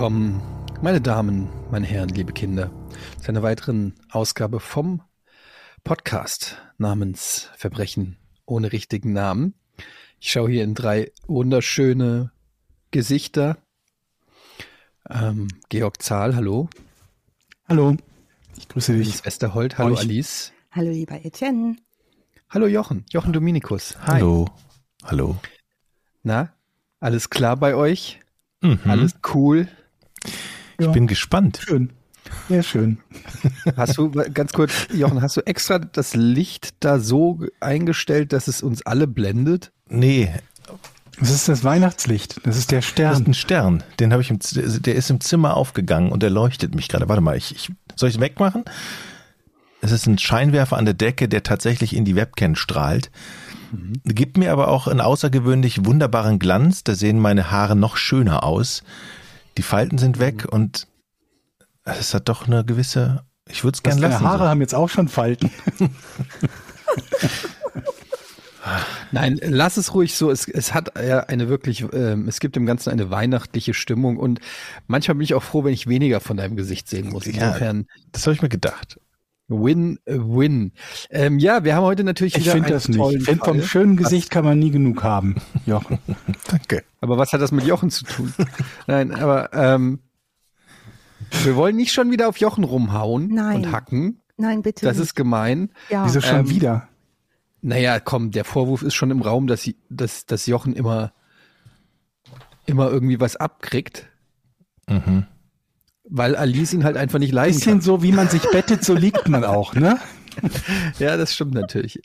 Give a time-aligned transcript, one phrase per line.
[0.00, 0.40] willkommen,
[0.80, 2.70] meine Damen, meine Herren, liebe Kinder,
[3.20, 5.02] zu einer weiteren Ausgabe vom
[5.84, 8.16] Podcast namens Verbrechen
[8.46, 9.52] ohne richtigen Namen.
[10.18, 12.32] Ich schaue hier in drei wunderschöne
[12.90, 13.58] Gesichter.
[15.10, 16.70] Ähm, Georg Zahl, hallo.
[17.68, 17.94] Hallo,
[18.56, 19.06] ich grüße dich.
[19.06, 20.00] Alice Westerholt, hallo Euch.
[20.00, 20.52] Alice.
[20.70, 21.76] Hallo lieber Etienne.
[22.48, 23.98] Hallo Jochen, Jochen Dominikus.
[24.06, 24.12] Hi.
[24.12, 24.48] Hallo.
[25.04, 25.36] Hallo.
[26.22, 26.54] Na,
[27.00, 28.18] alles klar bei euch?
[28.62, 28.80] Mhm.
[28.86, 29.68] Alles cool?
[30.78, 30.92] Ich Ja.
[30.92, 31.60] bin gespannt.
[31.64, 31.90] Schön.
[32.48, 32.98] Sehr schön.
[33.76, 38.62] Hast du, ganz kurz, Jochen, hast du extra das Licht da so eingestellt, dass es
[38.62, 39.72] uns alle blendet?
[39.88, 40.30] Nee,
[41.18, 42.40] Das ist das Weihnachtslicht.
[42.46, 43.24] Das ist der das ist Stern.
[43.26, 43.82] ein Stern.
[43.98, 47.08] Den habe ich im, der ist im Zimmer aufgegangen und der leuchtet mich gerade.
[47.08, 48.64] Warte mal, ich, ich soll ich es wegmachen?
[49.82, 53.10] Es ist ein Scheinwerfer an der Decke, der tatsächlich in die Webcam strahlt.
[54.04, 56.84] Gibt mir aber auch einen außergewöhnlich wunderbaren Glanz.
[56.84, 58.82] Da sehen meine Haare noch schöner aus.
[59.56, 60.86] Die Falten sind weg und
[61.84, 63.24] es hat doch eine gewisse.
[63.48, 64.26] Ich würde es Das gern deine lassen.
[64.26, 65.50] Haare haben jetzt auch schon Falten.
[69.12, 70.30] Nein, lass es ruhig so.
[70.30, 74.40] Es, es hat ja eine wirklich, ähm, es gibt im Ganzen eine weihnachtliche Stimmung und
[74.86, 77.26] manchmal bin ich auch froh, wenn ich weniger von deinem Gesicht sehen muss.
[77.26, 77.32] Ja.
[77.32, 78.02] Insofern so.
[78.12, 79.00] Das habe ich mir gedacht.
[79.50, 80.72] Win-Win.
[81.10, 82.98] Ähm, ja, wir haben heute natürlich Ich wieder finde einen das nicht.
[82.98, 85.34] tollen Ich finde, vom schönen Gesicht kann man nie genug haben.
[85.66, 85.98] Jochen.
[86.48, 86.84] Danke.
[87.00, 88.32] Aber was hat das mit Jochen zu tun?
[88.86, 89.98] Nein, aber ähm,
[91.42, 93.56] wir wollen nicht schon wieder auf Jochen rumhauen Nein.
[93.56, 94.20] und hacken.
[94.36, 94.86] Nein, bitte.
[94.86, 95.04] Das nicht.
[95.06, 95.70] ist gemein.
[95.90, 96.06] ja.
[96.06, 96.88] Wieso schon Ähm, wieder?
[97.62, 101.12] Naja, komm, der Vorwurf ist schon im Raum, dass, sie, dass, dass Jochen immer,
[102.66, 104.06] immer irgendwie was abkriegt,
[104.88, 105.26] Mhm.
[106.10, 107.80] Weil Alice ihn halt einfach nicht Bisschen kann.
[107.80, 109.98] so, wie man sich bettet, so liegt man auch, ne?
[110.98, 112.00] Ja, das stimmt natürlich.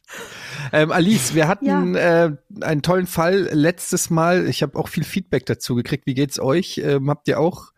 [0.73, 4.47] Ähm, Alice, wir hatten äh, einen tollen Fall letztes Mal.
[4.47, 6.05] Ich habe auch viel Feedback dazu gekriegt.
[6.05, 6.79] Wie geht's euch?
[6.83, 7.71] Ähm, habt ihr auch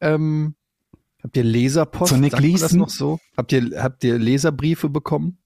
[0.00, 0.54] ähm,
[1.22, 2.12] habt ihr Leserpost?
[2.12, 3.20] Zu Nick Sagt das noch so?
[3.36, 5.38] Habt ihr habt ihr Leserbriefe bekommen?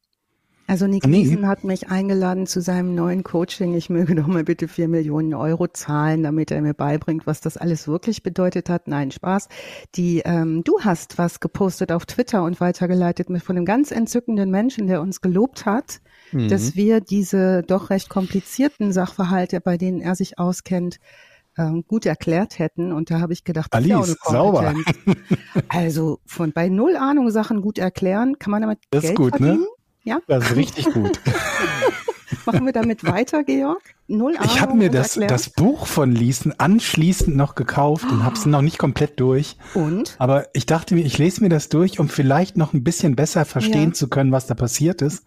[0.71, 1.25] Also Nick Nee.
[1.25, 3.75] Leeson hat mich eingeladen zu seinem neuen Coaching.
[3.75, 7.57] Ich möge doch mal bitte vier Millionen Euro zahlen, damit er mir beibringt, was das
[7.57, 8.87] alles wirklich bedeutet hat.
[8.87, 9.49] Nein, Spaß.
[9.97, 14.49] Die, ähm, du hast was gepostet auf Twitter und weitergeleitet mit von einem ganz entzückenden
[14.53, 16.47] Menschen, der uns gelobt hat, Mhm.
[16.47, 20.99] dass wir diese doch recht komplizierten Sachverhalte, bei denen er sich auskennt,
[21.59, 22.93] ähm, gut erklärt hätten.
[22.93, 24.75] Und da habe ich gedacht, das ist ja Alice, sauber.
[25.69, 29.41] Also von bei null Ahnung Sachen gut erklären, kann man damit Das ist Geld gut,
[29.41, 29.59] ne?
[30.05, 31.21] Ja, Das ist richtig gut.
[32.47, 33.83] machen wir damit weiter, Georg?
[34.09, 34.51] Null Ahnung.
[34.53, 38.63] Ich habe mir das, das Buch von Liesen anschließend noch gekauft und habe es noch
[38.63, 39.57] nicht komplett durch.
[39.75, 43.15] und Aber ich dachte mir, ich lese mir das durch, um vielleicht noch ein bisschen
[43.17, 43.93] besser verstehen Ja.
[43.95, 45.25] zu können, was da passiert ist.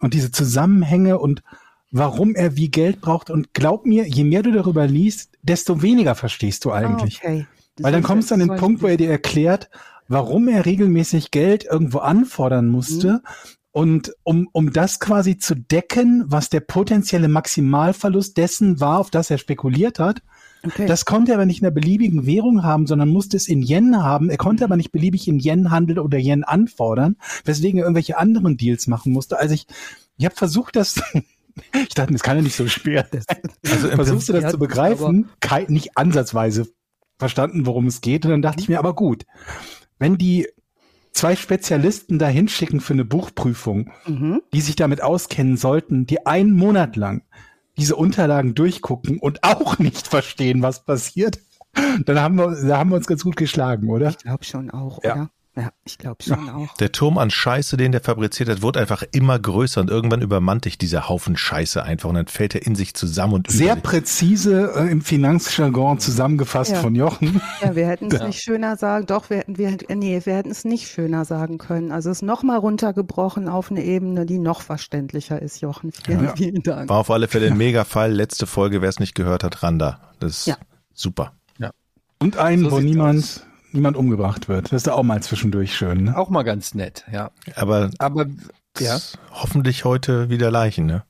[0.00, 1.42] Und diese Zusammenhänge und
[1.90, 3.30] warum er wie Geld braucht.
[3.30, 7.20] Und glaub mir, je mehr du darüber liest, desto weniger verstehst du eigentlich.
[7.22, 7.46] Ah, okay.
[7.80, 9.70] Weil dann kommst du an den Punkt, wo er dir erklärt,
[10.08, 13.12] warum er regelmäßig Geld irgendwo anfordern musste.
[13.12, 13.20] Mhm.
[13.78, 19.30] Und um, um das quasi zu decken, was der potenzielle Maximalverlust dessen war, auf das
[19.30, 20.20] er spekuliert hat,
[20.64, 20.86] Okay.
[20.86, 24.02] das konnte er aber nicht in einer beliebigen Währung haben, sondern musste es in Yen
[24.02, 24.28] haben.
[24.30, 28.56] Er konnte aber nicht beliebig in Yen handeln oder Yen anfordern, weswegen er irgendwelche anderen
[28.56, 29.38] Deals machen musste.
[29.38, 29.68] Also ich,
[30.16, 31.00] ich habe versucht, das.
[31.72, 33.08] ich dachte, das kann ja nicht so schwer.
[33.64, 35.28] Also Versuchst du das zu begreifen?
[35.38, 36.66] Kei- nicht ansatzweise
[37.20, 38.24] verstanden, worum es geht.
[38.24, 39.26] Und dann dachte ich mir, aber gut,
[40.00, 40.48] wenn die
[41.18, 44.40] zwei Spezialisten da hinschicken für eine Buchprüfung, mhm.
[44.52, 47.22] die sich damit auskennen sollten, die einen Monat lang
[47.76, 51.40] diese Unterlagen durchgucken und auch nicht verstehen, was passiert,
[52.04, 54.10] dann haben wir, da haben wir uns ganz gut geschlagen, oder?
[54.10, 55.14] Ich glaube schon auch, Ja.
[55.14, 55.30] oder?
[55.58, 56.72] Ja, ich glaube schon auch.
[56.76, 60.66] Der Turm an Scheiße, den der fabriziert hat, wurde einfach immer größer und irgendwann übermannt
[60.66, 64.72] dich dieser Haufen Scheiße einfach und dann fällt er in sich zusammen und Sehr präzise
[64.76, 66.80] äh, im Finanzjargon zusammengefasst Ja.
[66.80, 67.40] von Jochen.
[67.60, 70.64] Ja, wir hätten es nicht schöner sagen, doch, wir hätten, wir, nee, wir hätten es
[70.64, 71.90] nicht schöner sagen können.
[71.90, 75.90] Also es nochmal runtergebrochen auf eine Ebene, die noch verständlicher ist, Jochen.
[75.90, 76.36] Vielen, Ja.
[76.36, 76.88] vielen Dank.
[76.88, 78.12] War auf alle Fälle ein Mega-Fall.
[78.12, 79.98] Letzte Folge, wer es nicht gehört hat, Randa.
[80.20, 80.56] Das ist Ja.
[80.94, 81.32] super.
[82.20, 84.66] Und einen, So wo niemand, niemand umgebracht wird.
[84.72, 86.04] Das ist auch mal zwischendurch schön.
[86.04, 86.16] Ne?
[86.16, 87.30] Auch mal ganz nett, ja.
[87.54, 88.26] Aber Aber
[88.78, 88.98] ja,
[89.32, 91.04] hoffentlich heute wieder Leichen, ne?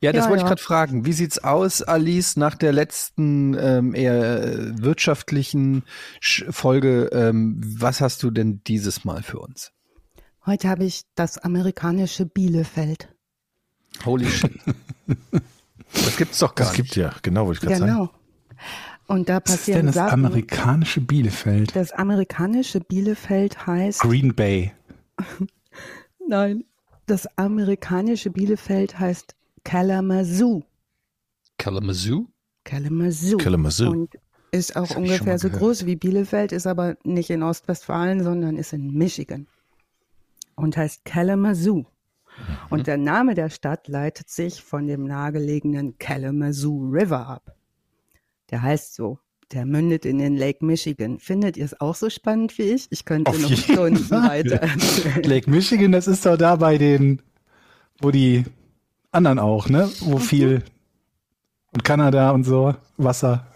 [0.00, 0.48] ja, das Ja, wollte ich ja.
[0.48, 1.06] gerade fragen.
[1.06, 5.84] Wie sieht's aus, Alice, nach der letzten ähm, eher äh, wirtschaftlichen
[6.20, 7.10] Sch Folge?
[7.12, 9.72] Ähm, was hast du denn dieses Mal für uns?
[10.46, 13.08] Heute habe ich das amerikanische Bielefeld.
[14.04, 14.52] Holy shit.
[15.92, 16.92] das gibt's doch gar Es nicht.
[16.92, 17.92] gibt ja, genau, wollte ich gerade sagen.
[17.92, 18.10] Genau.
[19.06, 20.24] Und da Was ist denn passieren das Sachen.
[20.24, 21.76] amerikanische Bielefeld?
[21.76, 24.72] das amerikanische Bielefeld heißt Green Bay.
[26.28, 26.64] Nein.
[27.06, 30.62] Das amerikanische Bielefeld heißt Kalamazoo.
[31.58, 32.28] Kalamazoo?
[32.64, 33.36] Kalamazoo.
[33.36, 33.90] Kalamazoo.
[33.90, 34.14] Und
[34.50, 38.94] Ist auch ungefähr so groß wie Bielefeld, ist aber nicht in Ostwestfalen, sondern ist in
[38.94, 39.46] Michigan.
[40.54, 41.78] Und heißt Kalamazoo.
[41.80, 41.86] Mhm.
[42.70, 47.53] Und der Name der Stadt leitet sich von dem nahegelegenen Kalamazoo River ab.
[48.54, 49.18] Der heißt so.
[49.50, 51.18] Der mündet in den Lake Michigan.
[51.18, 52.86] Findet ihr es auch so spannend wie ich?
[52.90, 54.44] Ich könnte Auf noch Stunden Fall.
[54.44, 54.60] weiter.
[55.24, 57.20] Lake Michigan, das ist doch da bei den,
[58.00, 58.44] wo die
[59.10, 59.90] anderen auch, ne?
[59.98, 60.62] Wo viel
[61.72, 63.48] und Kanada und so Wasser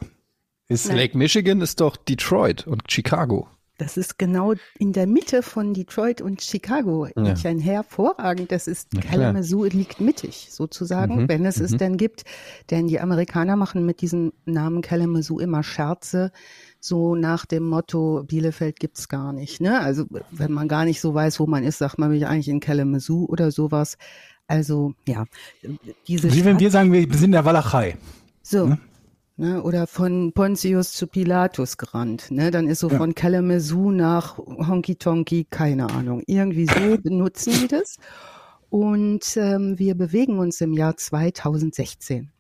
[0.67, 0.93] ist.
[0.93, 3.47] Lake Michigan ist doch Detroit und Chicago.
[3.79, 7.07] Das ist genau in der Mitte von Detroit und Chicago.
[7.17, 7.35] Ja.
[7.45, 8.53] Ein hervorragend.
[8.53, 8.91] Das ist.
[9.01, 11.79] Kalamazoo liegt mittig sozusagen, Mhm, wenn es es mhm.
[11.79, 12.25] denn gibt.
[12.71, 16.33] Denn die Amerikaner machen mit diesem Namen Kalamazoo immer Scherze.
[16.81, 19.61] So nach dem Motto, Bielefeld gibt's gar nicht.
[19.61, 19.81] Ne?
[19.81, 22.49] Also wenn man gar nicht so weiß, wo man ist, sagt man, bin ich eigentlich
[22.49, 23.97] in Kalamazoo oder sowas.
[24.49, 25.25] Also ja,
[26.07, 27.97] diese Wie wenn Stadt- wir sagen, wir sind in der Walachei.
[28.43, 28.67] so.
[28.67, 28.79] Ne?
[29.41, 32.33] Ne, oder von Pontius zu Pilatus gerannt.
[32.33, 32.51] Ne?
[32.51, 32.99] Dann ist so Ja.
[32.99, 36.25] von Kalamazoo nach Honky Tonky, keine Ahnung.
[36.27, 37.99] Irgendwie so benutzen die das.
[38.69, 42.33] Und ähm, wir bewegen uns im Jahr 2016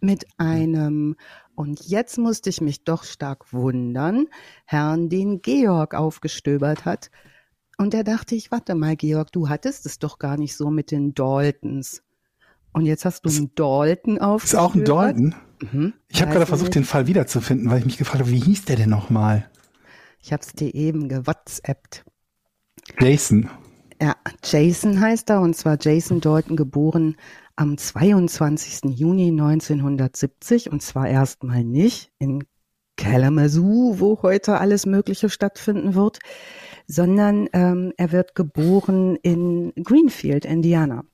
[0.00, 1.14] mit einem,
[1.54, 4.26] und jetzt musste ich mich doch stark wundern,
[4.64, 7.10] Herrn, den Georg aufgestöbert hat.
[7.78, 10.90] Und er dachte ich, warte mal, Georg, du hattest es doch gar nicht so mit
[10.90, 12.02] den Daltons.
[12.76, 14.66] Und jetzt hast du einen Dalton Ist aufgestöbert.
[14.66, 15.34] auch ein Dalton.
[15.62, 15.94] Mhm.
[16.08, 18.76] Ich habe gerade versucht, den Fall wiederzufinden, weil ich mich gefragt habe, wie hieß der
[18.76, 19.50] denn nochmal?
[20.20, 22.04] Ich hab's dir eben gewhatsappt.
[23.00, 23.48] Jason.
[23.98, 24.14] Ja,
[24.44, 27.16] Jason heißt er, und zwar Jason Dalton, geboren
[27.56, 28.90] am 22.
[28.94, 32.44] Juni 1970, und zwar erstmal nicht in
[32.98, 36.18] Kalamazoo, wo heute alles Mögliche stattfinden wird,
[36.86, 41.04] sondern ähm, er wird geboren in Greenfield, Indiana.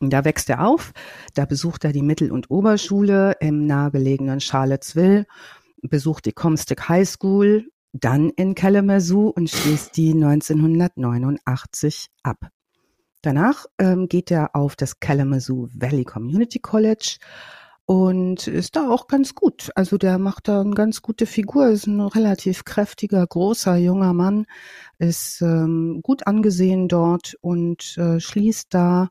[0.00, 0.92] Da wächst er auf,
[1.34, 5.26] da besucht er die Mittel- und Oberschule im nahegelegenen Charlottesville,
[5.82, 12.48] besucht die Comstock High School, dann in Kalamazoo und schließt die 1989 ab.
[13.20, 17.18] Danach ähm, geht er auf das Kalamazoo Valley Community College
[17.84, 19.70] und ist da auch ganz gut.
[19.74, 24.46] Also der macht da eine ganz gute Figur, ist ein relativ kräftiger, großer, junger Mann,
[24.98, 29.10] ist ähm, gut angesehen dort und äh, schließt da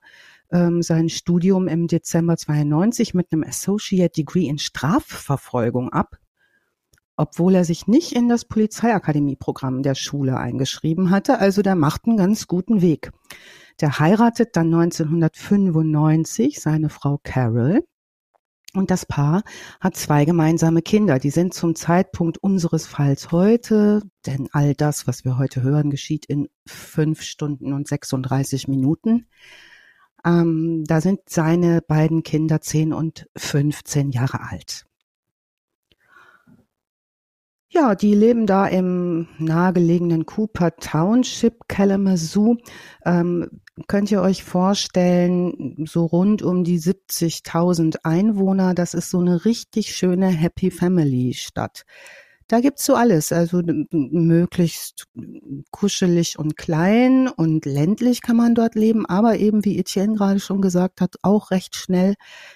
[0.52, 6.18] ähm, sein Studium im Dezember 92 mit einem Associate Degree in Strafverfolgung ab
[7.20, 11.40] obwohl er sich nicht in das Polizeiakademieprogramm der Schule eingeschrieben hatte.
[11.40, 13.12] Also der macht einen ganz guten Weg.
[13.82, 17.84] Der heiratet dann 1995 seine Frau Carol.
[18.74, 19.44] Und das Paar
[19.82, 21.20] hat zwei gemeinsame Kinder.
[21.20, 26.26] Die sind zum Zeitpunkt unseres Falls heute, denn all das, was wir heute hören, geschieht
[26.26, 29.28] in fünf Stunden und 36 Minuten.
[30.26, 34.86] Ähm, da sind seine beiden Kinder 10 und 15 Jahre alt.
[37.72, 42.58] Ja, die leben da im nahegelegenen Cooper Township, Kalamazoo.
[43.06, 49.46] Ähm, könnt ihr euch vorstellen, so rund um die 70.000 Einwohner, das ist so eine
[49.46, 51.86] richtig schöne Happy Family Stadt.
[52.50, 55.06] Da gibt's so alles, also möglichst
[55.70, 60.60] kuschelig und klein und ländlich kann man dort leben, aber eben, wie Etienne gerade schon
[60.60, 62.16] gesagt hat, auch recht schnell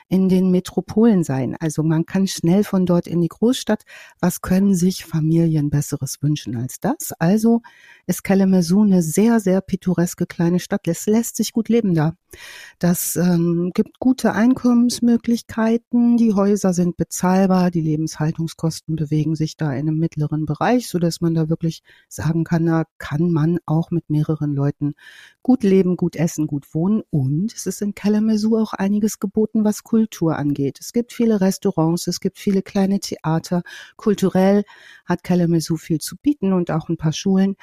[0.09, 1.55] in den Metropolen sein.
[1.59, 3.83] Also man kann schnell von dort in die Großstadt.
[4.19, 7.11] Was können sich Familien Besseres wünschen als das?
[7.19, 7.61] Also
[8.07, 10.87] ist Kalamazoo eine sehr, sehr pittoreske kleine Stadt.
[10.87, 12.15] Es lässt sich gut leben da.
[12.79, 16.17] Das ähm, gibt gute Einkommensmöglichkeiten.
[16.17, 17.69] Die Häuser sind bezahlbar.
[17.69, 22.43] Die Lebenshaltungskosten bewegen sich da in einem mittleren Bereich, so dass man da wirklich sagen
[22.43, 24.95] kann, da kann man auch mit mehreren Leuten
[25.41, 27.03] gut leben, gut essen, gut wohnen.
[27.09, 30.79] Und es ist in Kalamazoo auch einiges geboten, was Kultur angeht.
[30.79, 33.63] Es gibt viele Restaurants, es gibt viele kleine Theater.
[33.95, 34.63] Kulturell
[35.05, 37.55] hat Kalamazoo viel zu bieten und auch ein paar Schulen.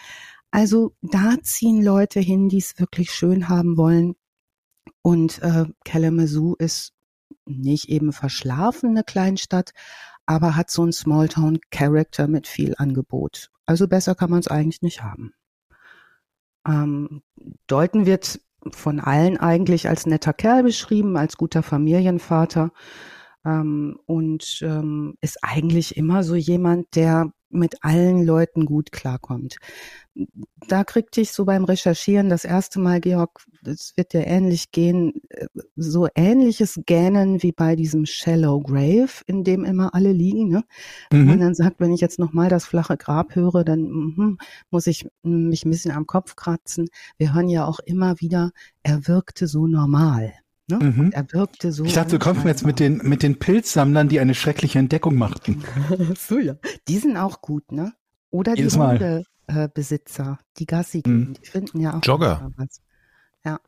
[0.50, 4.16] Also da ziehen Leute hin, die es wirklich schön haben wollen.
[5.02, 6.92] Und äh, Kalamazoo ist
[7.46, 9.72] nicht eben verschlafene Kleinstadt,
[10.30, 13.50] aber hat so einen Smalltown-Character mit viel Angebot.
[13.66, 15.32] Also besser kann man es eigentlich nicht haben.
[16.64, 17.22] Ähm,
[17.66, 22.70] Dalton wird von allen eigentlich als netter Kerl beschrieben, als guter Familienvater
[23.44, 29.56] ähm, und ähm, ist eigentlich immer so jemand, der mit allen Leuten gut klarkommt.
[30.68, 35.12] Da kriegte ich so beim Recherchieren das erste Mal, Georg, es wird dir ähnlich gehen,
[35.28, 40.48] äh, so ähnliches Gähnen wie bei diesem Shallow Grave, in dem immer alle liegen.
[40.48, 40.64] Ne?
[41.12, 41.30] Mhm.
[41.30, 44.38] Und dann sagt, wenn ich jetzt nochmal das flache Grab höre, dann mhm,
[44.70, 46.88] muss ich mm, mich ein bisschen am Kopf kratzen.
[47.18, 48.50] Wir hören ja auch immer wieder,
[48.82, 50.32] er wirkte so normal.
[50.70, 50.78] Ne?
[50.78, 51.10] Mhm.
[51.12, 51.84] Er wirkte so.
[51.84, 55.16] Ich dachte, du kommst mir jetzt mit den, mit den Pilzsammlern, die eine schreckliche Entdeckung
[55.16, 55.62] machten.
[56.18, 56.54] so, ja.
[56.88, 57.92] Die sind auch gut, ne?
[58.30, 58.78] Oder Jedes die.
[58.80, 61.02] Hundebesitzer, die Gassi Mhm.
[61.02, 62.50] gehen, die finden ja auch Jogger.
[63.44, 63.60] Ja.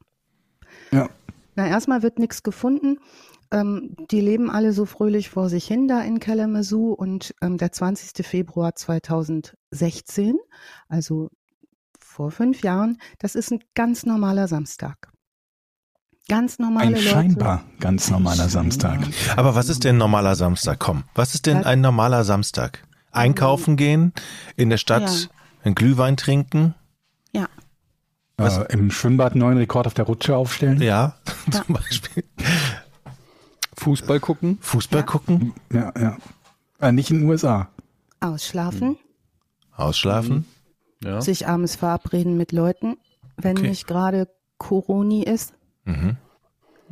[0.91, 1.09] Ja.
[1.55, 2.99] Na, erstmal wird nichts gefunden.
[3.51, 7.73] Ähm, die leben alle so fröhlich vor sich hin da in Kalamazoo und ähm, der
[7.73, 8.25] 20.
[8.27, 10.39] Februar 2016,
[10.89, 11.29] also
[11.99, 15.13] vor fünf Jahren, das ist ein ganz normaler Samstag.
[16.29, 17.05] Ganz normale Ein Leute.
[17.05, 19.01] scheinbar ganz normaler Samstag.
[19.37, 20.79] Aber was ist denn ein normaler Samstag?
[20.79, 22.85] Komm, was ist denn ein normaler Samstag?
[23.11, 24.13] Einkaufen gehen,
[24.57, 25.29] in der Stadt Ja.
[25.65, 26.75] einen Glühwein trinken?
[27.33, 27.49] Ja.
[28.39, 28.59] Was?
[28.59, 30.81] Äh, Im Schwimmbad einen neuen Rekord auf der Rutsche aufstellen.
[30.83, 31.17] Ja,
[31.51, 32.25] zum Beispiel.
[33.77, 34.59] Fußball gucken.
[34.61, 35.07] Fußball Ja.
[35.07, 36.17] gucken, Ja, ja.
[36.81, 37.69] Äh, nicht in den USA.
[38.21, 38.97] Ausschlafen,
[39.77, 40.47] ausschlafen.
[41.03, 41.21] Ja.
[41.21, 42.97] sich abends verabreden mit Leuten,
[43.37, 43.69] wenn Okay.
[43.69, 45.53] nicht gerade Coroni ist.
[45.85, 46.17] Mhm.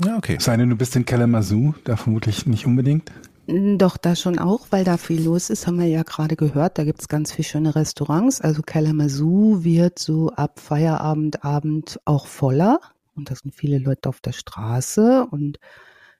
[0.04, 0.36] Ja, okay.
[0.38, 3.12] Es sei denn, du bist in Kalamazoo, da vermutlich nicht unbedingt.
[3.46, 6.78] Doch, da schon auch, weil da viel los ist, haben wir ja gerade gehört.
[6.78, 8.40] Da gibt's ganz viele schöne Restaurants.
[8.40, 12.80] Also Kalamazoo wird so ab Feierabend, Abend auch voller.
[13.16, 15.58] Und da sind viele Leute auf der Straße und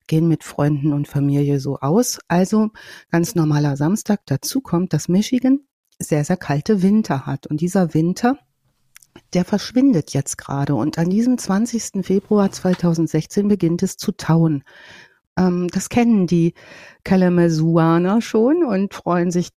[0.09, 2.19] gehen mit Freunden und Familie so aus.
[2.27, 2.71] Also
[3.13, 4.23] ganz normaler Samstag.
[4.27, 5.61] Dazu kommt, dass Michigan
[6.01, 7.47] sehr, sehr kalte Winter hat.
[7.47, 8.39] Und dieser Winter,
[9.35, 10.75] der verschwindet jetzt gerade.
[10.75, 12.05] Und an diesem 20.
[12.05, 14.65] Februar 2016 beginnt es zu tauen.
[15.37, 16.55] Ähm, das kennen die
[17.05, 19.51] Kalamazooaner schon und freuen sich.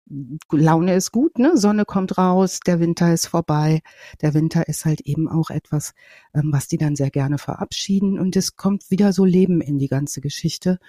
[0.52, 1.58] Laune ist gut, ne?
[1.58, 3.82] Sonne kommt raus, der Winter ist vorbei.
[4.22, 5.94] Der Winter ist halt eben auch etwas,
[6.34, 8.20] ähm, was die dann sehr gerne verabschieden.
[8.20, 10.80] Und es kommt wieder so Leben in die ganze Geschichte.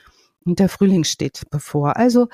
[0.45, 1.97] Und der Frühling steht bevor.
[1.97, 2.29] Also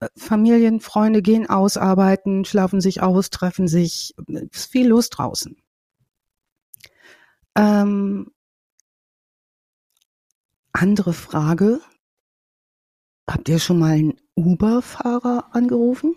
[0.00, 4.14] äh, Familien, Freunde gehen ausarbeiten, schlafen sich aus, treffen sich.
[4.28, 5.56] Es ist viel los draußen.
[7.56, 8.30] Ähm,
[10.72, 11.80] andere Frage.
[13.30, 16.14] Habt ihr schon mal einen Uber-Fahrer angerufen?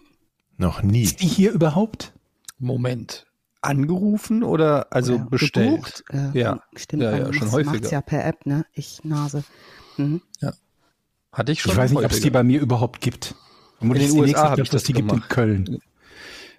[0.57, 1.03] Noch nie.
[1.03, 2.13] Ist die hier überhaupt?
[2.59, 3.27] Moment.
[3.61, 5.71] Angerufen oder also Oder bestellt?
[5.71, 6.03] gebucht?
[6.09, 6.63] Äh, Ja.
[6.75, 7.71] Stimmt, Ja, ja, schon häufiger.
[7.73, 8.65] macht's ja per App, ne?
[8.73, 9.43] Ich Nase.
[9.97, 10.21] Mhm.
[11.31, 11.71] Hatte ich schon.
[11.71, 13.35] Ich weiß nicht, ob es die bei mir überhaupt gibt.
[13.79, 15.29] In den die USA nächste hab Stadt, ich das die gibt in gemacht.
[15.29, 15.79] Köln.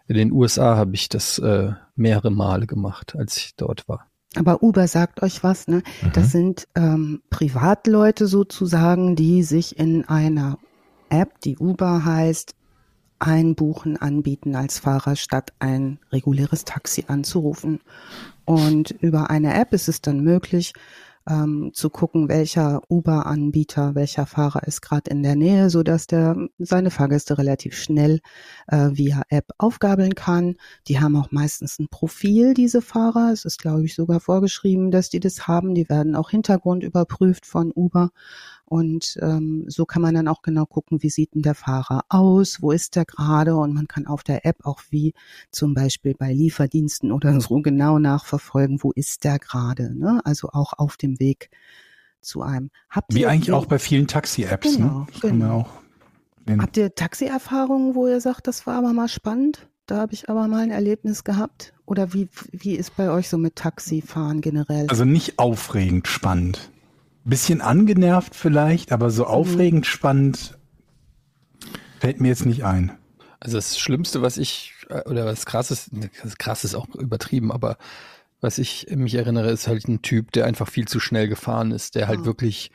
[0.07, 4.08] In den USA habe ich das äh, mehrere Male gemacht, als ich dort war.
[4.37, 5.83] Aber Uber sagt euch was, ne?
[6.03, 6.13] Mhm.
[6.13, 10.59] Das sind ähm, Privatleute sozusagen, die sich in einer
[11.09, 12.55] App, die Uber heißt,
[13.19, 17.81] einbuchen, anbieten als Fahrer, statt ein reguläres Taxi anzurufen.
[18.45, 20.73] Und über eine App ist es dann möglich,
[21.29, 26.37] ähm, zu gucken, welcher Uber-Anbieter, welcher Fahrer ist gerade in der Nähe, so dass der
[26.59, 28.21] seine Fahrgäste relativ schnell
[28.67, 30.57] äh, via App aufgabeln kann.
[30.87, 33.31] Die haben auch meistens ein Profil, diese Fahrer.
[33.33, 35.75] Es ist, glaube ich, sogar vorgeschrieben, dass die das haben.
[35.75, 38.11] Die werden auch Hintergrund überprüft von Uber.
[38.69, 42.63] Und ähm, so kann man dann auch genau gucken, wie sieht denn der Fahrer aus,
[42.63, 45.15] wo ist der gerade und man kann auf der App auch wie
[45.51, 49.99] zum Beispiel bei Lieferdiensten oder so genau nachverfolgen, wo ist der gerade.
[49.99, 50.21] Ne?
[50.25, 51.51] Also auch auf dem Weg
[52.21, 52.71] zu einem.
[52.91, 54.77] Habt Wie eigentlich auch bei vielen Taxi-Apps.
[54.77, 55.07] Genau, ne?
[55.21, 55.61] Genau.
[55.61, 55.69] auch
[56.49, 56.63] sehen.
[56.63, 59.69] Habt ihr Taxi-Erfahrungen, wo ihr sagt, das war aber mal spannend?
[59.87, 61.73] Da habe ich aber mal ein Erlebnis gehabt.
[61.87, 64.87] Oder wie, wie ist bei euch so mit Taxifahren generell?
[64.89, 66.71] Also nicht aufregend spannend.
[67.29, 69.11] Bisschen angenervt vielleicht, aber Mhm.
[69.11, 70.59] so aufregend spannend
[72.01, 72.93] fällt mir jetzt nicht ein.
[73.41, 76.09] Also das Schlimmste, was ich, äh, oder was krasses, ne,
[76.39, 77.77] krass ist auch übertrieben, aber
[78.41, 81.95] was ich mich erinnere, ist halt ein Typ, der einfach viel zu schnell gefahren ist,
[81.97, 82.25] der halt Ah.
[82.25, 82.71] wirklich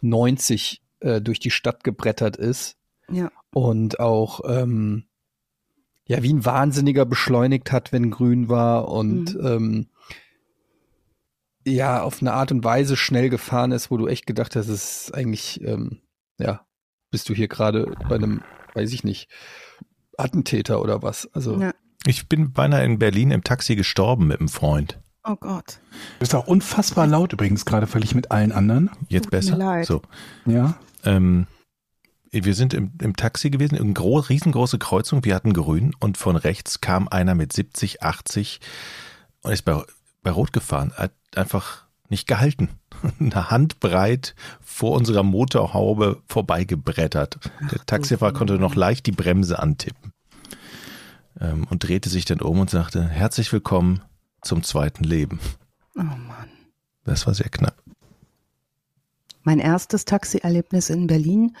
[0.00, 2.76] 90 äh, durch die Stadt gebrettert ist
[3.10, 3.30] ja.
[3.52, 5.04] und auch ähm,
[6.06, 9.46] ja wie ein Wahnsinniger beschleunigt hat, wenn grün war und Mhm.
[9.46, 9.86] ähm,
[11.64, 15.06] ja auf eine Art und Weise schnell gefahren ist, wo du echt gedacht hast, es
[15.06, 16.00] ist eigentlich ähm,
[16.38, 16.64] ja
[17.14, 18.42] bist du hier gerade bei einem,
[18.74, 19.28] weiß ich nicht,
[20.18, 21.32] Attentäter oder was?
[21.32, 21.70] Also ja.
[22.06, 24.98] Ich bin beinahe in Berlin im Taxi gestorben mit einem Freund.
[25.22, 25.78] Oh Gott.
[25.92, 28.90] Du bist auch unfassbar laut übrigens gerade völlig mit allen anderen.
[29.08, 29.56] Jetzt Tut mir besser.
[29.56, 29.86] leid.
[29.86, 30.02] So.
[30.44, 30.76] Ja.
[31.04, 31.46] Ähm,
[32.32, 36.34] wir sind im, im Taxi gewesen, eine gro riesengroße Kreuzung, wir hatten grün und von
[36.34, 38.58] rechts kam einer mit 70, 80
[39.42, 39.80] und ist bei,
[40.24, 42.68] bei Rot gefahren, hat einfach nicht gehalten.
[43.20, 47.38] Eine Handbreit vor unserer Motorhaube vorbeigebrettert.
[47.72, 50.12] Der Taxifahrer konnte noch leicht die Bremse antippen
[51.40, 54.02] ähm, und drehte sich dann um und sagte, herzlich willkommen
[54.42, 55.40] zum zweiten Leben.
[55.96, 56.50] Oh Mann.
[57.04, 57.82] Das war sehr knapp.
[59.42, 61.56] Mein erstes Taxi-Erlebnis in Berlin,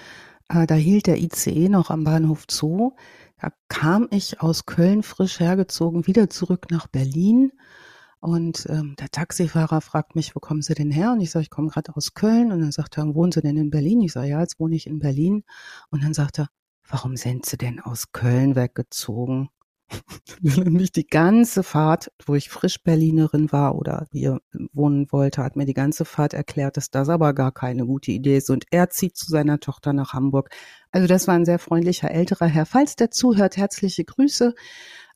[0.48, 2.92] äh, da hielt der ICE noch am Bahnhof Zoo.
[3.40, 7.52] Da kam ich aus Köln frisch hergezogen wieder zurück nach Berlin
[8.24, 11.12] Und ähm, der Taxifahrer fragt mich, wo kommen Sie denn her?
[11.12, 12.52] Und ich sage, ich komme gerade aus Köln.
[12.52, 14.00] Und dann sagt er, wohnen Sie denn in Berlin?
[14.00, 15.44] Ich sage, ja, jetzt wohne ich in Berlin.
[15.90, 16.48] Und dann sagt er,
[16.88, 19.50] warum sind Sie denn aus Köln weggezogen?
[20.40, 24.40] mich die ganze Fahrt, wo ich frisch Berlinerin war oder hier
[24.72, 28.38] wohnen wollte, hat mir die ganze Fahrt erklärt, dass das aber gar keine gute Idee
[28.38, 28.48] ist.
[28.48, 30.48] Und er zieht zu seiner Tochter nach Hamburg.
[30.92, 32.64] Also das war ein sehr freundlicher älterer Herr.
[32.64, 34.54] Falls der zuhört, herzliche Grüße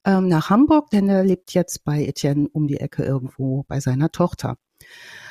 [0.05, 4.11] ähm, nach Hamburg, denn er lebt jetzt bei Etienne um die Ecke irgendwo bei seiner
[4.11, 4.57] Tochter.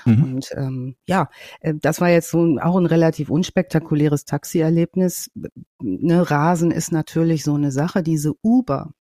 [0.06, 0.24] Mhm.
[0.24, 1.30] Und ähm, ja,
[1.62, 5.32] äh, das war jetzt so ein, auch ein relativ unspektakuläres Taxierlebnis.
[5.80, 8.04] Ne, Rasen ist natürlich so eine Sache.
[8.04, 8.94] Diese Uber,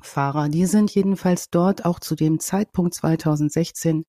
[0.00, 4.04] Fahrer, die sind jedenfalls dort auch zu dem Zeitpunkt 2016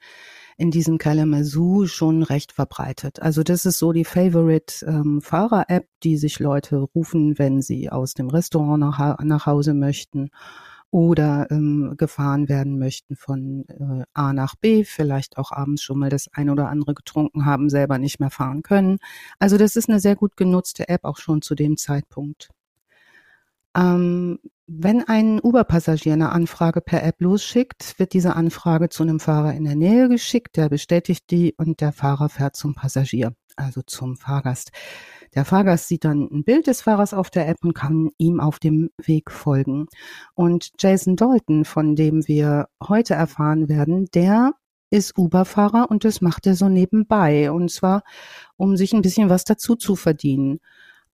[0.58, 3.22] in diesem Kalamazoo schon recht verbreitet.
[3.22, 8.14] Also das ist so die Favorite ähm, Fahrer-App, die sich Leute rufen, wenn sie aus
[8.14, 10.30] dem Restaurant nach, nach Hause möchten
[10.92, 16.10] oder ähm, gefahren werden möchten von äh, A nach B, vielleicht auch abends schon mal
[16.10, 19.00] das ein oder andere getrunken haben, selber nicht mehr fahren können.
[19.40, 22.50] Also das ist eine sehr gut genutzte App auch schon zu dem Zeitpunkt.
[23.76, 29.54] Ähm, wenn ein Uber-Passagier eine Anfrage per App losschickt, wird diese Anfrage zu einem Fahrer
[29.54, 34.18] in der Nähe geschickt, der bestätigt die und der Fahrer fährt zum Passagier, also zum
[34.18, 34.72] Fahrgast.
[35.36, 38.58] Der Fahrgast sieht dann ein Bild des Fahrers auf der App und kann ihm auf
[38.58, 39.86] dem Weg folgen.
[40.34, 44.54] Und Jason Dalton, von dem wir heute erfahren werden, der
[44.90, 47.52] ist Uber-Fahrer und das macht er so nebenbei.
[47.52, 48.04] Und zwar,
[48.58, 50.60] um sich ein bisschen was dazu zu verdienen.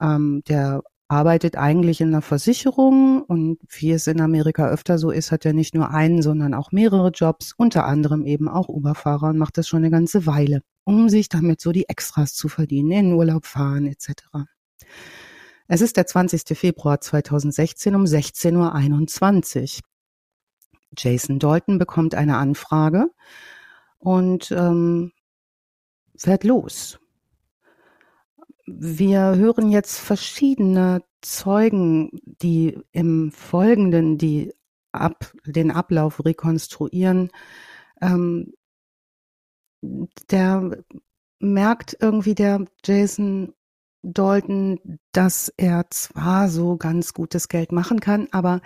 [0.00, 5.32] Ähm, der arbeitet eigentlich in einer Versicherung und wie es in Amerika öfter so ist,
[5.32, 9.38] hat er nicht nur einen, sondern auch mehrere Jobs, unter anderem eben auch Uberfahrer und
[9.38, 13.12] macht das schon eine ganze Weile, um sich damit so die Extras zu verdienen, in
[13.14, 14.22] Urlaub fahren etc.
[15.66, 16.56] Es ist der 20.
[16.56, 19.80] Februar 2016 um 16.21 Uhr.
[20.96, 23.08] Jason Dalton bekommt eine Anfrage
[23.98, 25.10] und ähm,
[26.16, 27.00] fährt los.
[28.78, 34.54] Wir hören jetzt verschiedene Zeugen, die im Folgenden die
[34.92, 37.30] ab, den Ablauf rekonstruieren.
[38.00, 38.52] Ähm,
[40.30, 40.84] der
[41.40, 43.54] merkt irgendwie der Jason
[44.02, 44.78] Dalton,
[45.12, 48.60] dass er zwar so ganz gutes Geld machen kann, aber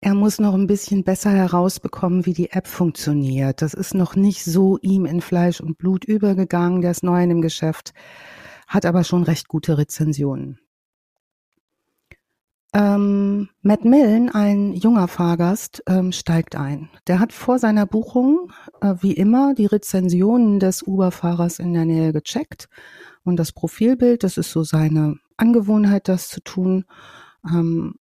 [0.00, 3.60] er muss noch ein bisschen besser herausbekommen, wie die App funktioniert.
[3.60, 6.80] Das ist noch nicht so ihm in Fleisch und Blut übergegangen.
[6.80, 7.92] Der ist neu in dem Geschäft
[8.70, 10.60] hat aber schon recht gute Rezensionen.
[12.72, 16.88] Ähm, Matt Millen, ein junger Fahrgast, ähm, steigt ein.
[17.08, 22.12] Der hat vor seiner Buchung, äh, wie immer, die Rezensionen des Uber-Fahrers in der Nähe
[22.12, 22.68] gecheckt
[23.24, 26.84] und das Profilbild, das ist so seine Angewohnheit, das zu tun.
[27.44, 27.96] Ähm,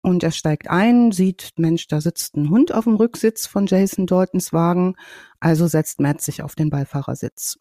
[0.00, 4.06] und er steigt ein, sieht, Mensch, da sitzt ein Hund auf dem Rücksitz von Jason
[4.06, 4.96] Daltons Wagen,
[5.38, 7.58] also setzt Matt sich auf den Beifahrersitz.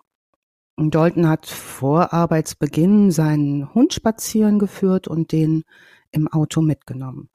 [0.77, 5.63] Dalton hat vor Arbeitsbeginn seinen Hund spazieren geführt und den
[6.11, 7.29] im Auto mitgenommen.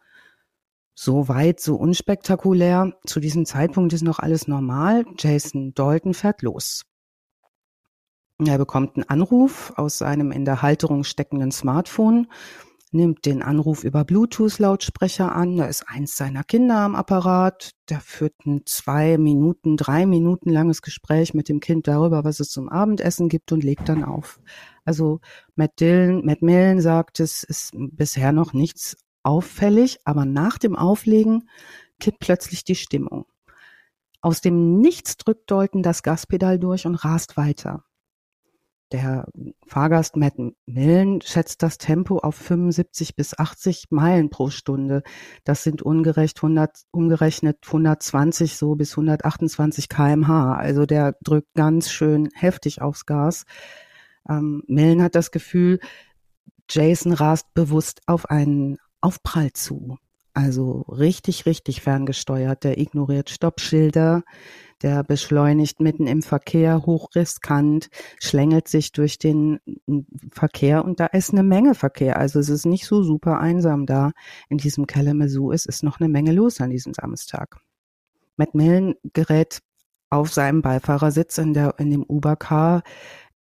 [0.95, 2.93] So weit, so unspektakulär.
[3.07, 5.05] Zu diesem Zeitpunkt ist noch alles normal.
[5.17, 6.85] Jason Dalton fährt los.
[8.45, 12.29] Er bekommt einen Anruf aus seinem in der Halterung steckenden Smartphone
[12.93, 15.57] nimmt den Anruf über Bluetooth-Lautsprecher an.
[15.57, 17.73] Da ist eins seiner Kinder am Apparat.
[17.89, 22.51] Der führt ein zwei Minuten, drei Minuten langes Gespräch mit dem Kind darüber, was es
[22.51, 24.41] zum Abendessen gibt und legt dann auf.
[24.85, 25.21] Also
[25.55, 31.49] Matt Dillon, Matt Millen sagt, es ist bisher noch nichts auffällig, aber nach dem Auflegen
[32.01, 33.27] kippt plötzlich die Stimmung.
[34.21, 37.85] Aus dem Nichts drückt Dalton das Gaspedal durch und rast weiter.
[38.91, 39.27] Der
[39.67, 45.03] Fahrgast Matt Millen schätzt das Tempo auf 75 bis 80 Meilen pro Stunde.
[45.45, 50.55] Das sind ungerecht 100, umgerechnet 120 so bis 128 kmh.
[50.55, 53.45] Also der drückt ganz schön heftig aufs Gas.
[54.29, 55.81] Ähm, Millen hat das Gefühl,
[56.71, 59.99] Jason rast bewusst auf einen Aufprall zu.
[60.39, 62.63] Also richtig, richtig ferngesteuert.
[62.63, 64.23] Der ignoriert Stoppschilder
[64.83, 67.89] der beschleunigt mitten im Verkehr hochriskant,
[68.21, 69.59] schlängelt sich durch den
[70.31, 72.17] Verkehr und da ist eine Menge Verkehr.
[72.17, 74.13] Also es ist nicht so super einsam da
[74.49, 75.51] in diesem Kalamazoo.
[75.51, 77.57] Es ist noch eine Menge los an diesem Samstag.
[78.37, 79.63] Matt Millen gerät
[80.11, 82.83] auf seinem Beifahrersitz in, der, in dem Uber-Car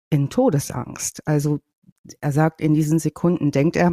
[0.09, 1.27] in Todesangst.
[1.27, 1.61] Also
[2.21, 3.93] er sagt, in diesen Sekunden denkt er,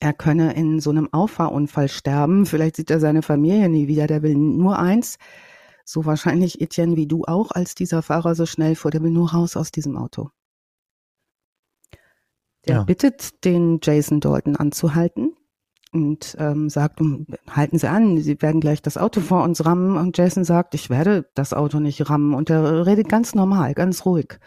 [0.00, 2.46] er könne in so einem Auffahrunfall sterben.
[2.46, 4.06] Vielleicht sieht er seine Familie nie wieder.
[4.06, 5.18] Der will nur eins,
[5.84, 8.90] so wahrscheinlich, Etienne, wie du auch, als dieser Fahrer so schnell fuhr.
[8.90, 10.30] Der will nur raus aus diesem Auto.
[12.66, 12.82] Der ja.
[12.84, 15.36] bittet den Jason Dalton anzuhalten.
[15.92, 17.00] und ähm, sagt,
[17.48, 19.96] halten Sie an, Sie werden gleich das Auto vor uns rammen.
[19.96, 22.34] Und Jason sagt, ich werde das Auto nicht rammen.
[22.34, 24.38] Und er redet ganz normal, ganz ruhig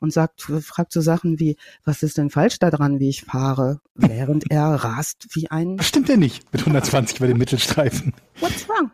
[0.00, 4.50] und sagt, fragt so Sachen wie, was ist denn falsch daran, wie ich fahre, während
[4.50, 5.76] er rast wie ein.
[5.76, 8.14] Das stimmt ja nicht mit 120 bei den Mittelstreifen.
[8.40, 8.90] What's wrong?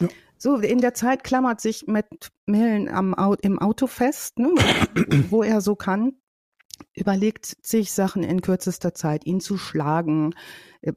[0.00, 0.08] Ja.
[0.38, 4.50] So, in der Zeit klammert sich Matt Millen am, im Auto fest, ne,
[5.30, 6.12] wo er so kann
[6.94, 10.34] überlegt sich Sachen in kürzester Zeit, ihn zu schlagen,
[10.82, 10.92] äh,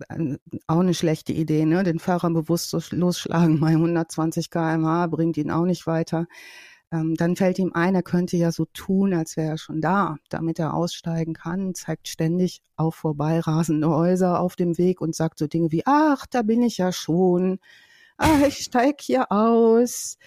[0.67, 1.83] auch eine schlechte Idee, ne?
[1.83, 6.27] Den Fahrer bewusst losschlagen bei 120 km/h bringt ihn auch nicht weiter.
[6.93, 10.17] Ähm, dann fällt ihm ein, er könnte ja so tun, als wäre er schon da,
[10.29, 15.39] damit er aussteigen kann, zeigt ständig auf vorbei rasende Häuser auf dem Weg und sagt
[15.39, 17.59] so Dinge wie, ach, da bin ich ja schon,
[18.17, 20.19] ach, ich steig hier aus.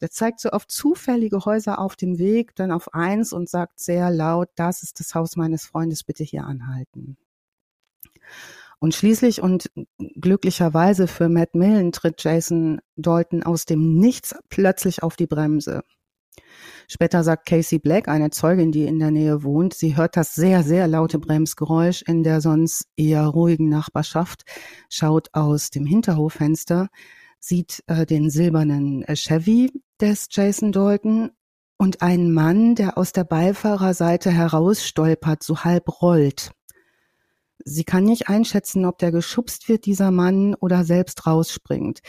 [0.00, 4.10] Der zeigt so auf zufällige Häuser auf dem Weg, dann auf eins und sagt sehr
[4.10, 7.18] laut, das ist das Haus meines Freundes, bitte hier anhalten.
[8.80, 15.16] Und schließlich und glücklicherweise für Matt Millen tritt Jason Dalton aus dem Nichts plötzlich auf
[15.16, 15.82] die Bremse.
[16.88, 20.62] Später sagt Casey Black, eine Zeugin, die in der Nähe wohnt, sie hört das sehr,
[20.62, 24.44] sehr laute Bremsgeräusch in der sonst eher ruhigen Nachbarschaft,
[24.88, 26.88] schaut aus dem Hinterhoffenster,
[27.38, 31.30] sieht äh, den silbernen äh, Chevy des Jason Dalton
[31.76, 36.52] und einen Mann, der aus der Beifahrerseite herausstolpert, so halb rollt.
[37.64, 42.00] Sie kann nicht einschätzen, ob der geschubst wird, dieser Mann, oder selbst rausspringt.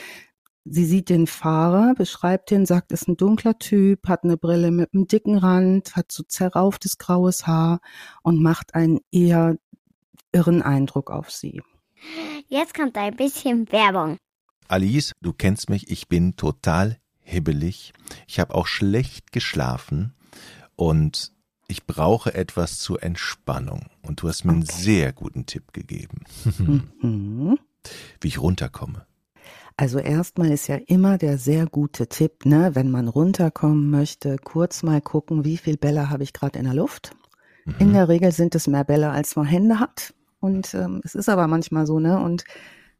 [0.68, 4.92] Sie sieht den Fahrer, beschreibt ihn, sagt, ist ein dunkler Typ, hat eine Brille mit
[4.92, 7.80] einem dicken Rand, hat so zerrauftes graues Haar
[8.22, 9.56] und macht einen eher
[10.32, 11.62] irren Eindruck auf sie.
[12.48, 14.18] Jetzt kommt ein bisschen Werbung.
[14.66, 17.92] Alice, du kennst mich, ich bin total hibbelig.
[18.26, 20.14] Ich habe auch schlecht geschlafen
[20.74, 21.32] und
[21.68, 23.86] ich brauche etwas zur Entspannung.
[24.02, 24.58] Und du hast mir okay.
[24.58, 26.24] einen sehr guten Tipp gegeben,
[27.00, 27.58] mhm.
[28.20, 29.06] wie ich runterkomme.
[29.78, 34.82] Also erstmal ist ja immer der sehr gute Tipp, ne, wenn man runterkommen möchte, kurz
[34.82, 37.14] mal gucken, wie viel Bälle habe ich gerade in der Luft.
[37.66, 37.74] Mhm.
[37.78, 40.14] In der Regel sind es mehr Bälle, als man Hände hat.
[40.40, 42.18] Und ähm, es ist aber manchmal so, ne?
[42.18, 42.44] Und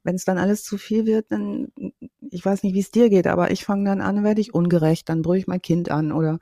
[0.02, 1.68] wenn es dann alles zu viel wird, dann,
[2.30, 5.08] ich weiß nicht, wie es dir geht, aber ich fange dann an, werde ich ungerecht,
[5.08, 6.38] dann brüche ich mein Kind an oder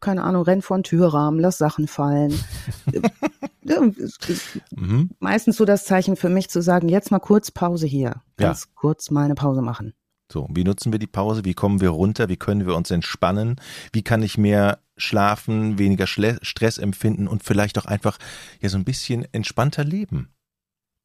[0.00, 2.38] keine Ahnung, renn vor den Türrahmen, lass Sachen fallen.
[4.76, 5.10] mhm.
[5.18, 8.22] Meistens so das Zeichen für mich zu sagen, jetzt mal kurz Pause hier.
[8.36, 8.70] Ganz ja.
[8.74, 9.94] kurz mal eine Pause machen.
[10.32, 11.44] So, wie nutzen wir die Pause?
[11.44, 12.28] Wie kommen wir runter?
[12.28, 13.60] Wie können wir uns entspannen?
[13.92, 18.18] Wie kann ich mehr schlafen, weniger Stress empfinden und vielleicht auch einfach
[18.60, 20.28] ja so ein bisschen entspannter leben?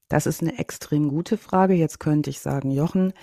[0.07, 1.73] Das ist eine extrem gute Frage.
[1.73, 3.13] Jetzt könnte ich sagen, Jochen,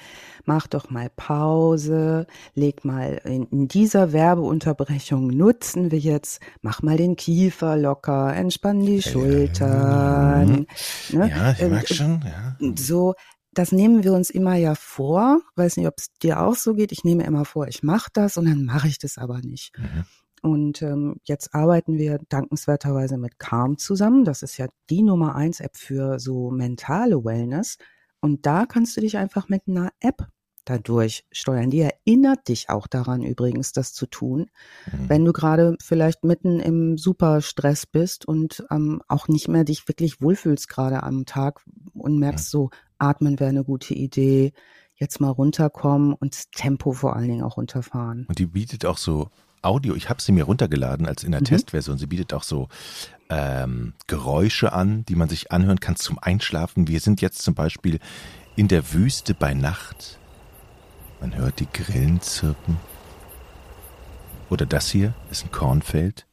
[0.45, 7.15] mach doch mal Pause, leg mal in, dieser Werbeunterbrechung nutzen wir jetzt, mach mal den
[7.15, 10.67] Kiefer locker, entspann die Schultern.
[11.13, 11.31] Äh, ne?
[11.31, 12.57] Ja, ich mag schon, ja.
[12.77, 13.15] So,
[13.53, 15.41] das nehmen wir uns immer ja vor.
[15.55, 16.91] Weiß nicht, ob es dir auch so geht.
[16.91, 19.79] Ich nehme immer vor, ich mache das und dann mache ich das aber nicht.
[19.79, 20.05] Mhm.
[20.43, 24.25] Und ähm, jetzt arbeiten wir dankenswerterweise mit Calm zusammen.
[24.25, 27.79] Das ist ja die Nummer eins App für so mentale Wellness.
[28.21, 30.27] Und da kannst du dich einfach mit einer App
[30.65, 31.71] dadurch steuern.
[31.71, 34.51] Die erinnert dich auch daran übrigens, das zu tun,
[34.87, 35.09] mhm.
[35.09, 40.21] wenn du gerade vielleicht mitten im Superstress bist und ähm, auch nicht mehr dich wirklich
[40.21, 41.61] wohlfühlst gerade am Tag
[41.95, 44.53] und merkst so, atmen wäre eine gute Idee,
[44.95, 48.27] jetzt mal runterkommen und das Tempo vor allen Dingen auch runterfahren.
[48.29, 49.31] Und die bietet auch so
[49.63, 51.47] Audio, ich habe sie mir runtergeladen als in der mhm.
[51.47, 51.97] Testversion.
[51.97, 52.69] Sie bietet auch so
[53.31, 56.89] ähm, Geräusche an, die man sich anhören kann zum Einschlafen.
[56.89, 58.01] Wir sind jetzt zum Beispiel
[58.57, 60.19] in der Wüste bei Nacht.
[61.21, 62.77] Man hört die Grillen zirpen.
[64.51, 66.27] Oder das hier ist ein Kornfeld.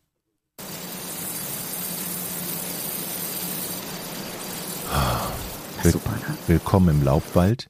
[4.92, 6.38] Oh, will super, ne?
[6.48, 7.70] Willkommen im Laubwald.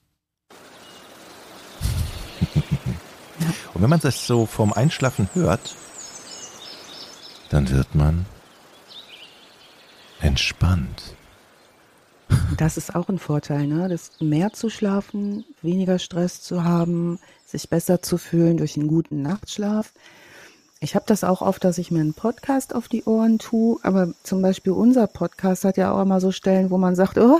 [3.73, 5.75] Und wenn man das so vorm Einschlafen hört,
[7.49, 8.25] dann wird man
[10.21, 11.15] entspannt.
[12.57, 13.87] Das ist auch ein Vorteil, ne?
[13.89, 19.21] Das mehr zu schlafen, weniger Stress zu haben, sich besser zu fühlen durch einen guten
[19.21, 19.93] Nachtschlaf.
[20.79, 24.13] Ich habe das auch oft, dass ich mir einen Podcast auf die Ohren tue, aber
[24.23, 27.39] zum Beispiel unser Podcast hat ja auch immer so Stellen, wo man sagt, oh,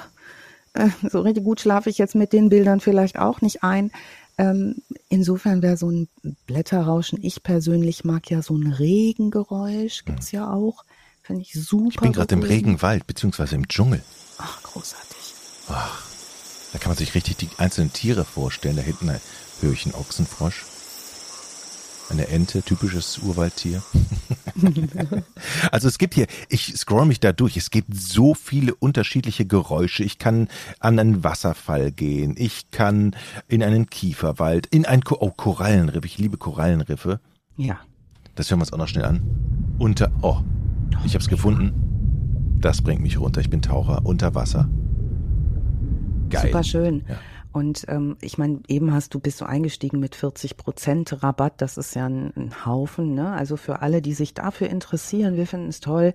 [0.74, 3.92] äh, so richtig gut schlafe ich jetzt mit den Bildern vielleicht auch nicht ein.
[4.40, 6.08] Ähm, insofern wäre so ein
[6.48, 10.86] Blätterrauschen, ich persönlich mag ja so ein Regengeräusch, gibt's ja auch.
[11.22, 11.90] Finde ich super.
[11.92, 14.02] Ich bin gerade im Regenwald, beziehungsweise im Dschungel.
[14.38, 15.34] Ach, großartig.
[15.68, 16.04] Ach,
[16.72, 18.78] da kann man sich richtig die einzelnen Tiere vorstellen.
[18.78, 19.12] Da hinten
[19.60, 20.66] höre ich einen Ochsenfrosch.
[22.10, 23.84] Eine Ente, typisches Urwaldtier.
[25.72, 30.04] also es gibt hier, ich scroll mich da durch, es gibt so viele unterschiedliche Geräusche.
[30.04, 30.48] Ich kann
[30.80, 33.16] an einen Wasserfall gehen, ich kann
[33.48, 37.20] in einen Kieferwald, in ein Ko oh, Korallenriff, ich liebe Korallenriffe.
[37.58, 37.80] Ja.
[38.34, 39.22] Das hören wir uns auch noch schnell an.
[39.78, 40.40] Unter, oh,
[41.06, 41.74] ich habe es gefunden.
[42.60, 44.68] Das bringt mich runter, ich bin Taucher, unter Wasser.
[46.30, 46.48] Geil.
[46.48, 47.04] Super schön.
[47.08, 47.18] Ja.
[47.52, 51.62] Und ähm, ich meine, eben hast du bist du eingestiegen mit 40 Prozent Rabatt.
[51.62, 53.16] Das ist ja ein, ein Haufen.
[53.16, 53.32] Ne?
[53.32, 56.14] Also für alle, die sich dafür interessieren, wir finden es toll,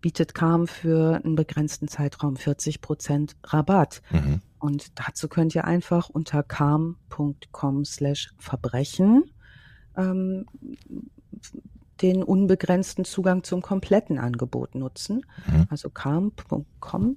[0.00, 4.00] bietet Calm für einen begrenzten Zeitraum 40 Prozent Rabatt.
[4.10, 4.40] Mhm.
[4.60, 9.24] Und dazu könnt ihr einfach unter calm.com slash Verbrechen
[9.96, 10.46] ähm,
[12.00, 15.24] den unbegrenzten Zugang zum kompletten Angebot nutzen.
[15.46, 15.66] Mhm.
[15.68, 17.16] Also calm.com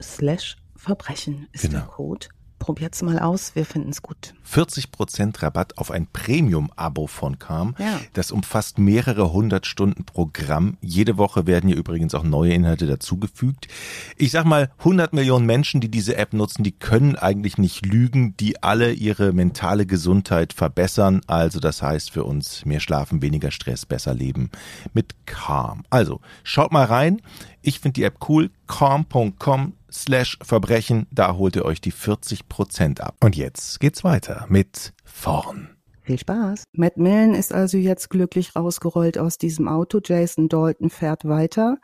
[0.00, 1.78] slash Verbrechen ist Genau.
[1.78, 2.26] der Code.
[2.64, 4.32] Probiert's mal aus, wir finden's gut.
[4.50, 7.74] 40% Rabatt auf ein Premium-Abo von Calm.
[7.78, 8.00] Ja.
[8.14, 10.78] Das umfasst mehrere hundert Stunden Programm.
[10.80, 13.68] Jede Woche werden hier übrigens auch neue Inhalte dazugefügt.
[14.16, 18.34] Ich sag mal, 100 Millionen Menschen, die diese App nutzen, die können eigentlich nicht lügen,
[18.38, 21.20] die alle ihre mentale Gesundheit verbessern.
[21.26, 24.48] Also das heißt für uns mehr schlafen, weniger Stress, besser leben
[24.94, 25.84] mit Calm.
[25.90, 27.20] Also schaut mal rein.
[27.60, 28.50] Ich finde die App cool.
[28.66, 31.06] Calm.com slash Verbrechen.
[31.10, 33.16] Da holt ihr euch die 40% ab.
[33.22, 35.70] Und jetzt geht's weiter mit vorn.
[36.02, 36.64] Viel Spaß.
[36.72, 40.00] Matt Millen ist also jetzt glücklich rausgerollt aus diesem Auto.
[40.04, 41.78] Jason Dalton fährt weiter.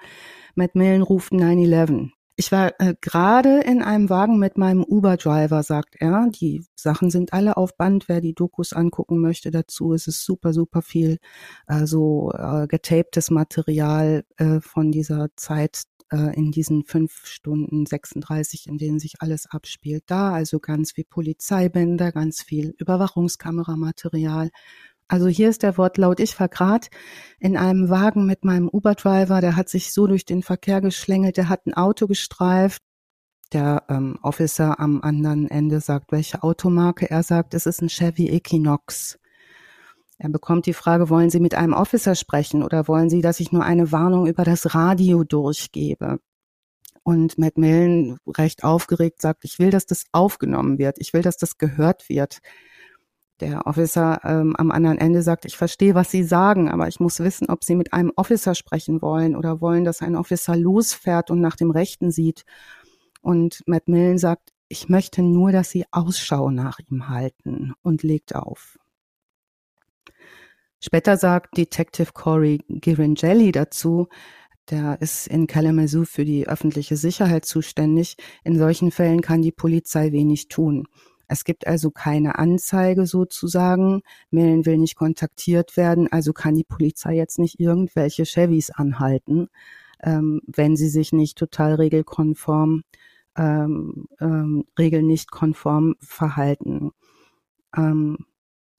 [0.54, 2.10] Matt Millen ruft 911.
[2.36, 6.26] Ich war äh, gerade in einem Wagen mit meinem Uber-Driver, sagt er.
[6.30, 8.08] Die Sachen sind alle auf Band.
[8.08, 11.18] Wer die Dokus angucken möchte dazu, ist es super, super viel
[11.66, 18.66] äh, so äh, getaptes Material äh, von dieser Zeit äh, in diesen fünf Stunden 36,
[18.66, 20.04] in denen sich alles abspielt.
[20.06, 24.50] Da also ganz viel Polizeibänder, ganz viel Überwachungskameramaterial.
[25.08, 26.88] Also hier ist der Wortlaut, ich war grad
[27.40, 31.48] in einem Wagen mit meinem Uber-Driver, der hat sich so durch den Verkehr geschlängelt, der
[31.48, 32.82] hat ein Auto gestreift.
[33.52, 37.10] Der ähm, Officer am anderen Ende sagt, welche Automarke.
[37.10, 39.18] Er sagt, es ist ein Chevy Equinox.
[40.22, 43.52] Er bekommt die Frage, wollen Sie mit einem Officer sprechen oder wollen Sie, dass ich
[43.52, 46.18] nur eine Warnung über das Radio durchgebe?
[47.02, 50.98] Und Matt Millen recht aufgeregt sagt, ich will, dass das aufgenommen wird.
[50.98, 52.40] Ich will, dass das gehört wird.
[53.40, 57.20] Der Officer ähm, am anderen Ende sagt, ich verstehe, was Sie sagen, aber ich muss
[57.20, 61.40] wissen, ob Sie mit einem Officer sprechen wollen oder wollen, dass ein Officer losfährt und
[61.40, 62.44] nach dem Rechten sieht.
[63.22, 68.34] Und Matt Millen sagt, ich möchte nur, dass Sie Ausschau nach ihm halten und legt
[68.34, 68.79] auf.
[70.80, 74.08] Später sagt Detective Corey Girangelli dazu,
[74.70, 78.16] der ist in Kalamazoo für die öffentliche Sicherheit zuständig.
[78.44, 80.86] In solchen Fällen kann die Polizei wenig tun.
[81.26, 84.02] Es gibt also keine Anzeige sozusagen.
[84.30, 89.48] Millen will nicht kontaktiert werden, also kann die Polizei jetzt nicht irgendwelche Chevys anhalten,
[90.02, 92.84] ähm, wenn sie sich nicht total regelkonform,
[93.36, 96.90] ähm, ähm, regeln nicht konform verhalten.
[97.76, 98.18] Ähm,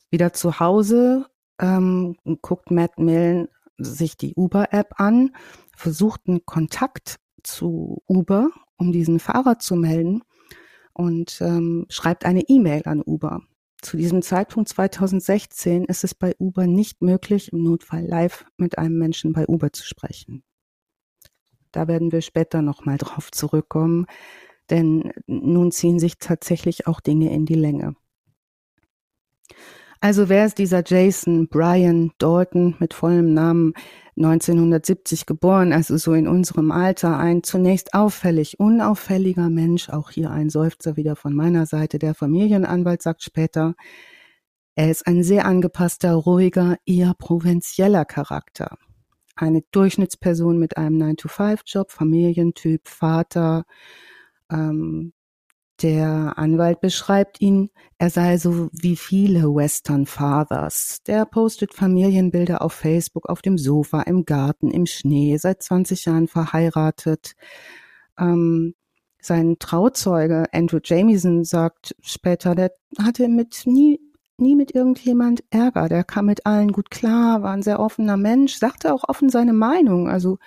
[0.10, 1.31] wieder zu Hause
[1.62, 3.48] ähm, guckt Matt Millen
[3.78, 5.36] sich die Uber-App an,
[5.76, 10.22] versucht einen Kontakt zu Uber, um diesen Fahrer zu melden
[10.94, 13.42] und ähm, schreibt eine E-Mail an Uber.
[13.82, 18.98] Zu diesem Zeitpunkt 2016 ist es bei Uber nicht möglich, im Notfall live mit einem
[18.98, 20.44] Menschen bei Uber zu sprechen.
[21.72, 24.06] Da werden wir später nochmal drauf zurückkommen,
[24.70, 27.96] denn nun ziehen sich tatsächlich auch Dinge in die Länge.
[30.04, 33.74] Also wer ist dieser Jason Brian Dalton mit vollem Namen
[34.18, 40.50] 1970 geboren, also so in unserem Alter, ein zunächst auffällig, unauffälliger Mensch, auch hier ein
[40.50, 42.00] Seufzer wieder von meiner Seite.
[42.00, 43.76] Der Familienanwalt sagt später,
[44.74, 48.80] er ist ein sehr angepasster, ruhiger, eher provinzieller Charakter.
[49.36, 53.66] Eine Durchschnittsperson mit einem 9-to-5-Job, Familientyp, Vater,
[54.52, 55.14] ähm,
[55.84, 61.02] der Anwalt beschreibt ihn, er sei so wie viele Western Fathers.
[61.08, 66.28] Der postet Familienbilder auf Facebook, auf dem Sofa, im Garten, im Schnee, seit 20 Jahren
[66.28, 67.34] verheiratet.
[68.20, 68.76] Ähm,
[69.22, 74.00] sein Trauzeuge Andrew Jamieson sagt später, der hatte mit nie
[74.42, 75.88] nie mit irgendjemand Ärger.
[75.88, 79.54] Der kam mit allen gut klar, war ein sehr offener Mensch, sagte auch offen seine
[79.54, 80.10] Meinung.
[80.10, 80.40] Also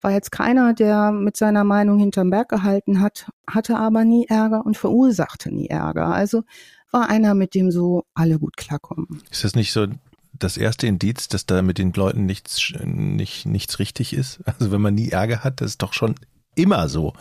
[0.00, 4.64] war jetzt keiner, der mit seiner Meinung hinterm Berg gehalten hat, hatte aber nie Ärger
[4.64, 6.06] und verursachte nie Ärger.
[6.06, 6.44] Also
[6.90, 9.22] war einer, mit dem so alle gut klarkommen.
[9.30, 9.86] Ist das nicht so
[10.32, 14.40] das erste Indiz, dass da mit den Leuten nichts, nicht, nichts richtig ist?
[14.44, 16.14] Also wenn man nie Ärger hat, das ist doch schon
[16.54, 17.12] immer so.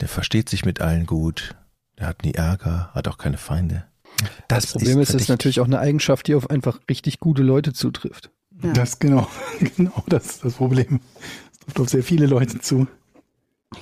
[0.00, 1.54] Der versteht sich mit allen gut,
[1.98, 3.84] der hat nie Ärger, hat auch keine Feinde.
[4.48, 7.42] Das, das Problem ist, es ist natürlich auch eine Eigenschaft, die auf einfach richtig gute
[7.42, 8.30] Leute zutrifft.
[8.62, 8.72] Ja.
[8.72, 9.28] Das genau,
[9.76, 11.00] genau das ist das Problem.
[11.64, 12.86] Trifft auf sehr viele Leute zu.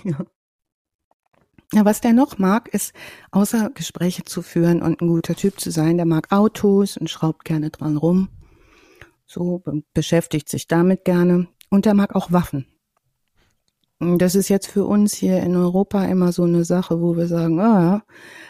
[0.04, 0.24] Ja.
[1.72, 2.92] Ja, was der noch mag, ist
[3.30, 5.96] außer Gespräche zu führen und ein guter Typ zu sein.
[5.98, 8.28] Der mag Autos und schraubt gerne dran rum.
[9.24, 9.62] So
[9.94, 11.46] beschäftigt sich damit gerne.
[11.68, 12.66] Und der mag auch Waffen.
[14.00, 17.60] Das ist jetzt für uns hier in Europa immer so eine Sache, wo wir sagen,
[17.60, 18.02] ah,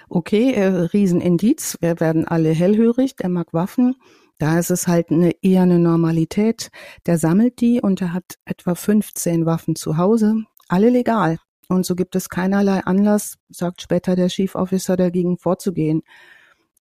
[0.08, 3.96] okay, äh, Riesenindiz, wir werden alle hellhörig, der mag Waffen.
[4.40, 6.70] Da ist es halt eine, eher eine Normalität.
[7.04, 11.36] Der sammelt die und er hat etwa 15 Waffen zu Hause, alle legal.
[11.68, 16.02] Und so gibt es keinerlei Anlass, sagt später der Chief Officer, dagegen vorzugehen.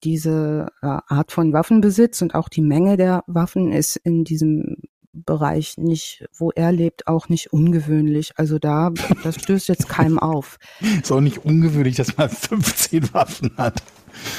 [0.05, 4.77] Diese äh, Art von Waffenbesitz und auch die Menge der Waffen ist in diesem
[5.12, 8.33] Bereich nicht, wo er lebt, auch nicht ungewöhnlich.
[8.37, 8.90] Also da,
[9.23, 10.59] das stößt jetzt keinem auf.
[11.03, 13.83] Ist auch nicht ungewöhnlich, dass man 15 Waffen hat.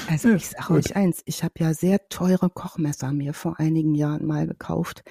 [0.10, 4.26] Also ich sage euch eins, ich habe ja sehr teure Kochmesser mir vor einigen Jahren
[4.26, 5.04] mal gekauft.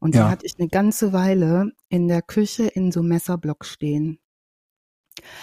[0.00, 0.24] Und ja.
[0.24, 4.18] die hatte ich eine ganze Weile in der Küche in so Messerblock stehen.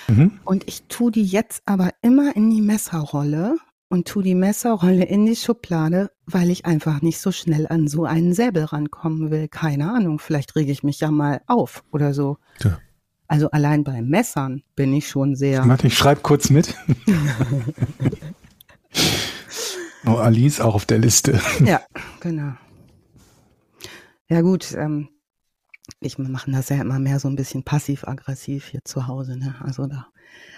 [0.08, 0.40] Mhm.
[0.44, 3.56] Und ich tue die jetzt aber immer in die Messerrolle
[3.90, 8.06] und tue die Messerrolle in die Schublade, weil ich einfach nicht so schnell an so
[8.06, 9.48] einen Säbel rankommen will.
[9.48, 12.38] Keine Ahnung, vielleicht rege ich mich ja mal auf oder so.
[12.60, 12.80] Ja.
[13.28, 15.68] Also allein bei Messern bin ich schon sehr.
[15.68, 16.76] Warte, ich schreibe kurz mit.
[20.06, 21.40] oh, Alice auch auf der Liste.
[21.66, 21.82] ja,
[22.22, 22.54] genau.
[24.30, 25.10] Ja gut, ähm,
[26.00, 29.38] ich machen das ja immer mehr so ein bisschen passiv-aggressiv hier zu Hause.
[29.38, 29.56] Ne?
[29.60, 30.08] Also da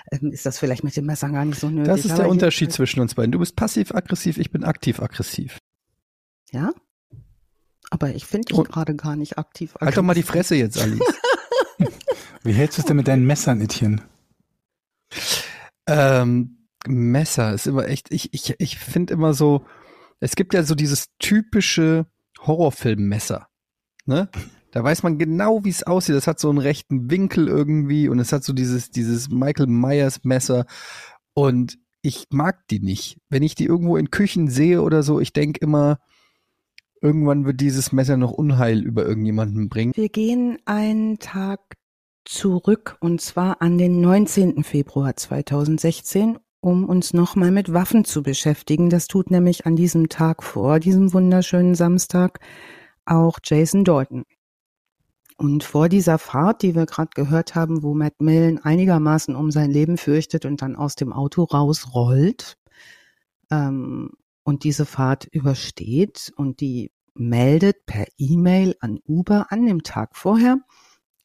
[0.10, 1.88] ist das vielleicht mit dem Messer gar nicht so nötig.
[1.88, 3.32] Das ist der Unterschied zwischen uns beiden.
[3.32, 5.58] Du bist passiv-aggressiv, ich bin aktiv-aggressiv.
[6.52, 6.74] Ja?
[7.90, 9.76] Aber ich finde dich gerade gar nicht aktiv.
[9.80, 11.00] Halt doch mal die Fresse jetzt, Alice.
[12.44, 14.02] Wie hältst du es denn mit deinen Messern, Etienne?
[15.88, 19.66] Ähm, Messer ist immer echt, ich, ich, ich finde immer so,
[20.20, 22.08] es gibt ja so dieses typische
[22.40, 23.48] Horrorfilm-Messer.
[24.06, 24.30] Ne?
[24.72, 26.16] Da weiß man genau, wie es aussieht.
[26.16, 30.24] Das hat so einen rechten Winkel irgendwie und es hat so dieses, dieses Michael Myers
[30.24, 30.66] Messer.
[31.34, 33.20] Und ich mag die nicht.
[33.30, 36.00] Wenn ich die irgendwo in Küchen sehe oder so, ich denke immer,
[37.02, 39.94] irgendwann wird dieses Messer noch Unheil über irgendjemanden bringen.
[39.96, 41.60] Wir gehen einen Tag
[42.26, 44.64] zurück und zwar an den 19.
[44.64, 48.90] Februar 2016, um uns nochmal mit Waffen zu beschäftigen.
[48.90, 52.40] Das tut nämlich an diesem Tag vor, diesem wunderschönen Samstag,
[53.06, 54.24] auch Jason Dalton.
[55.42, 59.72] Und vor dieser Fahrt, die wir gerade gehört haben, wo Matt Millen einigermaßen um sein
[59.72, 62.60] Leben fürchtet und dann aus dem Auto rausrollt
[63.50, 64.12] ähm,
[64.44, 70.60] und diese Fahrt übersteht und die meldet per E-Mail an Uber an dem Tag vorher,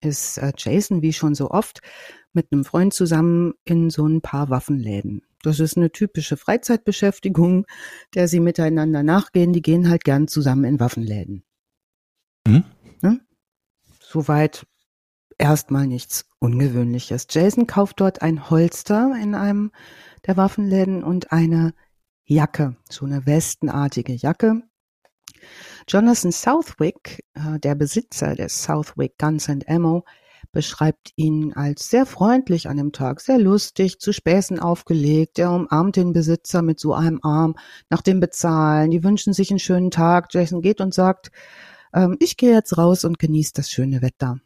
[0.01, 1.81] ist äh, Jason wie schon so oft
[2.33, 5.27] mit einem Freund zusammen in so ein paar Waffenläden.
[5.43, 7.67] Das ist eine typische Freizeitbeschäftigung,
[8.15, 9.53] der sie miteinander nachgehen.
[9.53, 11.45] Die gehen halt gern zusammen in Waffenläden.
[12.47, 12.65] Mhm.
[14.09, 14.69] Soweit
[15.37, 17.27] erstmal nichts Ungewöhnliches.
[17.29, 19.73] Jason kauft dort ein Holster in einem
[20.27, 21.75] der Waffenläden und eine
[22.25, 24.63] Jacke, so eine westenartige Jacke.
[25.89, 30.05] Jonathan Southwick, äh, der Besitzer des Southwick Guns and Ammo,
[30.53, 35.37] beschreibt ihn als sehr freundlich an dem Tag, sehr lustig, zu Späßen aufgelegt.
[35.41, 37.57] Er umarmt den Besitzer mit so einem Arm
[37.91, 38.93] nach dem Bezahlen.
[38.93, 40.29] Die wünschen sich einen schönen Tag.
[40.33, 41.33] Jason geht und sagt,
[42.19, 44.41] ich gehe jetzt raus und genieße das schöne Wetter.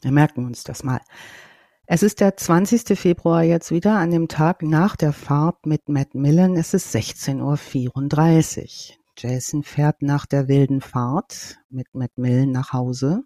[0.00, 1.00] Wir merken uns das mal.
[1.86, 2.98] Es ist der 20.
[2.98, 6.56] Februar jetzt wieder an dem Tag nach der Fahrt mit Matt Millen.
[6.56, 8.96] Es ist 16.34 Uhr.
[9.16, 13.24] Jason fährt nach der wilden Fahrt mit Matt Millen nach Hause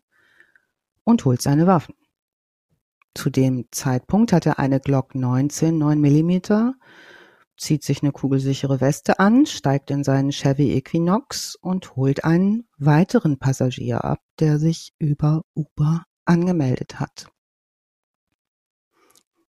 [1.04, 1.94] und holt seine Waffen.
[3.14, 6.74] Zu dem Zeitpunkt hat er eine Glock 19 9 Millimeter
[7.56, 13.38] zieht sich eine kugelsichere Weste an, steigt in seinen Chevy Equinox und holt einen weiteren
[13.38, 17.28] Passagier ab, der sich über Uber angemeldet hat.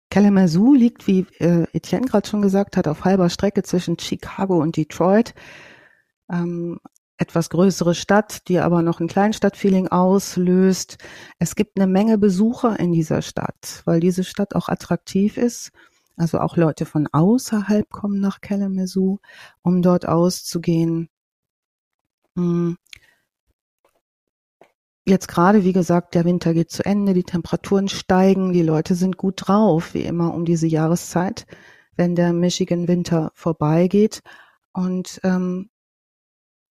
[0.10, 4.78] Kalamazoo liegt, wie äh, Etienne gerade schon gesagt hat, auf halber Strecke zwischen Chicago und
[4.78, 5.34] Detroit.
[6.30, 6.80] Ähm,
[7.18, 10.98] etwas größere Stadt, die aber noch ein Kleinstadtfeeling auslöst.
[11.40, 15.72] Es gibt eine Menge Besucher in dieser Stadt, weil diese Stadt auch attraktiv ist.
[16.16, 19.20] Also auch Leute von außerhalb kommen nach Kalamazoo,
[19.64, 21.10] um dort auszugehen.
[22.36, 22.78] Hm.
[25.06, 29.18] Jetzt gerade, wie gesagt, der Winter geht zu Ende, die Temperaturen steigen, die Leute sind
[29.18, 31.46] gut drauf, wie immer um diese Jahreszeit,
[31.96, 34.22] wenn der Michigan Winter vorbeigeht.
[34.72, 35.70] Und ähm,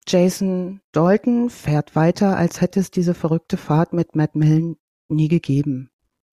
[0.07, 4.77] Jason Dalton fährt weiter, als hätte es diese verrückte Fahrt mit Matt Millen
[5.09, 5.90] nie gegeben.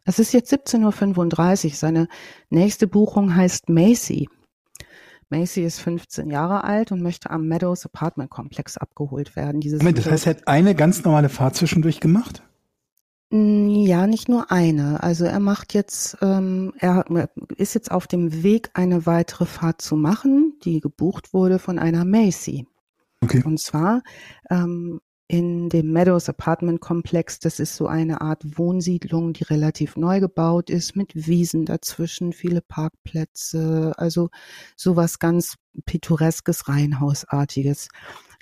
[0.08, 1.74] Es ist jetzt 17.35 Uhr.
[1.74, 2.08] Seine
[2.48, 4.26] nächste Buchung heißt Macy.
[5.28, 9.60] Macy ist 15 Jahre alt und möchte am Meadows Apartment Komplex abgeholt werden.
[9.60, 12.42] Dieses Moment, das heißt, er hat eine ganz normale Fahrt zwischendurch gemacht?
[13.28, 15.02] Mm, Ja, nicht nur eine.
[15.02, 17.04] Also er macht jetzt, ähm, er
[17.58, 22.06] ist jetzt auf dem Weg, eine weitere Fahrt zu machen, die gebucht wurde von einer
[22.06, 22.66] Macy.
[23.20, 23.42] Okay.
[23.44, 24.00] Und zwar
[24.48, 27.38] ähm, in dem Meadows Apartment Komplex.
[27.38, 32.62] Das ist so eine Art Wohnsiedlung, die relativ neu gebaut ist, mit Wiesen dazwischen, viele
[32.62, 34.30] Parkplätze, also
[34.74, 37.88] sowas ganz pittoreskes, Reihenhausartiges.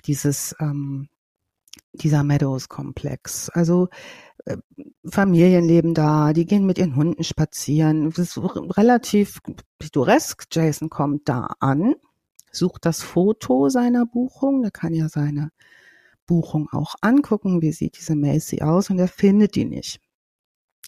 [0.05, 1.09] Dieses ähm,
[1.93, 3.49] dieser Meadows-Komplex.
[3.49, 3.89] Also
[4.45, 4.57] äh,
[5.09, 8.09] Familien leben da, die gehen mit ihren Hunden spazieren.
[8.09, 9.39] Das ist relativ
[9.79, 10.45] pittoresk.
[10.51, 11.95] Jason kommt da an,
[12.51, 14.61] sucht das Foto seiner Buchung.
[14.61, 15.51] Der kann ja seine
[16.27, 19.99] Buchung auch angucken, wie sieht diese Macy aus und er findet die nicht.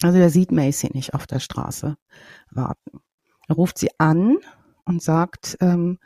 [0.02, 1.98] Also er sieht Macy nicht auf der Straße
[2.52, 3.00] warten.
[3.48, 4.38] Er ruft sie an
[4.86, 6.00] und sagt, ähm,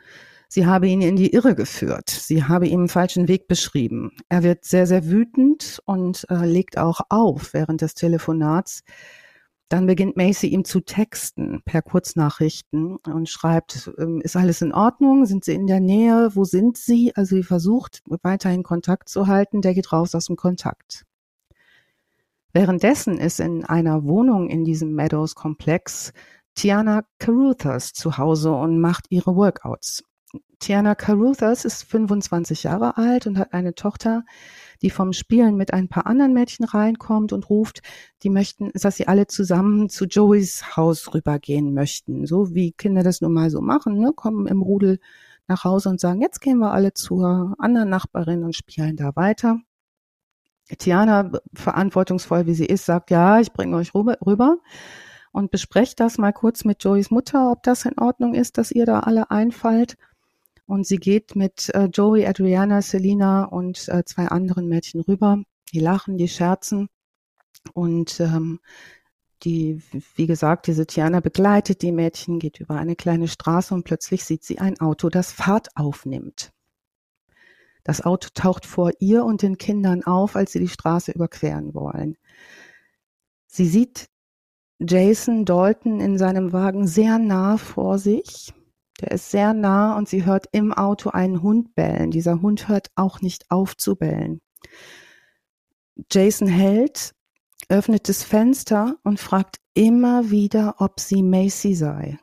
[0.48, 2.08] sie habe ihn in die Irre geführt.
[2.08, 4.12] Sie habe ihm einen falschen Weg beschrieben.
[4.28, 8.82] Er wird sehr, sehr wütend und äh, legt auch auf während des Telefonats.
[9.68, 15.24] Dann beginnt Macy ihm zu texten per Kurznachrichten und schreibt, ähm, ist alles in Ordnung?
[15.26, 16.30] Sind Sie in der Nähe?
[16.34, 17.12] Wo sind Sie?
[17.16, 19.62] Also sie versucht weiterhin Kontakt zu halten.
[19.62, 21.06] Der geht raus aus dem Kontakt.
[22.52, 26.12] Währenddessen ist in einer Wohnung in diesem Meadows-Komplex
[26.54, 30.04] Tiana Caruthers zu Hause und macht ihre Workouts.
[30.60, 34.24] Tiana Caruthers ist 25 Jahre alt und hat eine Tochter,
[34.84, 37.80] die vom Spielen mit ein paar anderen Mädchen reinkommt und ruft,
[38.22, 42.26] die möchten, dass sie alle zusammen zu Joeys Haus rübergehen möchten.
[42.26, 44.12] So wie Kinder das nun mal so machen, ne?
[44.14, 45.00] kommen im Rudel
[45.48, 49.58] nach Hause und sagen, jetzt gehen wir alle zur anderen Nachbarin und spielen da weiter.
[50.78, 54.58] Tiana, verantwortungsvoll wie sie ist, sagt, ja, ich bringe euch rüber,
[55.32, 58.86] und besprecht das mal kurz mit Joeys Mutter, ob das in Ordnung ist, dass ihr
[58.86, 59.96] da alle einfallt.
[60.66, 65.42] Und sie geht mit äh, Joey, Adriana, Selina und äh, zwei anderen Mädchen rüber.
[65.72, 66.88] Die lachen, die scherzen.
[67.74, 68.60] Und ähm,
[69.42, 69.82] die,
[70.16, 74.44] wie gesagt, diese Tiana begleitet die Mädchen, geht über eine kleine Straße und plötzlich sieht
[74.44, 76.50] sie ein Auto, das Fahrt aufnimmt.
[77.82, 82.16] Das Auto taucht vor ihr und den Kindern auf, als sie die Straße überqueren wollen.
[83.46, 84.08] Sie sieht
[84.80, 88.52] Jason Dalton in seinem Wagen sehr nah vor sich.
[89.04, 92.10] Der ist sehr nah und sie hört im Auto einen Hund bellen.
[92.10, 94.40] Dieser Hund hört auch nicht auf zu bellen.
[96.10, 97.14] Jason hält,
[97.68, 102.18] öffnet das Fenster und fragt immer wieder, ob sie Macy sei.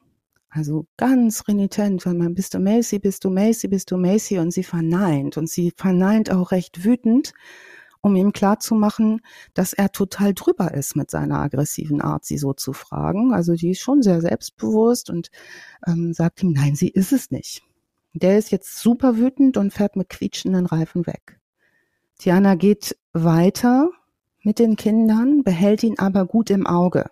[0.49, 4.49] Also ganz renitent, wenn man bist du Macy, bist du Macy, bist du Macy und
[4.49, 7.34] sie verneint und sie verneint auch recht wütend,
[8.01, 9.21] um ihm klarzumachen,
[9.53, 13.33] dass er total drüber ist mit seiner aggressiven Art, sie so zu fragen.
[13.33, 15.29] Also die ist schon sehr selbstbewusst und
[15.87, 17.63] ähm, sagt ihm, nein, sie ist es nicht.
[18.13, 21.39] Der ist jetzt super wütend und fährt mit quietschenden Reifen weg.
[22.17, 23.89] Tiana geht weiter
[24.41, 27.09] mit den Kindern, behält ihn aber gut im Auge.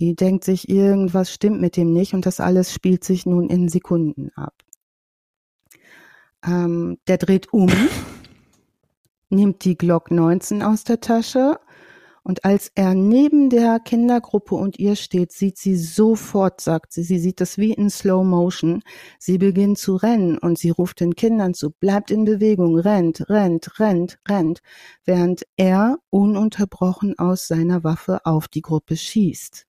[0.00, 3.68] Die denkt sich, irgendwas stimmt mit dem nicht und das alles spielt sich nun in
[3.68, 4.54] Sekunden ab.
[6.44, 7.70] Ähm, der dreht um,
[9.28, 11.58] nimmt die Glock 19 aus der Tasche
[12.26, 17.20] und als er neben der Kindergruppe und ihr steht, sieht sie sofort, sagt sie, sie
[17.20, 18.82] sieht das wie in Slow Motion.
[19.20, 23.78] Sie beginnt zu rennen und sie ruft den Kindern zu, bleibt in Bewegung, rennt, rennt,
[23.78, 24.58] rennt, rennt,
[25.04, 29.64] während er ununterbrochen aus seiner Waffe auf die Gruppe schießt.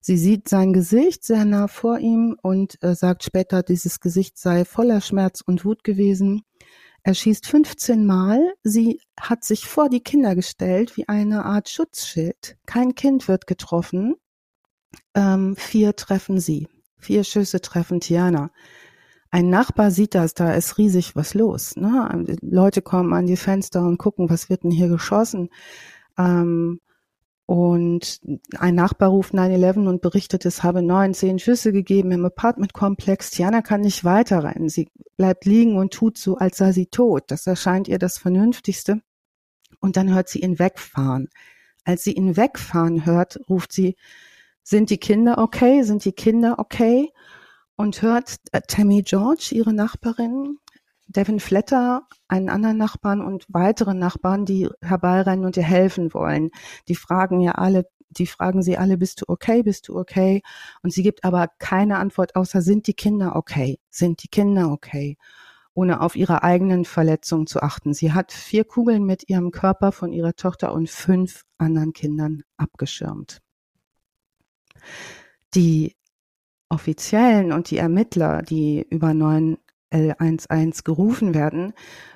[0.00, 4.64] Sie sieht sein Gesicht sehr nah vor ihm und äh, sagt später, dieses Gesicht sei
[4.64, 6.42] voller Schmerz und Wut gewesen.
[7.08, 8.52] Er schießt 15 Mal.
[8.62, 12.58] Sie hat sich vor die Kinder gestellt wie eine Art Schutzschild.
[12.66, 14.16] Kein Kind wird getroffen.
[15.14, 16.68] Ähm, vier treffen sie.
[16.98, 18.50] Vier Schüsse treffen Tiana.
[19.30, 21.76] Ein Nachbar sieht das, da ist riesig was los.
[21.76, 22.26] Ne?
[22.42, 25.48] Leute kommen an die Fenster und gucken, was wird denn hier geschossen.
[26.18, 26.78] Ähm,
[27.48, 28.20] und
[28.58, 33.30] ein Nachbar ruft 9-11 und berichtet, es habe neun, zehn Schüsse gegeben im Apartmentkomplex.
[33.30, 34.68] Tiana kann nicht weiterrennen.
[34.68, 37.24] Sie bleibt liegen und tut so, als sei sie tot.
[37.28, 39.00] Das erscheint ihr das Vernünftigste.
[39.80, 41.30] Und dann hört sie ihn wegfahren.
[41.84, 43.96] Als sie ihn wegfahren hört, ruft sie,
[44.62, 45.84] sind die Kinder okay?
[45.84, 47.14] Sind die Kinder okay?
[47.76, 50.58] Und hört äh, Tammy George, ihre Nachbarin,
[51.08, 56.50] Devin Fletter, einen anderen Nachbarn und weitere Nachbarn, die herbeirennen und ihr helfen wollen.
[56.86, 60.42] Die fragen ja alle, die fragen sie alle, bist du okay, bist du okay?
[60.82, 63.78] Und sie gibt aber keine Antwort, außer sind die Kinder okay?
[63.90, 65.16] Sind die Kinder okay?
[65.72, 67.94] Ohne auf ihre eigenen Verletzungen zu achten.
[67.94, 73.40] Sie hat vier Kugeln mit ihrem Körper von ihrer Tochter und fünf anderen Kindern abgeschirmt.
[75.54, 75.96] Die
[76.68, 79.14] Offiziellen und die Ermittler, die über
[79.92, 81.72] 9L11 gerufen werden,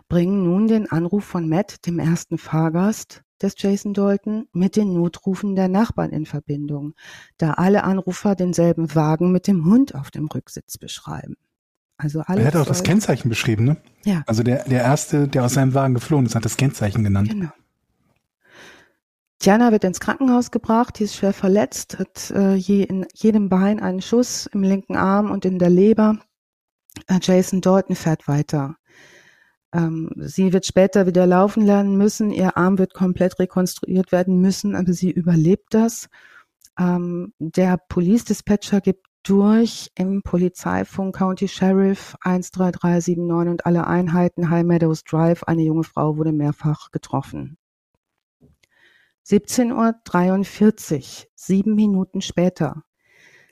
[0.09, 5.57] bringen nun den Anruf von Matt, dem ersten Fahrgast des Jason Dalton, mit den Notrufen
[5.57, 6.95] der Nachbarn in Verbindung,
[7.39, 11.37] da alle Anrufer denselben Wagen mit dem Hund auf dem Rücksitz beschreiben.
[11.97, 13.77] Also alle Er hat auch das Kennzeichen beschrieben, ne?
[14.05, 14.23] Ja.
[14.27, 17.31] Also der, der erste, der aus seinem Wagen geflohen ist, hat das Kennzeichen genannt.
[17.31, 17.51] Genau.
[19.45, 23.81] Diana wird ins Krankenhaus gebracht, die ist schwer verletzt, hat äh, je, in jedem Bein
[23.81, 26.19] einen Schuss im linken Arm und in der Leber.
[27.07, 28.77] Äh, Jason Dalton fährt weiter.
[29.73, 34.77] Ähm, sie wird später wieder laufen lernen müssen, ihr Arm wird komplett rekonstruiert werden müssen,
[34.77, 36.09] aber sie überlebt das.
[36.79, 43.19] Ähm, der Police Dispatcher gibt durch im Polizeifunk County Sheriff 13379
[43.51, 45.45] und alle Einheiten High Meadows Drive.
[45.45, 47.57] Eine junge Frau wurde mehrfach getroffen.
[49.27, 52.83] 17.43 Uhr, sieben Minuten später.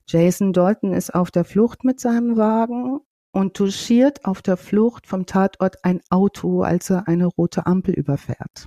[0.06, 3.00] Jason Dalton ist auf der Flucht mit seinem Wagen
[3.32, 8.66] und touchiert auf der Flucht vom Tatort ein Auto, als er eine rote Ampel überfährt.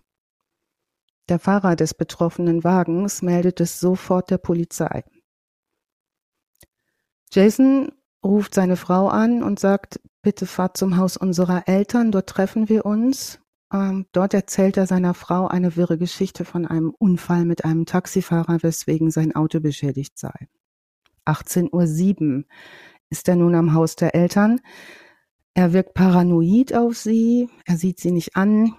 [1.29, 5.03] Der Fahrer des betroffenen Wagens meldet es sofort der Polizei.
[7.31, 7.91] Jason
[8.23, 12.85] ruft seine Frau an und sagt, bitte fahrt zum Haus unserer Eltern, dort treffen wir
[12.85, 13.39] uns.
[13.73, 18.61] Ähm, dort erzählt er seiner Frau eine wirre Geschichte von einem Unfall mit einem Taxifahrer,
[18.61, 20.47] weswegen sein Auto beschädigt sei.
[21.25, 22.43] 18.07 Uhr
[23.13, 24.59] ist er nun am Haus der Eltern.
[25.53, 28.73] Er wirkt paranoid auf sie, er sieht sie nicht an,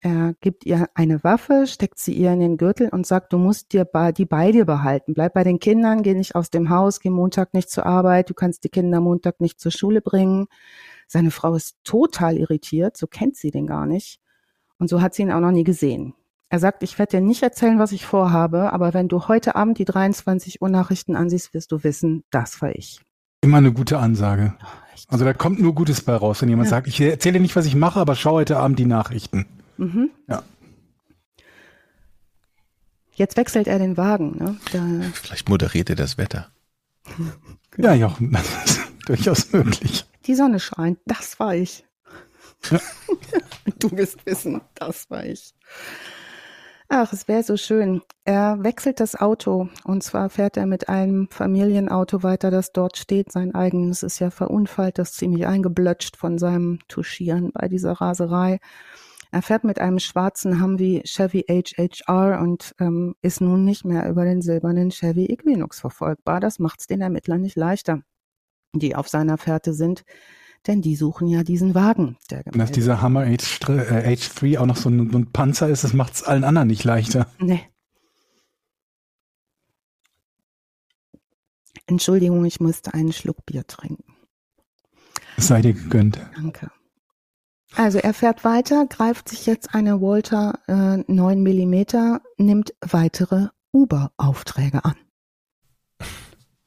[0.00, 3.72] er gibt ihr eine Waffe, steckt sie ihr in den Gürtel und sagt, du musst
[3.72, 3.84] dir
[4.16, 5.14] die bei dir behalten.
[5.14, 8.34] Bleib bei den Kindern, geh nicht aus dem Haus, geh Montag nicht zur Arbeit, du
[8.34, 10.46] kannst die Kinder Montag nicht zur Schule bringen.
[11.08, 14.20] Seine Frau ist total irritiert, so kennt sie den gar nicht.
[14.78, 16.14] Und so hat sie ihn auch noch nie gesehen.
[16.50, 19.78] Er sagt, ich werde dir nicht erzählen, was ich vorhabe, aber wenn du heute Abend
[19.78, 23.00] die 23 Uhr Nachrichten ansiehst, wirst du wissen, das war ich.
[23.42, 24.54] Immer eine gute Ansage.
[25.08, 26.70] Also da kommt nur Gutes bei raus, wenn jemand ja.
[26.70, 29.46] sagt, ich erzähle nicht, was ich mache, aber schau heute Abend die Nachrichten.
[29.76, 30.10] Mhm.
[30.28, 30.42] Ja.
[33.14, 34.38] Jetzt wechselt er den Wagen.
[34.38, 34.56] Ne?
[34.72, 34.80] Da
[35.12, 36.50] Vielleicht moderiert er das Wetter.
[37.76, 37.94] ja,
[38.64, 40.06] ist durchaus möglich.
[40.24, 41.84] Die Sonne scheint, das war ich.
[42.70, 42.80] Ja.
[43.80, 45.52] du wirst wissen, das war ich.
[46.94, 48.02] Ach, es wäre so schön.
[48.26, 53.32] Er wechselt das Auto und zwar fährt er mit einem Familienauto weiter, das dort steht.
[53.32, 58.58] Sein eigenes ist ja verunfallt, das ziemlich eingeblötscht von seinem Touchieren bei dieser Raserei.
[59.30, 64.26] Er fährt mit einem schwarzen Humvee Chevy HHR und ähm, ist nun nicht mehr über
[64.26, 66.40] den silbernen Chevy Equinox verfolgbar.
[66.40, 68.02] Das macht's den Ermittlern nicht leichter,
[68.74, 70.04] die auf seiner Fährte sind
[70.66, 72.16] denn die suchen ja diesen Wagen.
[72.30, 75.92] Der Dass dieser Hammer H3, äh, auch noch so ein, so ein Panzer ist, das
[75.92, 77.26] macht es allen anderen nicht leichter.
[77.38, 77.62] Nee.
[81.86, 84.04] Entschuldigung, ich musste einen Schluck Bier trinken.
[85.36, 86.20] Es sei dir gegönnt.
[86.34, 86.70] Danke.
[87.74, 94.84] Also er fährt weiter, greift sich jetzt eine Walter äh, 9 mm, nimmt weitere Uber-Aufträge
[94.84, 94.96] an.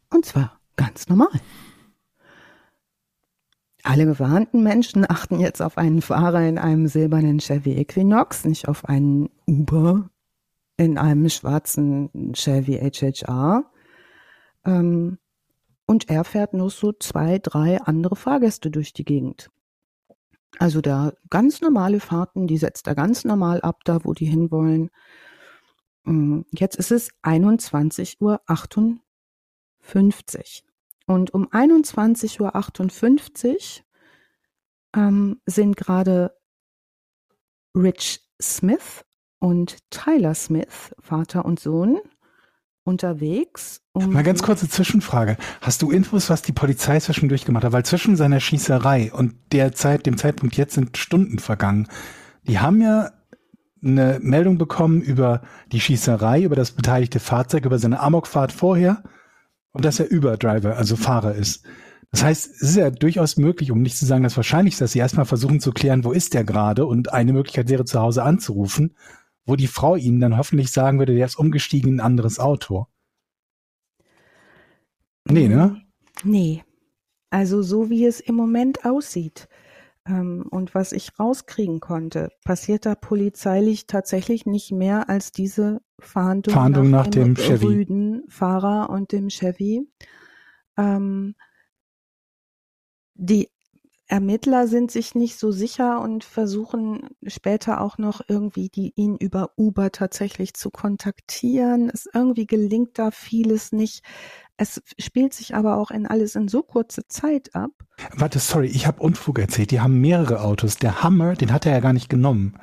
[0.09, 1.29] Und zwar ganz normal.
[3.85, 8.85] Alle gewarnten Menschen achten jetzt auf einen Fahrer in einem silbernen Chevy Equinox, nicht auf
[8.85, 10.09] einen Uber
[10.75, 13.63] in einem schwarzen Chevy HHR.
[14.65, 15.19] Ähm,
[15.85, 19.51] und er fährt nur so zwei, drei andere Fahrgäste durch die Gegend.
[20.57, 24.89] Also da ganz normale Fahrten, die setzt er ganz normal ab, da wo die hinwollen.
[26.05, 28.41] Mm, jetzt ist es 21.58 Uhr.
[31.05, 33.85] Und um 21.58 Uhr
[34.95, 36.35] ähm, sind gerade
[37.75, 39.05] Rich Smith
[39.39, 41.99] und Tyler Smith, Vater und Sohn,
[42.83, 43.81] unterwegs.
[43.93, 45.37] Um Mal ganz kurze Zwischenfrage.
[45.61, 47.71] Hast du Infos, was die Polizei zwischendurch gemacht hat?
[47.71, 51.87] Weil zwischen seiner Schießerei und der Zeit, dem Zeitpunkt jetzt sind Stunden vergangen.
[52.43, 53.11] Die haben ja
[53.83, 55.41] eine Meldung bekommen über
[55.71, 59.03] die Schießerei, über das beteiligte Fahrzeug, über seine Amokfahrt vorher
[59.75, 61.65] und dass er Überdriver, also Fahrer ist.
[62.11, 64.99] Das heißt, es ist ja durchaus möglich, um nicht zu sagen, das Wahrscheinlichste, dass sie
[64.99, 68.95] erstmal versuchen zu klären, wo ist der gerade und eine Möglichkeit wäre, zu Hause anzurufen,
[69.45, 72.87] wo die Frau ihnen dann hoffentlich sagen würde, der ist umgestiegen in ein anderes Auto.
[75.27, 75.81] Nee, ne?
[76.23, 76.63] Nee.
[77.29, 79.49] Also so wie es im Moment aussieht
[80.07, 86.89] und was ich rauskriegen konnte, passiert da polizeilich tatsächlich nicht mehr als diese Fahndung, Fahndung
[86.91, 87.65] nach, nach dem, dem Chevy.
[87.65, 89.87] Rüden Fahrer und dem Chevy.
[90.77, 91.35] Ähm,
[93.15, 93.49] die
[94.07, 99.53] Ermittler sind sich nicht so sicher und versuchen später auch noch irgendwie die ihn über
[99.57, 101.89] Uber tatsächlich zu kontaktieren.
[101.91, 104.03] Es irgendwie gelingt da vieles nicht.
[104.57, 107.71] Es spielt sich aber auch in alles in so kurze Zeit ab.
[108.15, 109.71] Warte, sorry, ich habe Unfug erzählt.
[109.71, 110.77] Die haben mehrere Autos.
[110.77, 112.57] Der Hammer, den hat er ja gar nicht genommen.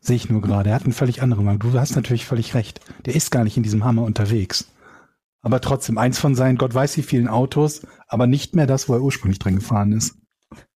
[0.00, 0.70] Sehe ich nur gerade.
[0.70, 1.58] Er hat einen völlig anderen Wagen.
[1.58, 2.80] Du hast natürlich völlig recht.
[3.06, 4.70] Der ist gar nicht in diesem Hammer unterwegs.
[5.42, 8.94] Aber trotzdem, eins von seinen, Gott weiß wie vielen Autos, aber nicht mehr das, wo
[8.94, 10.16] er ursprünglich drin gefahren ist.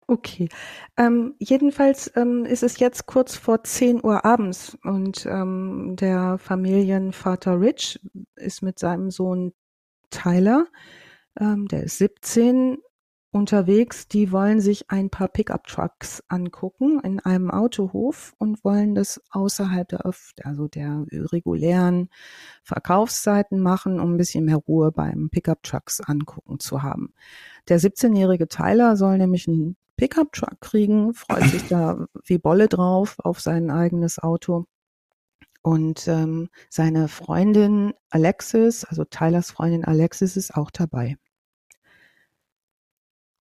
[0.07, 0.49] Okay.
[0.97, 7.61] Ähm, jedenfalls ähm, ist es jetzt kurz vor 10 Uhr abends und ähm, der Familienvater
[7.61, 8.01] Rich
[8.37, 9.53] ist mit seinem Sohn
[10.13, 10.67] Tyler,
[11.41, 12.79] ähm, der ist 17,
[13.33, 14.07] unterwegs.
[14.09, 20.05] Die wollen sich ein paar Pickup-Trucks angucken in einem Autohof und wollen das außerhalb der,
[20.45, 22.11] also der regulären
[22.63, 27.15] Verkaufszeiten machen, um ein bisschen mehr Ruhe beim Pickup-Trucks angucken zu haben.
[27.69, 33.41] Der 17-jährige Tyler soll nämlich einen Pickup-Truck kriegen, freut sich da wie Bolle drauf auf
[33.41, 34.67] sein eigenes Auto.
[35.63, 41.17] Und ähm, seine Freundin Alexis, also Tylers Freundin Alexis, ist auch dabei.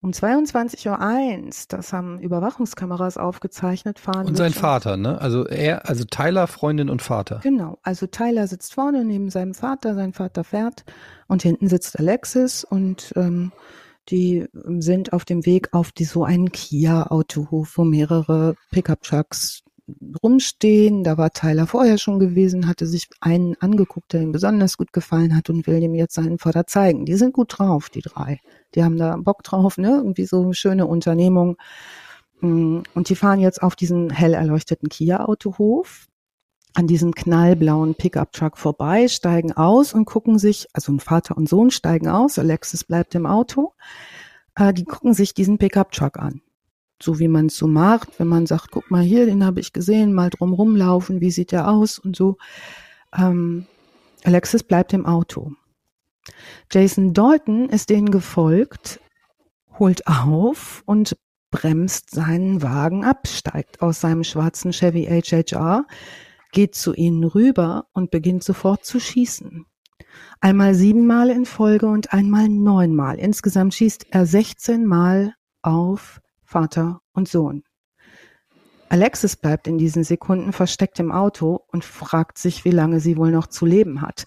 [0.04, 4.26] Um 22.01 Uhr, das haben Überwachungskameras aufgezeichnet, fahren.
[4.26, 5.22] Und sein Vater, ne?
[5.22, 7.40] Also er, also Tyler, Freundin und Vater.
[7.44, 7.78] Genau.
[7.84, 10.86] Also Tyler sitzt vorne neben seinem Vater, sein Vater fährt
[11.28, 13.52] und hinten sitzt Alexis und ähm,
[14.10, 14.48] die
[14.80, 19.62] sind auf dem Weg auf die, so einen Kia-Autohof, wo mehrere Pickup-Trucks
[20.24, 21.04] rumstehen.
[21.04, 25.36] Da war Tyler vorher schon gewesen, hatte sich einen angeguckt, der ihm besonders gut gefallen
[25.36, 27.06] hat und will ihm jetzt seinen Vater zeigen.
[27.06, 28.40] Die sind gut drauf, die drei.
[28.76, 29.98] Die haben da Bock drauf, ne?
[29.98, 31.58] Irgendwie so eine schöne Unternehmung.
[32.42, 36.08] Mm, und die fahren jetzt auf diesen hell erleuchteten Kia-Autohof
[36.74, 41.72] an diesem knallblauen Pickup-Truck vorbei, steigen aus und gucken sich, also ein Vater und Sohn
[41.72, 43.74] steigen aus, Alexis bleibt im Auto,
[44.56, 46.42] äh, die gucken sich diesen Pickup-Truck an.
[47.02, 49.74] So wie man es so macht, wenn man sagt, guck mal hier, den habe ich
[49.74, 52.38] gesehen, mal drum rumlaufen, wie sieht der aus und so.
[53.18, 53.66] Ähm,
[54.24, 55.54] Alexis bleibt im Auto.
[56.72, 59.00] Jason Dalton ist denen gefolgt,
[59.80, 61.18] holt auf und
[61.50, 65.86] bremst seinen Wagen ab, steigt aus seinem schwarzen Chevy HHR,
[66.52, 69.66] geht zu ihnen rüber und beginnt sofort zu schießen.
[70.40, 73.20] Einmal siebenmal in Folge und einmal neunmal.
[73.20, 76.22] Insgesamt schießt er 16 Mal auf
[76.52, 77.64] Vater und Sohn.
[78.90, 83.32] Alexis bleibt in diesen Sekunden versteckt im Auto und fragt sich, wie lange sie wohl
[83.32, 84.26] noch zu leben hat.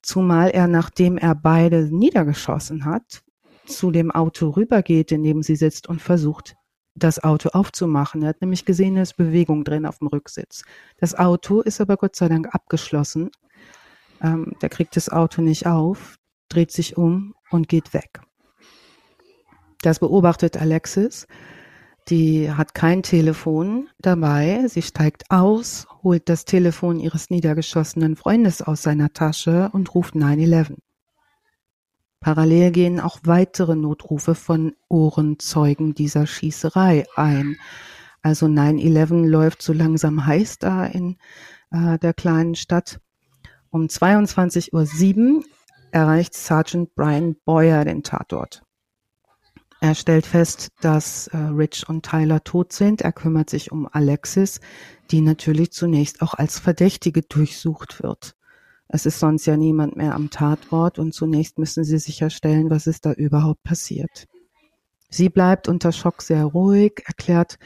[0.00, 3.22] Zumal er, nachdem er beide niedergeschossen hat,
[3.66, 6.56] zu dem Auto rübergeht, in dem sie sitzt und versucht,
[6.94, 8.22] das Auto aufzumachen.
[8.22, 10.62] Er hat nämlich gesehen, es ist Bewegung drin auf dem Rücksitz.
[10.96, 13.30] Das Auto ist aber Gott sei Dank abgeschlossen.
[14.22, 16.16] Ähm, der kriegt das Auto nicht auf,
[16.48, 18.22] dreht sich um und geht weg.
[19.82, 21.26] Das beobachtet Alexis.
[22.08, 24.66] Die hat kein Telefon dabei.
[24.68, 30.74] Sie steigt aus, holt das Telefon ihres niedergeschossenen Freundes aus seiner Tasche und ruft 911.
[32.20, 37.56] Parallel gehen auch weitere Notrufe von Ohrenzeugen dieser Schießerei ein.
[38.22, 41.16] Also 9-11 läuft so langsam heiß da in
[41.72, 43.00] äh, der kleinen Stadt.
[43.70, 45.44] Um 22.07 Uhr
[45.90, 48.65] erreicht Sergeant Brian Boyer den Tatort.
[49.80, 53.02] Er stellt fest, dass äh, Rich und Tyler tot sind.
[53.02, 54.60] Er kümmert sich um Alexis,
[55.10, 58.34] die natürlich zunächst auch als Verdächtige durchsucht wird.
[58.88, 63.04] Es ist sonst ja niemand mehr am Tatort und zunächst müssen sie sicherstellen, was ist
[63.04, 64.26] da überhaupt passiert.
[65.10, 67.58] Sie bleibt unter Schock sehr ruhig, erklärt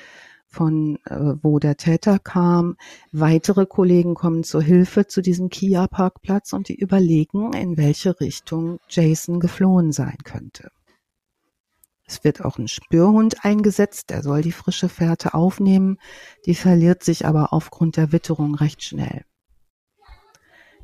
[0.50, 2.76] von äh, wo der Täter kam.
[3.12, 9.38] Weitere Kollegen kommen zur Hilfe zu diesem Kia-Parkplatz und die überlegen, in welche Richtung Jason
[9.38, 10.70] geflohen sein könnte.
[12.10, 15.98] Es wird auch ein Spürhund eingesetzt, der soll die frische Fährte aufnehmen,
[16.44, 19.24] die verliert sich aber aufgrund der Witterung recht schnell.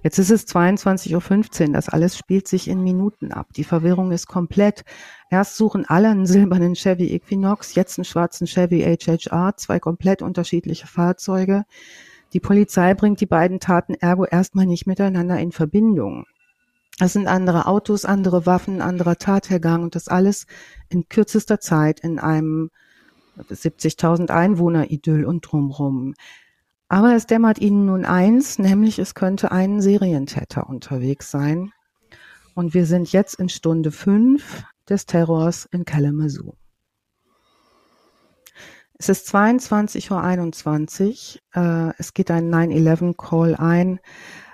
[0.05, 1.73] Jetzt ist es 22.15 Uhr.
[1.73, 3.49] Das alles spielt sich in Minuten ab.
[3.57, 4.85] Die Verwirrung ist komplett.
[5.29, 10.87] Erst suchen alle einen silbernen Chevy Equinox, jetzt einen schwarzen Chevy HHR, zwei komplett unterschiedliche
[10.87, 11.65] Fahrzeuge.
[12.35, 16.25] Die Polizei bringt die beiden Taten ergo erstmal nicht miteinander in Verbindung.
[16.99, 20.47] Es sind andere Autos, andere Waffen, anderer Tathergang und das alles
[20.89, 22.71] in kürzester Zeit in einem
[23.39, 26.15] 70.000 Einwohner Idyll und drumrum.
[26.89, 31.73] Aber es dämmert ihnen nun eins, nämlich es könnte ein Serientäter unterwegs sein.
[32.55, 36.55] Und wir sind jetzt in Stunde fünf des Terrors in Kalamazoo.
[38.99, 41.91] Es ist 22.21 Uhr.
[41.91, 44.01] Äh, es geht ein 9-11-Call ein,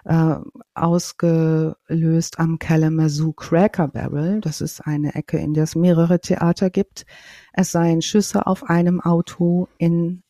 [0.04, 0.36] äh,
[0.74, 4.40] ausgelöst am Kalamazoo Cracker Barrel.
[4.40, 7.06] Das ist eine Ecke, in der es mehrere Theater gibt.
[7.52, 10.22] Es seien Schüsse auf einem Auto in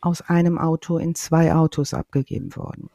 [0.00, 2.90] aus einem Auto in zwei Autos abgegeben worden.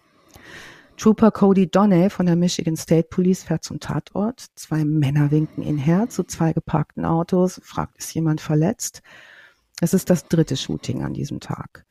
[0.98, 4.46] Trooper Cody Donnell von der Michigan State Police fährt zum Tatort.
[4.56, 9.02] Zwei Männer winken ihn her zu zwei geparkten Autos, fragt, ist jemand verletzt?
[9.82, 11.86] Es ist das dritte Shooting an diesem Tag.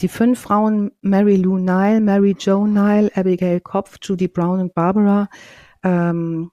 [0.00, 5.28] Die fünf Frauen Mary Lou Nile, Mary Jo Nile, Abigail Kopf, Judy Brown und Barbara
[5.82, 6.50] ähm,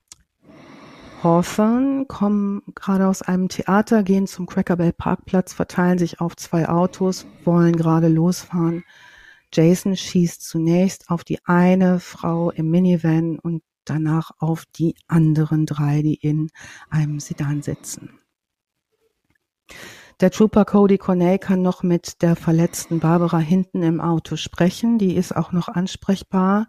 [1.24, 6.70] Hawthorne kommen gerade aus einem Theater, gehen zum Cracker Bell Parkplatz, verteilen sich auf zwei
[6.70, 8.84] Autos, wollen gerade losfahren.
[9.52, 16.02] Jason schießt zunächst auf die eine Frau im Minivan und danach auf die anderen drei,
[16.02, 16.50] die in
[16.90, 18.20] einem Sedan sitzen.
[20.20, 24.98] Der Trooper Cody Cornell kann noch mit der verletzten Barbara hinten im Auto sprechen.
[24.98, 26.68] Die ist auch noch ansprechbar,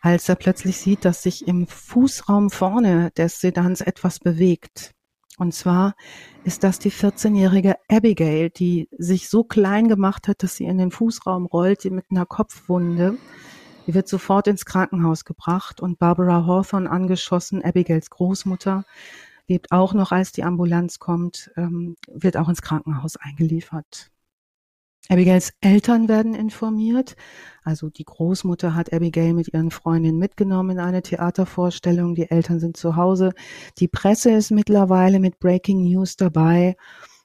[0.00, 4.94] als er plötzlich sieht, dass sich im Fußraum vorne des Sedans etwas bewegt.
[5.38, 5.96] Und zwar
[6.44, 10.92] ist das die 14-jährige Abigail, die sich so klein gemacht hat, dass sie in den
[10.92, 13.18] Fußraum rollt, die mit einer Kopfwunde.
[13.88, 18.84] Die wird sofort ins Krankenhaus gebracht und Barbara Hawthorne angeschossen, Abigails Großmutter,
[19.48, 24.10] lebt auch noch, als die Ambulanz kommt, ähm, wird auch ins Krankenhaus eingeliefert.
[25.10, 27.14] Abigails Eltern werden informiert.
[27.62, 32.14] Also die Großmutter hat Abigail mit ihren Freundinnen mitgenommen in eine Theatervorstellung.
[32.14, 33.32] Die Eltern sind zu Hause.
[33.78, 36.76] Die Presse ist mittlerweile mit Breaking News dabei.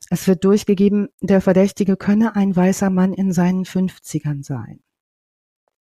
[0.09, 4.82] Es wird durchgegeben, der Verdächtige könne ein weißer Mann in seinen 50ern sein.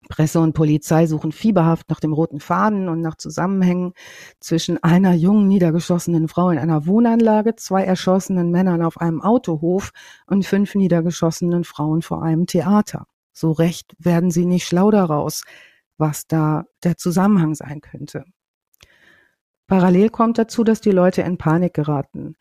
[0.09, 3.92] Presse und Polizei suchen fieberhaft nach dem roten Faden und nach Zusammenhängen
[4.40, 9.92] zwischen einer jungen niedergeschossenen Frau in einer Wohnanlage, zwei erschossenen Männern auf einem Autohof
[10.26, 13.07] und fünf niedergeschossenen Frauen vor einem Theater.
[13.32, 15.44] So recht werden sie nicht schlau daraus,
[15.96, 18.24] was da der Zusammenhang sein könnte.
[19.66, 22.36] Parallel kommt dazu, dass die Leute in Panik geraten.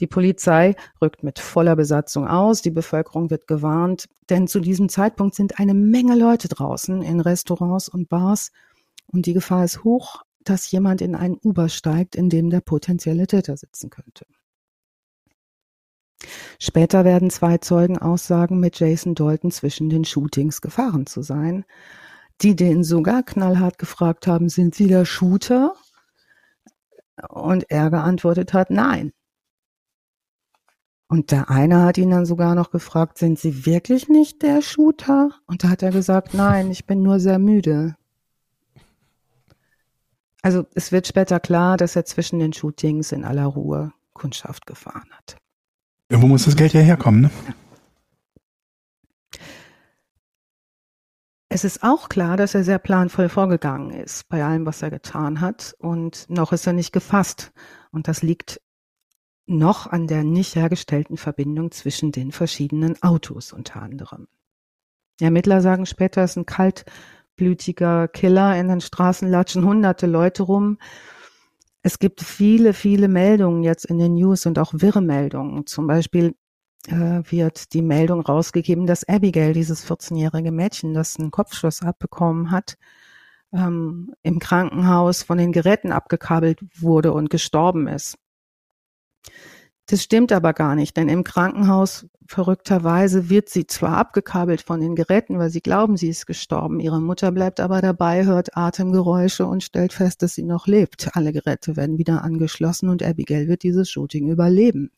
[0.00, 5.34] Die Polizei rückt mit voller Besatzung aus, die Bevölkerung wird gewarnt, denn zu diesem Zeitpunkt
[5.36, 8.50] sind eine Menge Leute draußen in Restaurants und Bars
[9.06, 13.26] und die Gefahr ist hoch, dass jemand in einen Uber steigt, in dem der potenzielle
[13.26, 14.26] Täter sitzen könnte.
[16.58, 21.64] Später werden zwei Zeugen aussagen, mit Jason Dalton zwischen den Shootings gefahren zu sein,
[22.40, 25.74] die den sogar knallhart gefragt haben, sind Sie der Shooter?
[27.28, 29.12] Und er geantwortet hat, nein.
[31.06, 35.30] Und der eine hat ihn dann sogar noch gefragt, sind Sie wirklich nicht der Shooter?
[35.46, 37.96] Und da hat er gesagt, nein, ich bin nur sehr müde.
[40.42, 45.08] Also es wird später klar, dass er zwischen den Shootings in aller Ruhe Kundschaft gefahren
[45.12, 45.36] hat.
[46.08, 47.30] Irgendwo muss das Geld ja herkommen, ne?
[51.48, 55.40] Es ist auch klar, dass er sehr planvoll vorgegangen ist bei allem, was er getan
[55.40, 55.76] hat.
[55.78, 57.52] Und noch ist er nicht gefasst.
[57.92, 58.60] Und das liegt
[59.46, 64.26] noch an der nicht hergestellten Verbindung zwischen den verschiedenen Autos unter anderem.
[65.20, 68.58] Ermittler sagen später, es ist ein kaltblütiger Killer.
[68.58, 70.78] In den Straßen latschen hunderte Leute rum.
[71.82, 75.66] Es gibt viele, viele Meldungen jetzt in den News und auch wirre Meldungen.
[75.66, 76.34] Zum Beispiel
[76.88, 82.76] äh, wird die Meldung rausgegeben, dass Abigail, dieses 14-jährige Mädchen, das einen Kopfschuss abbekommen hat,
[83.52, 88.18] ähm, im Krankenhaus von den Geräten abgekabelt wurde und gestorben ist.
[89.86, 94.94] Das stimmt aber gar nicht, denn im Krankenhaus verrückterweise wird sie zwar abgekabelt von den
[94.94, 96.80] Geräten, weil sie glauben, sie ist gestorben.
[96.80, 101.14] Ihre Mutter bleibt aber dabei, hört Atemgeräusche und stellt fest, dass sie noch lebt.
[101.14, 104.90] Alle Geräte werden wieder angeschlossen und Abigail wird dieses Shooting überleben.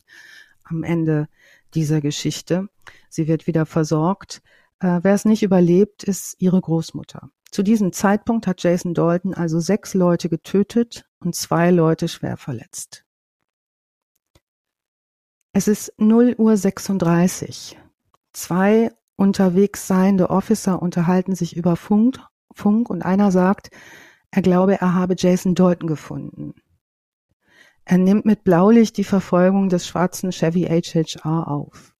[0.62, 1.28] Am Ende
[1.74, 2.68] dieser Geschichte.
[3.08, 4.40] Sie wird wieder versorgt.
[4.80, 7.30] Äh, wer es nicht überlebt, ist ihre Großmutter.
[7.50, 13.05] Zu diesem Zeitpunkt hat Jason Dalton also sechs Leute getötet und zwei Leute schwer verletzt.
[15.58, 17.78] Es ist 0 Uhr 36.
[18.34, 22.18] Zwei unterwegs seiende Officer unterhalten sich über Funk,
[22.52, 23.70] Funk und einer sagt,
[24.30, 26.56] er glaube, er habe Jason Dalton gefunden.
[27.86, 31.94] Er nimmt mit Blaulicht die Verfolgung des schwarzen Chevy HHR auf.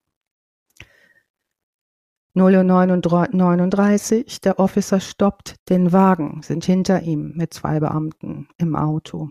[2.35, 8.77] 0 Uhr 39, der Officer stoppt den Wagen, sind hinter ihm mit zwei Beamten im
[8.77, 9.31] Auto.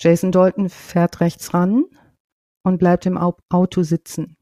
[0.00, 1.84] Jason Dalton fährt rechts ran,
[2.64, 4.36] und bleibt im Auto sitzen.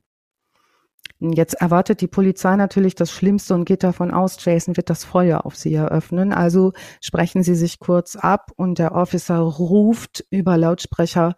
[1.20, 5.47] Jetzt erwartet die Polizei natürlich das Schlimmste und geht davon aus, Jason wird das Feuer
[5.47, 6.33] auf sie eröffnen.
[6.33, 11.37] Also sprechen sie sich kurz ab und der Officer ruft über Lautsprecher,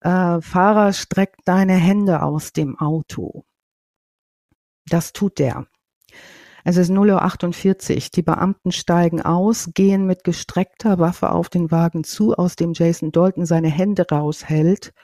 [0.00, 3.44] äh, Fahrer, streck deine Hände aus dem Auto.
[4.88, 5.66] Das tut der.
[6.64, 8.10] Es ist 0.48 Uhr.
[8.14, 13.12] Die Beamten steigen aus, gehen mit gestreckter Waffe auf den Wagen zu, aus dem Jason
[13.12, 14.94] Dalton seine Hände raushält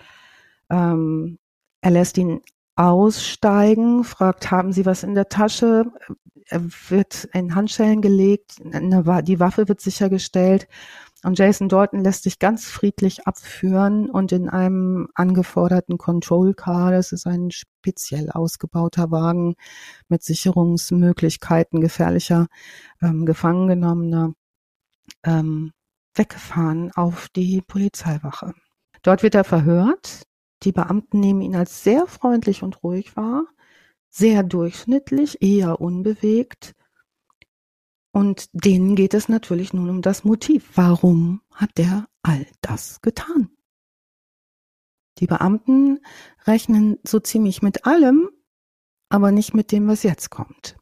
[0.73, 1.39] ähm,
[1.83, 2.41] er lässt ihn
[2.75, 5.93] aussteigen, fragt, haben Sie was in der Tasche?
[6.47, 10.67] Er wird in Handschellen gelegt, eine, die Waffe wird sichergestellt
[11.23, 17.13] und Jason Dalton lässt sich ganz friedlich abführen und in einem angeforderten Control Car, das
[17.13, 19.55] ist ein speziell ausgebauter Wagen
[20.09, 22.49] mit Sicherungsmöglichkeiten gefährlicher
[23.01, 24.33] ähm, Gefangengenommener,
[25.25, 25.73] ähm,
[26.15, 28.55] weggefahren auf die Polizeiwache.
[29.03, 30.25] Dort wird er verhört.
[30.63, 33.45] Die Beamten nehmen ihn als sehr freundlich und ruhig wahr,
[34.09, 36.75] sehr durchschnittlich, eher unbewegt
[38.13, 40.71] und denen geht es natürlich nun um das Motiv.
[40.75, 43.51] Warum hat der all das getan?
[45.19, 46.01] Die Beamten
[46.47, 48.29] rechnen so ziemlich mit allem,
[49.09, 50.77] aber nicht mit dem, was jetzt kommt.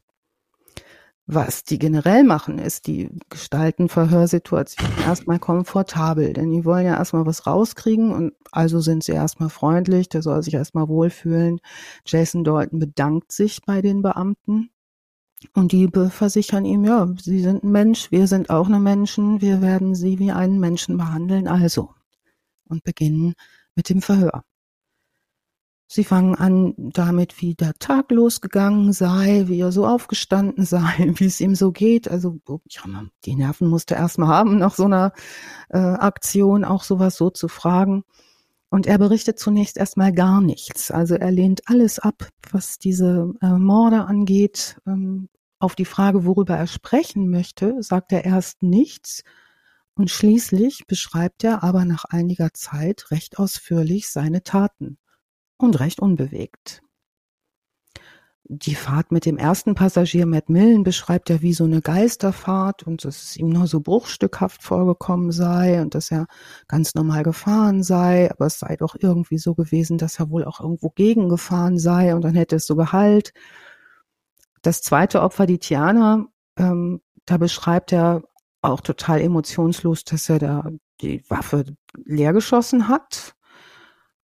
[1.27, 7.25] Was die generell machen, ist, die gestalten Verhörsituationen erstmal komfortabel, denn die wollen ja erstmal
[7.25, 11.59] was rauskriegen und also sind sie erstmal freundlich, der soll sich erstmal wohlfühlen.
[12.05, 14.71] Jason Dalton bedankt sich bei den Beamten
[15.53, 19.61] und die versichern ihm, ja, Sie sind ein Mensch, wir sind auch eine Menschen, wir
[19.61, 21.93] werden Sie wie einen Menschen behandeln, also.
[22.67, 23.33] Und beginnen
[23.75, 24.43] mit dem Verhör.
[25.93, 31.25] Sie fangen an damit, wie der Tag losgegangen sei, wie er so aufgestanden sei, wie
[31.25, 32.07] es ihm so geht.
[32.07, 32.39] Also
[32.69, 32.83] ja,
[33.25, 35.11] die Nerven musste er erstmal haben, nach so einer
[35.67, 38.05] äh, Aktion auch sowas so zu fragen.
[38.69, 40.91] Und er berichtet zunächst erstmal gar nichts.
[40.91, 44.77] Also er lehnt alles ab, was diese äh, Morde angeht.
[44.87, 45.27] Ähm,
[45.59, 49.23] auf die Frage, worüber er sprechen möchte, sagt er erst nichts.
[49.93, 54.97] Und schließlich beschreibt er aber nach einiger Zeit recht ausführlich seine Taten
[55.61, 56.81] und recht unbewegt
[58.53, 63.05] die Fahrt mit dem ersten Passagier Matt Millen beschreibt er wie so eine Geisterfahrt und
[63.05, 66.27] dass es ihm nur so bruchstückhaft vorgekommen sei und dass er
[66.67, 70.59] ganz normal gefahren sei, aber es sei doch irgendwie so gewesen, dass er wohl auch
[70.59, 73.31] irgendwo gegengefahren sei und dann hätte es so gehalt.
[74.61, 76.25] Das zweite Opfer, die Tiana,
[76.57, 78.21] ähm, da beschreibt er
[78.61, 81.63] auch total emotionslos, dass er da die Waffe
[82.03, 83.33] leer geschossen hat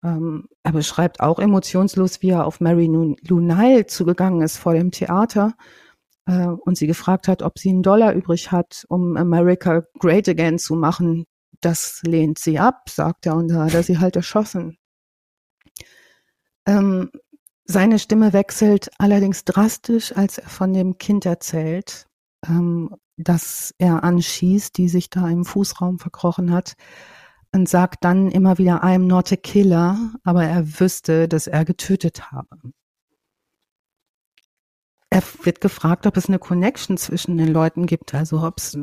[0.07, 5.55] ähm, er beschreibt auch emotionslos, wie er auf Mary Lou zugegangen ist vor dem Theater
[6.27, 10.59] äh, und sie gefragt hat, ob sie einen Dollar übrig hat, um America Great Again
[10.59, 11.25] zu machen.
[11.61, 14.79] Das lehnt sie ab, sagt er, und da hat er sie halt erschossen.
[16.67, 17.11] Ähm,
[17.65, 22.07] seine Stimme wechselt allerdings drastisch, als er von dem Kind erzählt,
[22.47, 26.77] ähm, das er anschießt, die sich da im Fußraum verkrochen hat
[27.53, 32.31] und sagt dann immer wieder, I'm not a killer, aber er wüsste, dass er getötet
[32.31, 32.59] habe.
[35.11, 38.77] Er wird gefragt, ob es eine Connection zwischen den Leuten gibt, also ob es,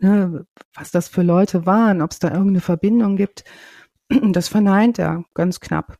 [0.00, 3.44] ne, was das für Leute waren, ob es da irgendeine Verbindung gibt.
[4.08, 5.96] Das verneint er ganz knapp.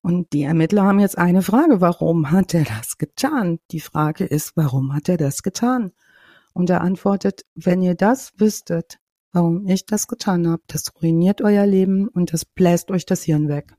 [0.00, 3.60] Und die Ermittler haben jetzt eine Frage, warum hat er das getan?
[3.70, 5.92] Die Frage ist, warum hat er das getan?
[6.54, 8.98] Und er antwortet, wenn ihr das wüsstet,
[9.32, 10.62] warum ich das getan habe.
[10.66, 13.74] Das ruiniert euer Leben und das bläst euch das Hirn weg.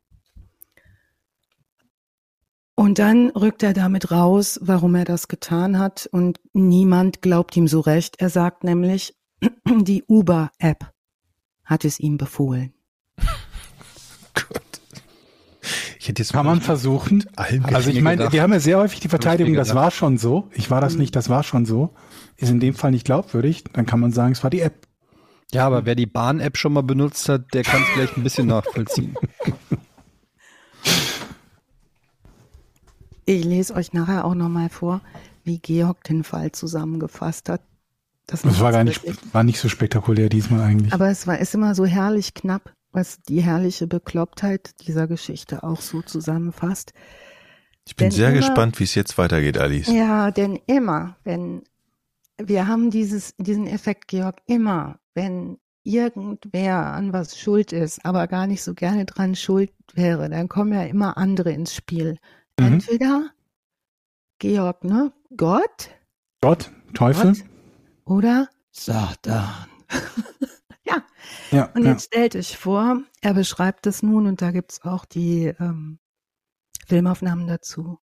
[2.75, 7.67] Und dann rückt er damit raus, warum er das getan hat und niemand glaubt ihm
[7.67, 8.15] so recht.
[8.19, 9.15] Er sagt nämlich,
[9.67, 10.91] die Uber-App
[11.63, 12.73] hat es ihm befohlen.
[14.33, 14.81] Gott.
[15.99, 17.23] Ich hätte jetzt Kann man versuchen.
[17.35, 20.49] Also ich meine, wir haben ja sehr häufig die Verteidigung, das war schon so.
[20.51, 21.93] Ich war das nicht, das war schon so.
[22.37, 23.63] Ist in dem Fall nicht glaubwürdig.
[23.71, 24.87] Dann kann man sagen, es war die App.
[25.53, 28.47] Ja, aber wer die Bahn-App schon mal benutzt hat, der kann es vielleicht ein bisschen
[28.47, 29.15] nachvollziehen.
[33.25, 35.01] Ich lese euch nachher auch nochmal vor,
[35.43, 37.61] wie Georg den Fall zusammengefasst hat.
[38.25, 39.01] Das, das war gar nicht,
[39.33, 40.93] war nicht so spektakulär diesmal eigentlich.
[40.93, 45.81] Aber es war, ist immer so herrlich knapp, was die herrliche Beklopptheit dieser Geschichte auch
[45.81, 46.93] so zusammenfasst.
[47.85, 49.87] Ich bin denn sehr immer, gespannt, wie es jetzt weitergeht, Alice.
[49.87, 51.63] Ja, denn immer, wenn
[52.37, 58.47] wir haben dieses, diesen Effekt, Georg, immer, wenn irgendwer an was schuld ist, aber gar
[58.47, 62.17] nicht so gerne dran schuld wäre, dann kommen ja immer andere ins Spiel.
[62.59, 62.65] Mhm.
[62.65, 63.29] Entweder
[64.39, 65.13] Georg, ne?
[65.35, 65.89] Gott?
[66.41, 67.33] Gott, Teufel.
[67.33, 67.43] Gott,
[68.05, 69.67] oder Satan.
[70.85, 71.03] ja.
[71.51, 71.65] ja.
[71.73, 72.19] Und jetzt ja.
[72.19, 75.99] stellt euch vor, er beschreibt es nun und da gibt's auch die ähm,
[76.87, 77.99] Filmaufnahmen dazu.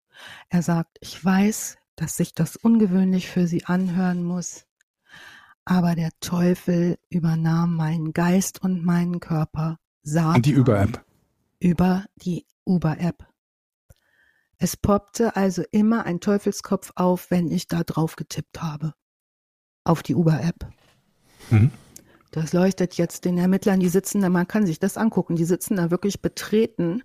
[0.49, 4.66] Er sagt, ich weiß, dass sich das ungewöhnlich für sie anhören muss,
[5.66, 9.78] aber der Teufel übernahm meinen Geist und meinen Körper.
[10.01, 11.05] Satan, und die Uber-App.
[11.60, 13.28] Über die Uber-App.
[14.57, 18.93] Es poppte also immer ein Teufelskopf auf, wenn ich da drauf getippt habe.
[19.84, 20.68] Auf die Uber-App.
[21.49, 21.72] Mhm.
[22.32, 25.78] Das leuchtet jetzt den Ermittlern, die sitzen da, man kann sich das angucken, die sitzen
[25.78, 27.03] da wirklich betreten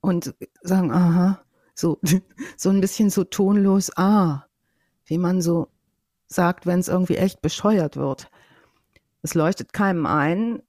[0.00, 2.00] und sagen, aha, so,
[2.56, 4.46] so ein bisschen so tonlos, ah,
[5.04, 5.68] wie man so
[6.28, 8.30] sagt, wenn es irgendwie echt bescheuert wird.
[9.22, 10.62] Es leuchtet keinem ein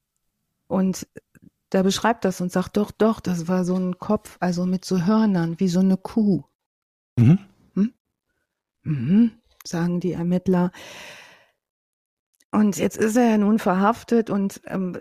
[0.68, 1.08] und
[1.72, 5.06] der beschreibt das und sagt, doch, doch, das war so ein Kopf, also mit so
[5.06, 6.44] Hörnern, wie so eine Kuh.
[7.18, 7.40] Mhm.
[7.76, 7.94] Hm?
[8.84, 9.32] Mhm,
[9.64, 10.72] sagen die Ermittler.
[12.52, 14.98] Und jetzt ist er ja nun verhaftet und ähm,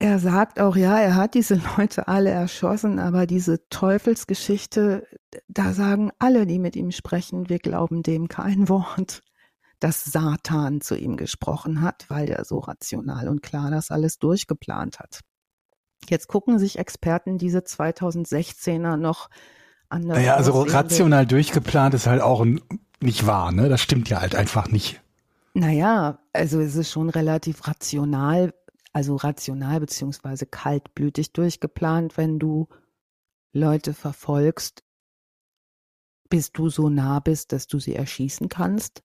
[0.00, 5.06] er sagt auch, ja, er hat diese Leute alle erschossen, aber diese Teufelsgeschichte,
[5.46, 9.22] da sagen alle, die mit ihm sprechen, wir glauben dem kein Wort,
[9.82, 15.00] dass Satan zu ihm gesprochen hat, weil er so rational und klar das alles durchgeplant
[15.00, 15.20] hat.
[16.08, 19.28] Jetzt gucken sich Experten diese 2016er noch
[19.88, 20.18] anders.
[20.18, 22.46] Naja, also rational durchgeplant ist halt auch
[23.00, 23.68] nicht wahr, ne?
[23.68, 25.00] Das stimmt ja halt einfach nicht.
[25.54, 28.54] Naja, also es ist schon relativ rational,
[28.92, 32.68] also rational beziehungsweise kaltblütig durchgeplant, wenn du
[33.52, 34.84] Leute verfolgst,
[36.28, 39.02] bis du so nah bist, dass du sie erschießen kannst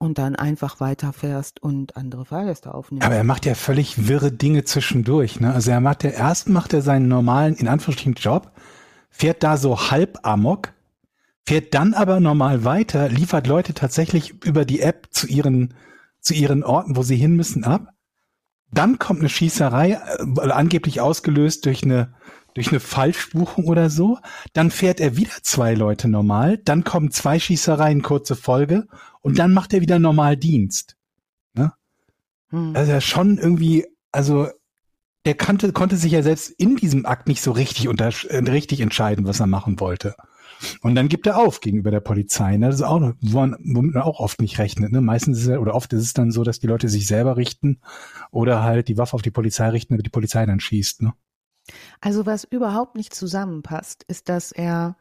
[0.00, 3.04] und dann einfach weiterfährst und andere Fahrgäste aufnimmst.
[3.04, 5.40] Aber er macht ja völlig wirre Dinge zwischendurch.
[5.40, 5.52] Ne?
[5.52, 8.50] Also er macht ja erst macht er seinen normalen, in Anführungsstrichen, Job,
[9.10, 10.72] fährt da so halb amok,
[11.46, 15.74] fährt dann aber normal weiter, liefert Leute tatsächlich über die App zu ihren,
[16.18, 17.92] zu ihren Orten, wo sie hin müssen, ab.
[18.72, 22.14] Dann kommt eine Schießerei, äh, angeblich ausgelöst durch eine,
[22.54, 24.18] durch eine Falschbuchung oder so.
[24.52, 26.58] Dann fährt er wieder zwei Leute normal.
[26.58, 28.86] Dann kommen zwei Schießereien, kurze Folge.
[29.20, 30.96] Und dann macht er wieder normal Dienst.
[31.54, 31.72] Ne?
[32.50, 32.74] Hm.
[32.74, 34.48] Also er schon irgendwie, also
[35.24, 38.80] er kannte, konnte sich ja selbst in diesem Akt nicht so richtig unter, äh, richtig
[38.80, 40.14] entscheiden, was er machen wollte.
[40.82, 42.56] Und dann gibt er auf gegenüber der Polizei.
[42.56, 42.66] Ne?
[42.66, 44.92] Das ist auch, womit man auch oft nicht rechnet.
[44.92, 45.00] Ne?
[45.00, 47.80] Meistens ist es, oder oft ist es dann so, dass die Leute sich selber richten
[48.30, 51.02] oder halt die Waffe auf die Polizei richten, damit die Polizei dann schießt.
[51.02, 51.14] Ne?
[52.00, 54.96] Also was überhaupt nicht zusammenpasst, ist, dass er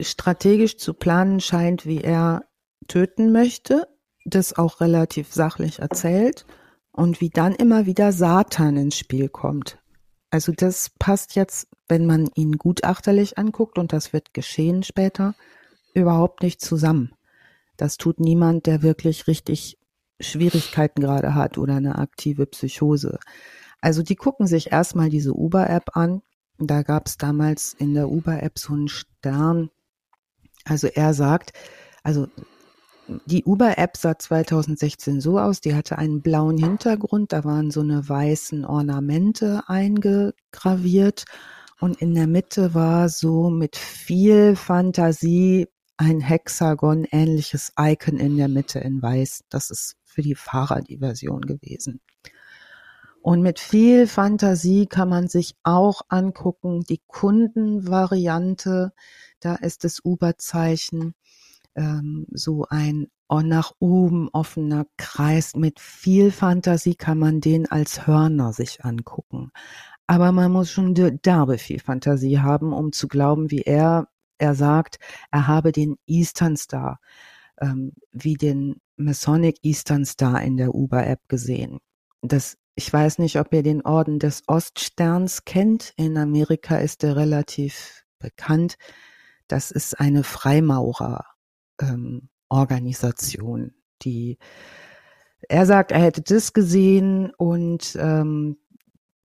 [0.00, 2.44] strategisch zu planen scheint, wie er
[2.88, 3.88] töten möchte,
[4.24, 6.46] das auch relativ sachlich erzählt
[6.92, 9.78] und wie dann immer wieder Satan ins Spiel kommt.
[10.30, 15.34] Also das passt jetzt, wenn man ihn gutachterlich anguckt, und das wird geschehen später,
[15.94, 17.12] überhaupt nicht zusammen.
[17.76, 19.78] Das tut niemand, der wirklich richtig
[20.20, 23.18] Schwierigkeiten gerade hat oder eine aktive Psychose.
[23.80, 26.22] Also die gucken sich erstmal diese Uber-App an.
[26.58, 29.70] Da gab es damals in der Uber-App so einen Stern.
[30.64, 31.52] Also er sagt,
[32.02, 32.28] also
[33.26, 38.08] die Uber-App sah 2016 so aus, die hatte einen blauen Hintergrund, da waren so eine
[38.08, 41.24] weißen Ornamente eingegraviert
[41.80, 45.66] und in der Mitte war so mit viel Fantasie
[45.96, 49.44] ein Hexagon-ähnliches Icon in der Mitte in weiß.
[49.48, 52.00] Das ist für die Fahrer die Version gewesen.
[53.22, 58.92] Und mit viel Fantasie kann man sich auch angucken, die Kundenvariante,
[59.40, 61.14] da ist das Uber-Zeichen
[61.74, 65.54] ähm, so ein nach oben offener Kreis.
[65.54, 69.52] Mit viel Fantasie kann man den als Hörner sich angucken.
[70.08, 74.08] Aber man muss schon derbe viel Fantasie haben, um zu glauben, wie er,
[74.38, 74.98] er sagt,
[75.30, 76.98] er habe den Eastern Star,
[77.60, 81.78] ähm, wie den Masonic Eastern Star in der Uber-App gesehen.
[82.22, 85.92] Das, ich weiß nicht, ob ihr den Orden des Oststerns kennt.
[85.96, 88.76] In Amerika ist er relativ bekannt.
[89.48, 91.24] Das ist eine Freimaurer
[91.80, 92.28] ähm,
[94.02, 94.38] die
[95.48, 98.58] er sagt, er hätte das gesehen und ähm,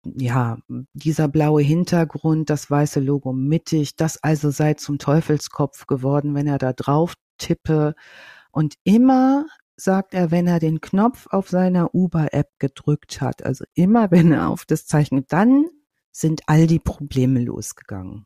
[0.03, 0.59] ja,
[0.93, 6.59] dieser blaue Hintergrund, das weiße Logo mittig, das also sei zum Teufelskopf geworden, wenn er
[6.59, 7.95] da drauf tippe.
[8.51, 9.45] Und immer
[9.77, 14.49] sagt er, wenn er den Knopf auf seiner Uber-App gedrückt hat, also immer wenn er
[14.49, 15.65] auf das Zeichen, dann
[16.11, 18.25] sind all die Probleme losgegangen.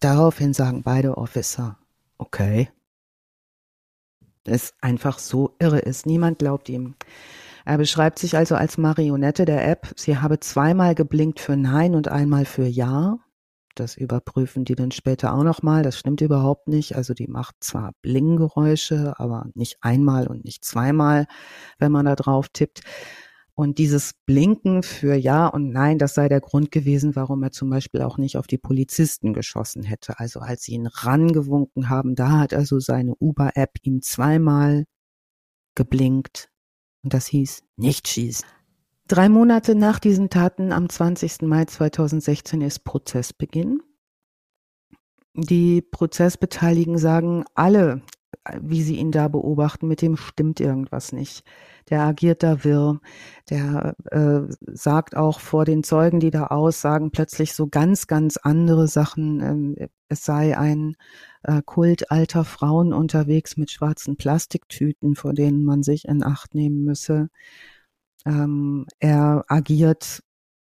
[0.00, 1.78] Daraufhin sagen beide Officer,
[2.18, 2.70] okay.
[4.44, 6.06] Das einfach so irre ist.
[6.06, 6.94] Niemand glaubt ihm.
[7.64, 9.92] Er beschreibt sich also als Marionette der App.
[9.96, 13.18] Sie habe zweimal geblinkt für Nein und einmal für Ja.
[13.76, 15.82] Das überprüfen die dann später auch nochmal.
[15.82, 16.96] Das stimmt überhaupt nicht.
[16.96, 21.26] Also die macht zwar Blingeräusche, aber nicht einmal und nicht zweimal,
[21.78, 22.80] wenn man da drauf tippt.
[23.54, 27.70] Und dieses Blinken für Ja und Nein, das sei der Grund gewesen, warum er zum
[27.70, 30.18] Beispiel auch nicht auf die Polizisten geschossen hätte.
[30.18, 34.84] Also als sie ihn rangewunken haben, da hat also seine Uber-App ihm zweimal
[35.74, 36.50] geblinkt.
[37.02, 38.55] Und das hieß nicht schießen.
[39.08, 41.42] Drei Monate nach diesen Taten, am 20.
[41.42, 43.80] Mai 2016, ist Prozessbeginn.
[45.34, 48.02] Die Prozessbeteiligten sagen alle,
[48.60, 51.44] wie sie ihn da beobachten, mit dem stimmt irgendwas nicht.
[51.88, 53.00] Der agiert da wirr,
[53.48, 54.40] der äh,
[54.72, 59.40] sagt auch vor den Zeugen, die da aussagen, plötzlich so ganz, ganz andere Sachen.
[59.40, 60.96] Ähm, es sei ein
[61.44, 66.82] äh, Kult alter Frauen unterwegs mit schwarzen Plastiktüten, vor denen man sich in Acht nehmen
[66.82, 67.28] müsse.
[68.26, 70.22] Ähm, er agiert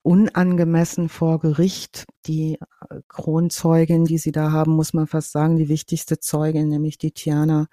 [0.06, 2.06] unangemessen vor Gericht.
[2.28, 6.99] Die äh, Kronzeugin, die sie da haben, muss man fast sagen, die wichtigste Zeugin, nämlich
[6.99, 7.68] die Tiana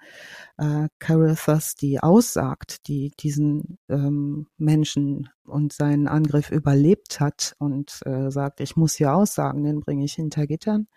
[0.57, 8.31] äh, Carruthers, die aussagt, die diesen ähm, Menschen und seinen Angriff überlebt hat und äh,
[8.31, 10.87] sagt, ich muss hier aussagen, den bringe ich hinter Gittern.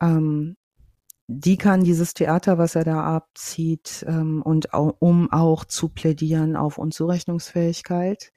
[0.00, 0.56] Ähm,
[1.28, 6.56] die kann dieses Theater, was er da abzieht, ähm, und auch, um auch zu plädieren
[6.56, 8.32] auf Unzurechnungsfähigkeit,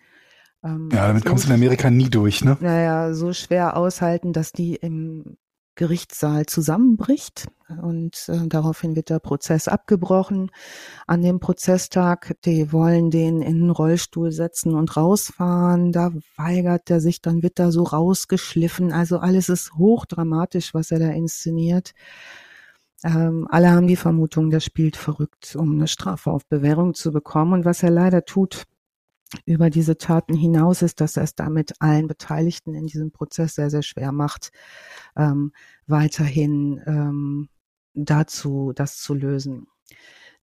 [0.64, 2.58] ähm, ja, damit so kommst du in Amerika nie durch, ne?
[2.60, 5.38] Naja, so schwer aushalten, dass die im
[5.76, 7.48] Gerichtssaal zusammenbricht
[7.82, 10.52] und äh, daraufhin wird der Prozess abgebrochen.
[11.08, 15.94] An dem Prozesstag, die wollen den in den Rollstuhl setzen und rausfahren.
[15.94, 18.92] Da weigert er sich, dann wird da so rausgeschliffen.
[18.92, 21.94] Also alles ist hochdramatisch, was er da inszeniert.
[23.04, 27.54] Ähm, alle haben die Vermutung, der spielt verrückt, um eine Strafe auf Bewährung zu bekommen.
[27.54, 28.66] Und was er leider tut,
[29.46, 33.70] über diese Taten hinaus ist, dass er es damit allen Beteiligten in diesem Prozess sehr,
[33.70, 34.52] sehr schwer macht,
[35.16, 35.52] ähm,
[35.88, 37.50] weiterhin ähm,
[37.94, 39.68] dazu, das zu lösen.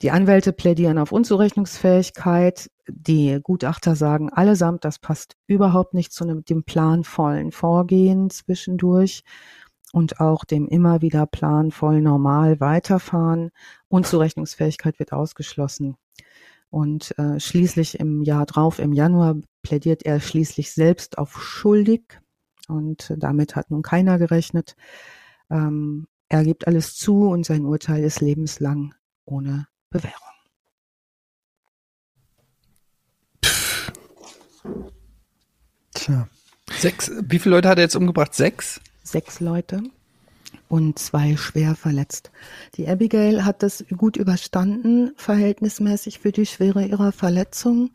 [0.02, 2.70] Die Anwälte plädieren auf Unzurechnungsfähigkeit.
[2.86, 9.24] Die Gutachter sagen allesamt, das passt überhaupt nicht zu dem planvollen Vorgehen zwischendurch
[9.96, 13.50] und auch dem immer wieder planvoll normal weiterfahren.
[13.88, 15.96] Unzurechnungsfähigkeit wird ausgeschlossen.
[16.68, 22.20] Und äh, schließlich im Jahr drauf, im Januar, plädiert er schließlich selbst auf schuldig.
[22.68, 24.76] Und damit hat nun keiner gerechnet.
[25.48, 28.94] Ähm, er gibt alles zu und sein Urteil ist lebenslang
[29.24, 30.20] ohne Bewährung.
[35.94, 36.28] Tja.
[36.70, 38.34] Sechs, wie viele Leute hat er jetzt umgebracht?
[38.34, 38.78] Sechs?
[39.06, 39.82] Sechs Leute
[40.68, 42.32] und zwei schwer verletzt.
[42.74, 47.92] Die Abigail hat das gut überstanden, verhältnismäßig für die Schwere ihrer Verletzung.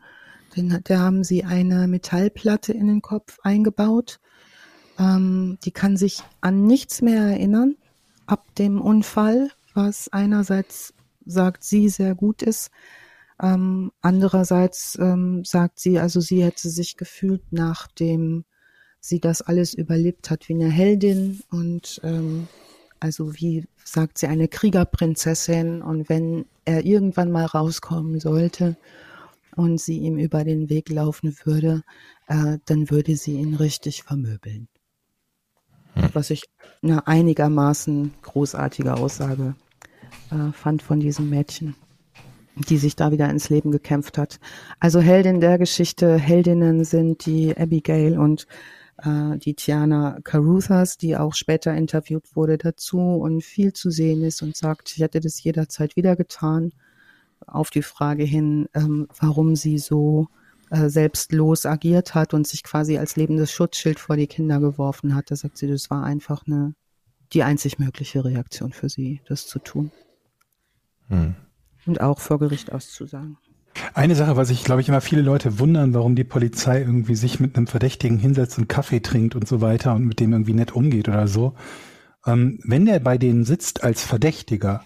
[0.56, 4.20] Den, da haben sie eine Metallplatte in den Kopf eingebaut.
[4.98, 7.76] Ähm, die kann sich an nichts mehr erinnern
[8.26, 10.94] ab dem Unfall, was einerseits
[11.26, 12.70] sagt sie sehr gut ist.
[13.38, 18.46] Ähm, andererseits ähm, sagt sie, also sie hätte sich gefühlt, nachdem
[19.02, 22.46] sie das alles überlebt hat, wie eine Heldin und ähm,
[23.00, 25.82] also wie sagt sie, eine Kriegerprinzessin.
[25.82, 28.76] Und wenn er irgendwann mal rauskommen sollte
[29.56, 31.82] und sie ihm über den Weg laufen würde,
[32.28, 34.68] äh, dann würde sie ihn richtig vermöbeln.
[35.94, 36.10] Hm.
[36.12, 36.44] Was ich
[36.80, 39.56] eine einigermaßen großartige Aussage
[40.30, 41.74] äh, fand von diesem Mädchen,
[42.54, 44.38] die sich da wieder ins Leben gekämpft hat.
[44.78, 48.46] Also Heldin der Geschichte, Heldinnen sind die Abigail und
[48.98, 54.42] äh, die Tiana Caruthas, die auch später interviewt wurde dazu und viel zu sehen ist
[54.42, 56.72] und sagt, ich hätte das jederzeit wieder getan.
[57.46, 60.28] Auf die Frage hin, ähm, warum sie so
[60.70, 65.30] äh, selbstlos agiert hat und sich quasi als lebendes Schutzschild vor die Kinder geworfen hat.
[65.30, 66.74] Da sagt sie, das war einfach eine,
[67.32, 69.90] die einzig mögliche Reaktion für sie, das zu tun.
[71.08, 71.34] Hm.
[71.84, 73.36] Und auch vor Gericht auszusagen.
[73.94, 77.40] Eine Sache, was ich glaube ich immer viele Leute wundern, warum die Polizei irgendwie sich
[77.40, 80.72] mit einem Verdächtigen hinsetzt und Kaffee trinkt und so weiter und mit dem irgendwie nett
[80.72, 81.54] umgeht oder so.
[82.26, 84.84] Ähm, wenn der bei denen sitzt als Verdächtiger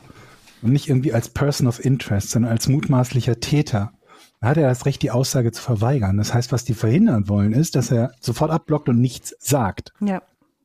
[0.63, 3.93] und nicht irgendwie als Person of Interest, sondern als mutmaßlicher Täter,
[4.41, 6.17] dann hat er das Recht, die Aussage zu verweigern.
[6.17, 9.93] Das heißt, was die verhindern wollen, ist, dass er sofort abblockt und nichts sagt.
[10.01, 10.23] Ja.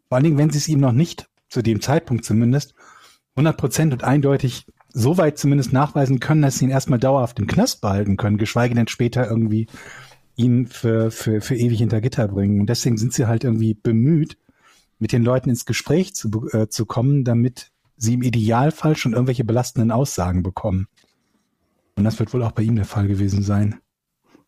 [0.08, 2.74] Vor allen Dingen, wenn sie es ihm noch nicht, zu dem Zeitpunkt zumindest,
[3.36, 7.48] 100 Prozent und eindeutig so weit zumindest nachweisen können, dass sie ihn erstmal dauerhaft im
[7.48, 9.68] Knast behalten können, geschweige denn später irgendwie
[10.36, 12.60] ihn für, für, für ewig hinter Gitter bringen.
[12.60, 14.38] Und deswegen sind sie halt irgendwie bemüht,
[15.00, 19.44] mit den Leuten ins Gespräch zu, äh, zu kommen, damit sie im Idealfall schon irgendwelche
[19.44, 20.88] belastenden Aussagen bekommen.
[21.96, 23.80] Und das wird wohl auch bei ihm der Fall gewesen sein.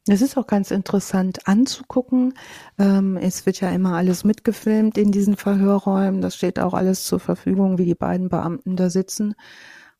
[0.07, 2.33] Es ist auch ganz interessant anzugucken.
[2.77, 6.19] Ähm, es wird ja immer alles mitgefilmt in diesen Verhörräumen.
[6.19, 9.33] Das steht auch alles zur Verfügung, wie die beiden Beamten da sitzen.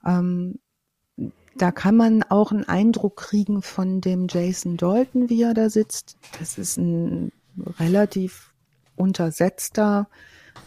[0.05, 0.59] Ähm,
[1.55, 6.17] da kann man auch einen Eindruck kriegen von dem Jason Dalton, wie er da sitzt.
[6.39, 7.31] Das ist ein
[7.79, 8.53] relativ
[8.95, 10.07] untersetzter,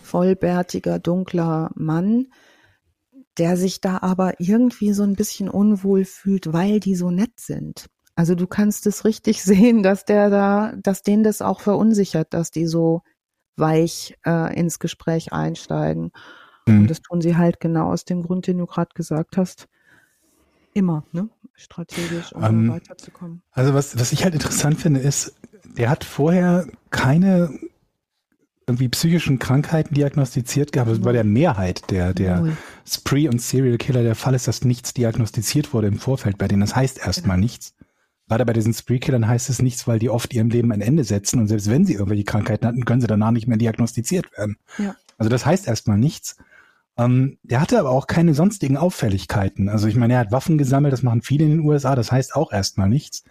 [0.02, 2.28] vollbärtiger, dunkler Mann,
[3.38, 7.86] der sich da aber irgendwie so ein bisschen unwohl fühlt, weil die so nett sind.
[8.14, 12.50] Also du kannst es richtig sehen, dass der da, dass den das auch verunsichert, dass
[12.50, 13.02] die so
[13.56, 16.12] weich äh, ins Gespräch einsteigen.
[16.66, 16.80] Mhm.
[16.80, 19.68] Und das tun sie halt genau aus dem Grund, den du gerade gesagt hast.
[20.74, 21.28] immer, ne?
[21.54, 23.40] Strategisch, um Ähm, weiterzukommen.
[23.52, 25.34] Also was, was ich halt interessant finde, ist,
[25.78, 27.58] der hat vorher keine
[28.66, 30.90] irgendwie psychischen Krankheiten diagnostiziert gehabt.
[30.90, 32.56] Also bei der Mehrheit der, der Null.
[32.86, 36.60] Spree- und Serial Killer der Fall ist, dass nichts diagnostiziert wurde im Vorfeld bei denen.
[36.60, 37.74] Das heißt erstmal nichts.
[38.28, 41.38] Gerade bei diesen Spree-Killern heißt es nichts, weil die oft ihrem Leben ein Ende setzen
[41.38, 44.56] und selbst wenn sie irgendwelche Krankheiten hatten, können sie danach nicht mehr diagnostiziert werden.
[44.78, 44.96] Ja.
[45.16, 46.36] Also das heißt erstmal nichts.
[46.98, 49.68] Ähm, der hatte aber auch keine sonstigen Auffälligkeiten.
[49.68, 52.34] Also ich meine, er hat Waffen gesammelt, das machen viele in den USA, das heißt
[52.34, 53.24] auch erstmal nichts.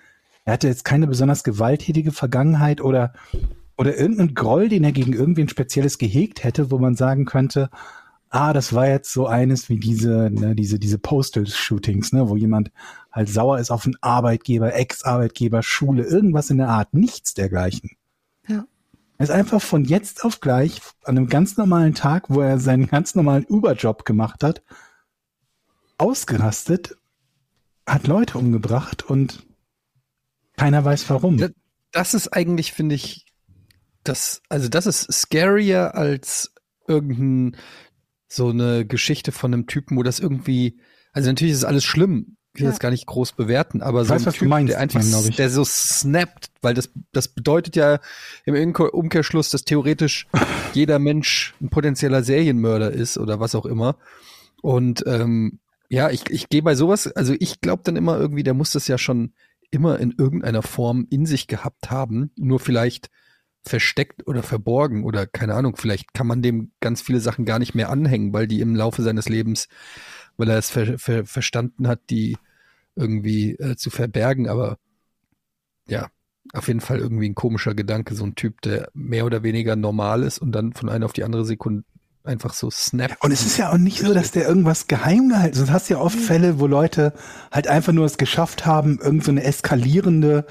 [0.44, 3.14] Er hatte jetzt keine besonders gewalttätige Vergangenheit oder,
[3.78, 7.70] oder irgendeinen Groll, den er gegen irgendwen Spezielles gehegt hätte, wo man sagen könnte,
[8.30, 12.72] ah, das war jetzt so eines wie diese, ne, diese, diese Postal-Shootings, ne, wo jemand
[13.12, 17.92] halt sauer ist auf einen Arbeitgeber, Ex-Arbeitgeber, Schule, irgendwas in der Art, nichts dergleichen.
[18.48, 18.66] Ja.
[19.18, 22.88] Er ist einfach von jetzt auf gleich an einem ganz normalen Tag, wo er seinen
[22.88, 24.62] ganz normalen Uber-Job gemacht hat,
[25.98, 26.98] ausgerastet,
[27.88, 29.46] hat Leute umgebracht und
[30.58, 31.54] keiner weiß warum.
[31.92, 33.26] Das ist eigentlich, finde ich,
[34.04, 36.54] das, also das ist scarier als
[36.88, 37.58] irgendein,
[38.28, 40.80] so eine Geschichte von einem Typen, wo das irgendwie,
[41.14, 42.72] also natürlich ist alles schlimm, will Ja.
[42.72, 44.80] das gar nicht groß bewerten, aber Ich so weiß, ein was du Typ, meinst, der
[44.80, 45.36] einfach, ich.
[45.36, 47.99] der so snappt, weil das, das bedeutet ja
[48.45, 50.27] im Umkehr- Umkehrschluss, dass theoretisch
[50.73, 53.98] jeder Mensch ein potenzieller Serienmörder ist oder was auch immer.
[54.61, 55.60] Und ähm,
[55.90, 58.88] ja, ich, ich gehe bei sowas, also ich glaube dann immer irgendwie, der muss das
[58.88, 59.34] ja schon
[59.72, 63.10] immer in irgendeiner Form in sich gehabt haben, nur vielleicht
[63.68, 67.73] versteckt oder verborgen oder keine Ahnung, vielleicht kann man dem ganz viele Sachen gar nicht
[67.73, 69.68] mehr anhängen, weil die im Laufe seines Lebens,
[70.38, 72.38] weil er es ver, ver, verstanden hat, die
[72.96, 74.78] irgendwie äh, zu verbergen, aber
[75.88, 76.10] ja,
[76.54, 80.24] auf jeden Fall irgendwie ein komischer Gedanke, so ein Typ, der mehr oder weniger normal
[80.24, 81.84] ist und dann von einer auf die andere Sekunde
[82.24, 83.24] einfach so snappt.
[83.24, 85.68] Und es ist ja auch nicht so, dass der irgendwas geheim gehalten hat.
[85.68, 87.14] Du hast ja oft Fälle, wo Leute
[87.52, 90.46] halt einfach nur es geschafft haben, irgend so eine eskalierende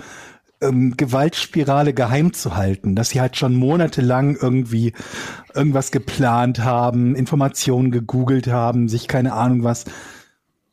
[0.60, 4.92] ähm, Gewaltspirale geheim zu halten, dass sie halt schon monatelang irgendwie
[5.54, 9.84] irgendwas geplant haben, Informationen gegoogelt haben, sich keine Ahnung was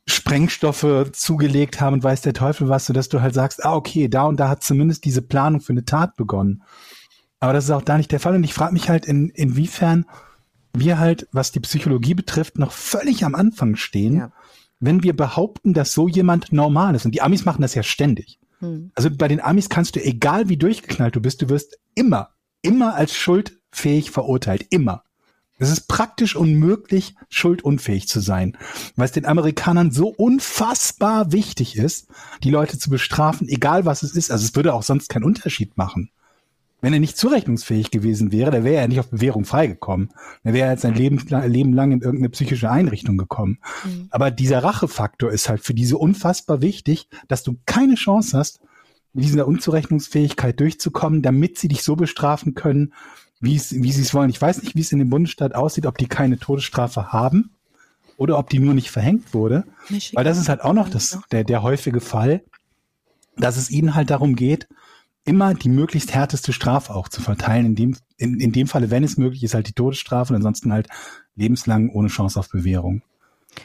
[0.08, 4.24] Sprengstoffe zugelegt haben und weiß der Teufel was, sodass du halt sagst, ah, okay, da
[4.24, 6.64] und da hat zumindest diese Planung für eine Tat begonnen.
[7.40, 8.36] Aber das ist auch da nicht der Fall.
[8.36, 10.06] Und ich frage mich halt, in, inwiefern
[10.74, 14.32] wir halt, was die Psychologie betrifft, noch völlig am Anfang stehen, Ja.
[14.80, 17.06] wenn wir behaupten, dass so jemand normal ist.
[17.06, 18.40] Und die Amis machen das ja ständig.
[18.60, 18.92] Hm.
[18.96, 22.30] Also bei den Amis kannst du, egal wie durchgeknallt du bist, du wirst immer,
[22.62, 24.66] immer als schuldfähig verurteilt.
[24.70, 25.04] Immer.
[25.62, 28.58] Es ist praktisch unmöglich, schuldunfähig zu sein,
[28.96, 32.08] weil es den Amerikanern so unfassbar wichtig ist,
[32.44, 34.32] die Leute zu bestrafen, egal was es ist.
[34.32, 36.10] Also es würde auch sonst keinen Unterschied machen.
[36.82, 40.10] Wenn er nicht zurechnungsfähig gewesen wäre, dann wäre er nicht auf Bewährung freigekommen.
[40.44, 43.60] Dann wäre er jetzt sein Leben, Leben lang in irgendeine psychische Einrichtung gekommen.
[43.86, 44.08] Mhm.
[44.10, 48.62] Aber dieser Rachefaktor ist halt für diese unfassbar wichtig, dass du keine Chance hast,
[49.14, 52.94] mit dieser Unzurechnungsfähigkeit durchzukommen, damit sie dich so bestrafen können,
[53.42, 54.30] wie sie es wollen.
[54.30, 57.52] Ich weiß nicht, wie es in dem Bundesstaat aussieht, ob die keine Todesstrafe haben
[58.18, 59.66] oder ob die nur nicht verhängt wurde.
[59.90, 60.18] Michigan.
[60.18, 62.44] Weil das ist halt auch noch das, der, der häufige Fall,
[63.38, 64.68] dass es ihnen halt darum geht,
[65.26, 67.66] immer die möglichst härteste Strafe auch zu verteilen.
[67.66, 70.72] In dem, in, in dem Falle, wenn es möglich ist, halt die Todesstrafe und ansonsten
[70.72, 70.88] halt
[71.36, 73.02] lebenslang ohne Chance auf Bewährung.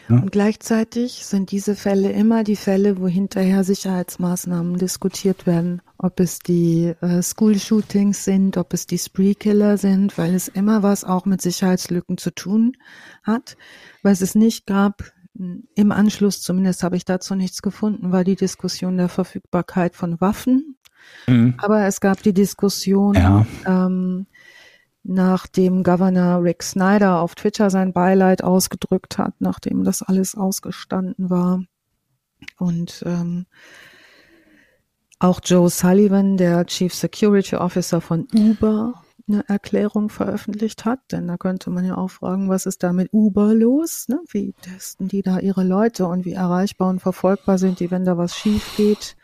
[0.09, 5.83] Und gleichzeitig sind diese Fälle immer die Fälle, wo hinterher Sicherheitsmaßnahmen diskutiert werden.
[5.99, 11.05] Ob es die äh, School-Shootings sind, ob es die Spree-Killer sind, weil es immer was
[11.05, 12.77] auch mit Sicherheitslücken zu tun
[13.23, 13.57] hat.
[14.03, 15.05] Was es nicht gab,
[15.39, 20.77] im Anschluss zumindest habe ich dazu nichts gefunden, war die Diskussion der Verfügbarkeit von Waffen.
[21.27, 21.55] Mhm.
[21.59, 23.47] Aber es gab die Diskussion, Ja.
[23.67, 24.27] ähm,
[25.09, 31.63] nachdem Governor Rick Snyder auf Twitter sein Beileid ausgedrückt hat, nachdem das alles ausgestanden war.
[32.59, 33.47] Und ähm,
[35.19, 41.01] auch Joe Sullivan, der Chief Security Officer von Uber, eine Erklärung veröffentlicht hat.
[41.11, 44.09] Denn da könnte man ja auch fragen, was ist da mit Uber los?
[44.09, 44.21] Ne?
[44.29, 48.19] Wie testen die da ihre Leute und wie erreichbar und verfolgbar sind die, wenn da
[48.19, 49.17] was schief geht?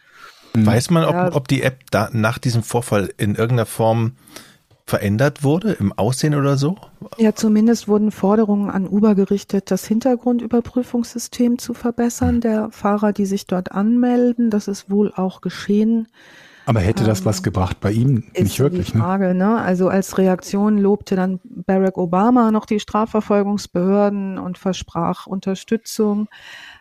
[0.54, 1.32] Weiß man, ob, Ja.
[1.34, 4.16] ob die App da nach diesem Vorfall in irgendeiner Form
[4.92, 6.76] verändert wurde, im Aussehen oder so?
[7.16, 13.46] Ja, zumindest wurden Forderungen an Uber gerichtet, das Hintergrundüberprüfungssystem zu verbessern der Fahrer, die sich
[13.46, 14.50] dort anmelden.
[14.50, 16.08] Das ist wohl auch geschehen.
[16.66, 18.24] Aber hätte das Ähm, was gebracht bei ihm?
[18.34, 19.02] Ist Nicht wirklich, die ne?
[19.02, 19.62] Frage, ne?
[19.62, 26.28] Also als Reaktion lobte dann Barack Obama noch die Strafverfolgungsbehörden und versprach Unterstützung.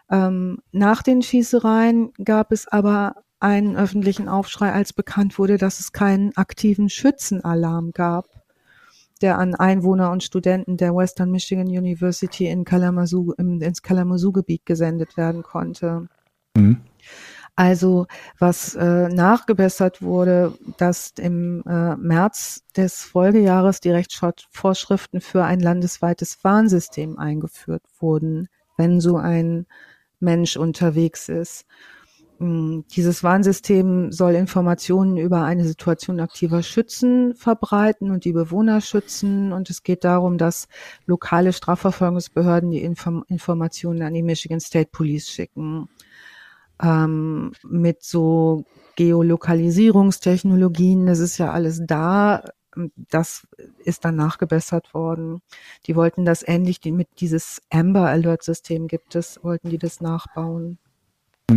[0.10, 5.92] Ähm, nach den Schießereien gab es aber einen öffentlichen Aufschrei, als bekannt wurde, dass es
[5.92, 8.28] keinen aktiven Schützenalarm gab,
[9.22, 15.18] der an Einwohner und Studenten der Western Michigan University in Kalamazoo, im, ins Kalamazoo-Gebiet gesendet
[15.18, 16.08] werden konnte.
[16.56, 16.82] Mhm.
[17.56, 18.08] Also
[18.40, 26.44] was äh, nachgebessert wurde, dass im äh, März des Folgejahres die Rechtsvorschriften für ein landesweites
[26.44, 28.48] Warnsystem eingeführt wurden,
[28.78, 29.66] wenn so ein
[30.20, 31.66] Mensch unterwegs ist.
[32.42, 39.54] Mm, Dieses Warnsystem soll Informationen über eine Situation aktiver Schützen verbreiten und die Bewohner schützen.
[39.54, 40.68] Und es geht darum, dass
[41.06, 45.88] lokale Strafverfolgungsbehörden die Inform Informationen an die Michigan State Police schicken
[46.82, 48.66] ähm, mit so
[48.96, 52.44] Geolokalisierungstechnologien, das ist ja alles da.
[53.10, 53.48] Das
[53.84, 55.42] ist dann nachgebessert worden.
[55.88, 60.02] Die wollten das ähnlich die, mit dieses Amber Alert System gibt es, wollten die das
[60.02, 60.80] nachbauen.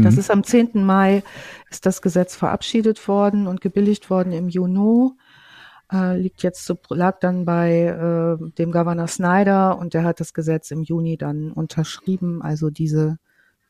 [0.03, 0.85] Das ist am 10.
[0.85, 1.23] Mai
[1.71, 5.11] ist das Gesetz verabschiedet worden und gebilligt worden im Juni.
[5.93, 10.71] Äh, liegt jetzt lag dann bei äh, dem Governor Snyder und der hat das Gesetz
[10.71, 12.43] im Juni dann unterschrieben.
[12.43, 13.19] Also diese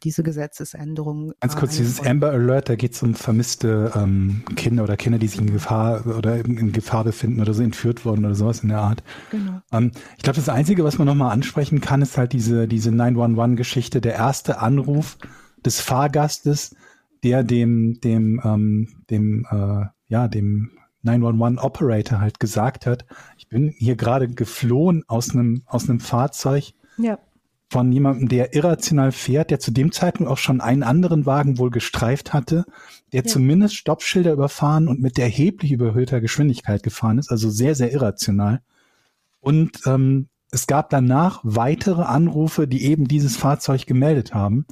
[0.05, 1.33] diese Gesetzesänderung.
[1.41, 5.19] Ganz kurz, äh, dieses Amber Alert, da geht es um vermisste ähm, Kinder oder Kinder,
[5.19, 8.69] die sich in Gefahr oder in, Gefahr befinden oder so entführt wurden oder sowas in
[8.69, 9.03] der Art.
[9.31, 9.61] Genau.
[9.73, 14.01] Ähm, ich glaube, das Einzige, was man nochmal ansprechen kann, ist halt diese, diese 911-Geschichte,
[14.01, 15.17] der erste Anruf
[15.65, 16.75] des Fahrgastes,
[17.23, 20.71] der dem, dem, ähm, dem, äh, ja, dem
[21.05, 23.05] 911-Operator halt gesagt hat,
[23.37, 27.19] ich bin hier gerade geflohen aus einem, aus einem Fahrzeug Ja.
[27.71, 31.71] von jemandem, der irrational fährt, der zu dem Zeitpunkt auch schon einen anderen Wagen wohl
[31.71, 32.65] gestreift hatte,
[33.13, 33.27] der Ja.
[33.27, 38.61] zumindest Stoppschilder überfahren und mit erheblich überhöhter Geschwindigkeit gefahren ist, also sehr, sehr irrational.
[39.41, 44.67] Und ähm, es gab danach weitere Anrufe, die eben dieses Fahrzeug gemeldet haben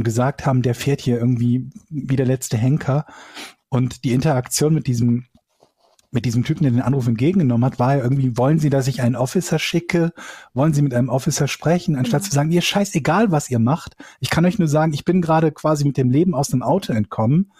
[0.00, 3.04] und gesagt haben, der fährt hier irgendwie wie der letzte Henker.
[3.68, 5.26] Und die Interaktion mit diesem
[6.10, 9.00] mit diesem Typen, der den Anruf entgegengenommen hat, war ja irgendwie, wollen Sie, dass ich
[9.00, 10.12] einen Officer schicke?
[10.54, 11.94] Wollen Sie mit einem Officer sprechen?
[11.94, 13.94] Anstatt zu sagen, ihr scheißegal, was ihr macht.
[14.18, 16.92] Ich kann euch nur sagen, ich bin gerade quasi mit dem Leben aus einem Auto
[16.94, 17.52] entkommen.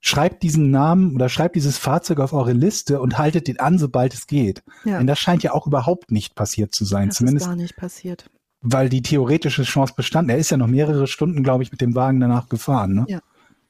[0.00, 4.12] Schreibt diesen Namen oder schreibt dieses Fahrzeug auf eure Liste und haltet den an, sobald
[4.12, 4.62] es geht.
[4.84, 4.98] Ja.
[4.98, 7.08] Denn das scheint ja auch überhaupt nicht passiert zu sein.
[7.08, 8.28] Das Zumindest ist gar nicht passiert.
[8.62, 10.30] Weil die theoretische Chance bestand.
[10.30, 12.94] Er ist ja noch mehrere Stunden, glaube ich, mit dem Wagen danach gefahren.
[12.94, 13.04] Ne?
[13.08, 13.20] Ja.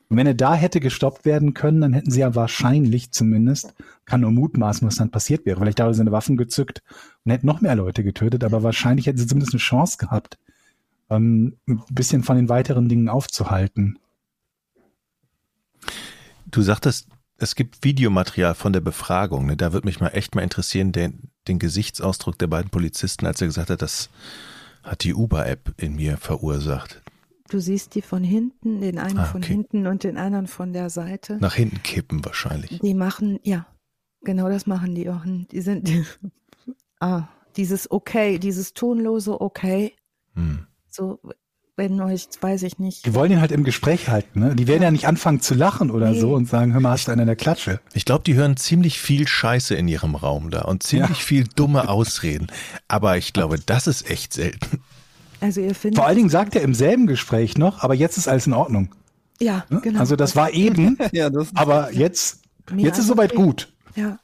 [0.09, 4.21] Und wenn er da hätte gestoppt werden können, dann hätten sie ja wahrscheinlich zumindest, kann
[4.21, 5.59] nur mutmaßen, was dann passiert wäre.
[5.59, 6.83] Vielleicht da seine Waffen gezückt
[7.25, 10.39] und hätten noch mehr Leute getötet, aber wahrscheinlich hätten sie zumindest eine Chance gehabt,
[11.11, 13.99] ähm, ein bisschen von den weiteren Dingen aufzuhalten.
[16.47, 17.09] Du sagtest,
[17.39, 19.47] es gibt Videomaterial von der Befragung.
[19.47, 19.57] Ne?
[19.57, 23.49] Da würde mich mal echt mal interessieren, den, den Gesichtsausdruck der beiden Polizisten, als er
[23.49, 24.09] gesagt hat, das
[24.87, 27.03] hat die Uber-App in mir verursacht.
[27.49, 29.53] Du siehst die von hinten, den einen Ah, von okay.
[29.53, 31.39] hinten und den anderen von der Seite.
[31.41, 32.81] Nach hinten kippen wahrscheinlich.
[32.81, 33.67] Die machen, ja,
[34.23, 35.23] genau das machen die auch.
[35.25, 35.91] Die sind,
[37.01, 39.95] ah, dieses Okay, dieses tonlose Okay,
[40.35, 40.67] Hm.
[40.89, 41.21] so,
[41.77, 43.05] wenn euch, weiß ich nicht.
[43.07, 44.41] Die wollen ihn halt im Gespräch halten.
[44.41, 44.57] Ne?
[44.57, 46.21] Die werden ja nicht anfangen zu lachen oder Nee.
[46.21, 47.81] so und sagen, hör mal, hast du einen an der Klatsche?
[47.93, 51.89] Ich glaube, die hören ziemlich viel Scheiße in ihrem Raum da und ziemlich viel dumme
[51.89, 52.47] Ausreden.
[52.89, 54.81] Aber ich glaube, das ist echt selten.
[55.41, 58.27] Also ihr findet, Vor allen Dingen sagt er im selben Gespräch noch, aber jetzt ist
[58.27, 58.95] alles in Ordnung.
[59.39, 59.81] ja, Ne?
[59.83, 60.01] genau.
[60.01, 62.41] Also das war eben, Ja, das aber jetzt,
[62.75, 63.71] jetzt ist soweit gut.
[63.97, 64.19] Ja,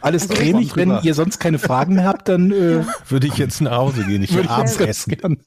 [0.00, 3.60] Alles Also cremig, wenn ihr sonst keine Fragen mehr habt, dann äh, Würde ich jetzt
[3.60, 5.10] nach Hause gehen, ich würde abends essen.
[5.16, 5.38] gern.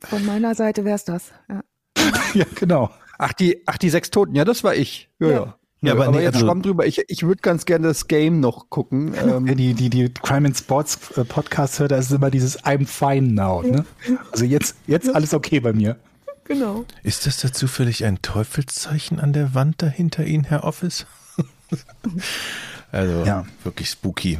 [0.00, 1.32] Von meiner Seite wär's das.
[1.48, 1.62] Ja.
[2.34, 2.90] Ja, genau.
[3.18, 5.08] Ach, die, ach, die sechs Toten, ja, das war ich.
[5.18, 5.32] Ja, Ja.
[5.34, 5.54] ja.
[5.80, 6.86] Ja, aber aber, nee, jetzt also- schwamm drüber.
[6.86, 9.14] Ich, ich würde ganz gerne das Game noch gucken.
[9.14, 12.64] Ja, Ähm, die, die, die Crime and Sports äh, Podcast hört, da ist immer dieses
[12.64, 13.62] I'm fine now.
[13.62, 13.84] Ne?
[14.32, 15.96] Also jetzt, jetzt alles okay bei mir.
[16.44, 16.84] Genau.
[17.04, 21.06] Ist das da zufällig ein Teufelszeichen an der Wand da hinter Ihnen, Herr Office?
[22.90, 23.44] also Ja.
[23.64, 24.38] wirklich spooky.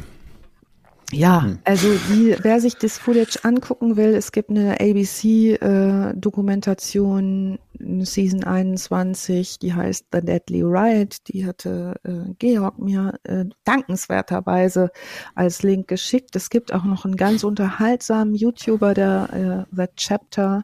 [1.11, 9.57] Ja, also die, wer sich das Footage angucken will, es gibt eine ABC-Dokumentation Season 21,
[9.57, 11.27] die heißt The Deadly Riot.
[11.29, 14.91] Die hatte äh, Georg mir äh, dankenswerterweise
[15.33, 16.35] als Link geschickt.
[16.35, 20.63] Es gibt auch noch einen ganz unterhaltsamen YouTuber, der äh, The Chapter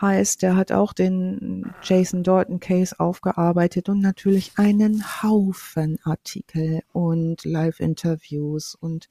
[0.00, 7.44] heißt, der hat auch den Jason Dalton Case aufgearbeitet und natürlich einen Haufen Artikel und
[7.44, 9.08] Live-Interviews und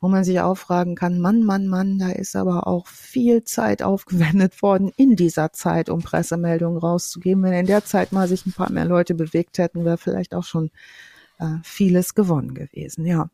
[0.00, 3.82] wo man sich auch fragen kann, Mann, Mann, Mann, da ist aber auch viel Zeit
[3.82, 7.42] aufgewendet worden in dieser Zeit, um Pressemeldungen rauszugeben.
[7.42, 10.44] Wenn in der Zeit mal sich ein paar mehr Leute bewegt hätten, wäre vielleicht auch
[10.44, 10.70] schon
[11.38, 13.06] äh, vieles gewonnen gewesen.
[13.06, 13.30] Ja,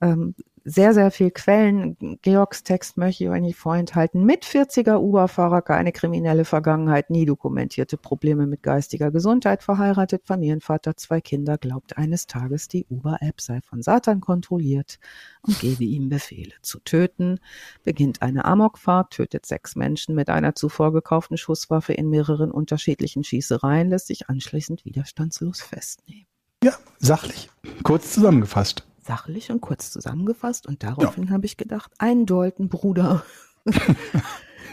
[0.00, 0.34] ähm,
[0.68, 1.96] sehr, sehr viel Quellen.
[2.22, 4.24] Georgs Text möchte ich euch nicht vorenthalten.
[4.24, 11.20] Mit 40er Uber-Fahrer, keine kriminelle Vergangenheit, nie dokumentierte Probleme mit geistiger Gesundheit, verheiratet, Familienvater, zwei
[11.20, 14.98] Kinder, glaubt eines Tages, die Uber-App sei von Satan kontrolliert
[15.42, 17.38] und gebe ihm Befehle zu töten,
[17.84, 23.88] beginnt eine Amokfahrt, tötet sechs Menschen mit einer zuvor gekauften Schusswaffe in mehreren unterschiedlichen Schießereien,
[23.88, 26.26] lässt sich anschließend widerstandslos festnehmen.
[26.64, 27.50] Ja, sachlich.
[27.84, 31.30] Kurz zusammengefasst sachlich und kurz zusammengefasst und daraufhin ja.
[31.30, 33.24] habe ich gedacht, ein Dalton-Bruder.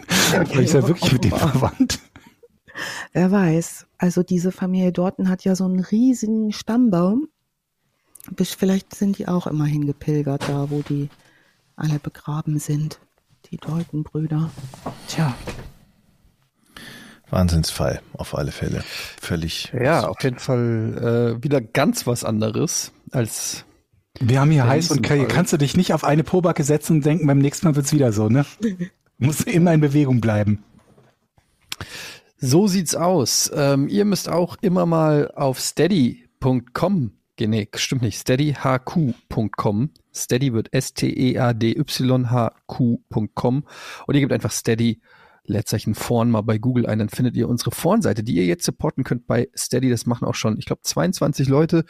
[0.08, 2.00] Vielleicht ist er wirklich mit dem verwandt.
[3.12, 3.86] Wer weiß.
[3.98, 7.30] Also diese Familie Dalton hat ja so einen riesigen Stammbaum.
[8.38, 11.10] Vielleicht sind die auch immer hingepilgert da, wo die
[11.76, 13.00] alle begraben sind.
[13.52, 14.50] Die Dalton-Brüder.
[15.08, 15.36] Tja.
[17.30, 18.84] Wahnsinnsfall, auf alle Fälle.
[19.20, 19.74] Völlig.
[19.74, 23.66] Ja, auf jeden Fall äh, wieder ganz was anderes als
[24.20, 25.30] wir haben hier heiß und kalt.
[25.30, 28.12] Kannst du dich nicht auf eine Pobacke setzen und denken, beim nächsten Mal wird's wieder
[28.12, 28.46] so, ne?
[29.18, 30.64] Muss immer in Bewegung bleiben.
[32.38, 33.52] So sieht's aus.
[33.56, 37.50] Ähm, ihr müsst auch immer mal auf steady.com gehen.
[37.50, 38.20] Nee, stimmt nicht.
[38.20, 39.90] steadyhq.com.
[40.14, 43.64] Steady wird S-T-E-A-D-Y-H-Q.com.
[44.06, 45.02] Und ihr gebt einfach Steady
[45.46, 49.04] Leerzeichen Vorn mal bei Google ein, dann findet ihr unsere Vornseite, die ihr jetzt supporten
[49.04, 49.90] könnt bei Steady.
[49.90, 51.86] Das machen auch schon, ich glaube, 22 Leute.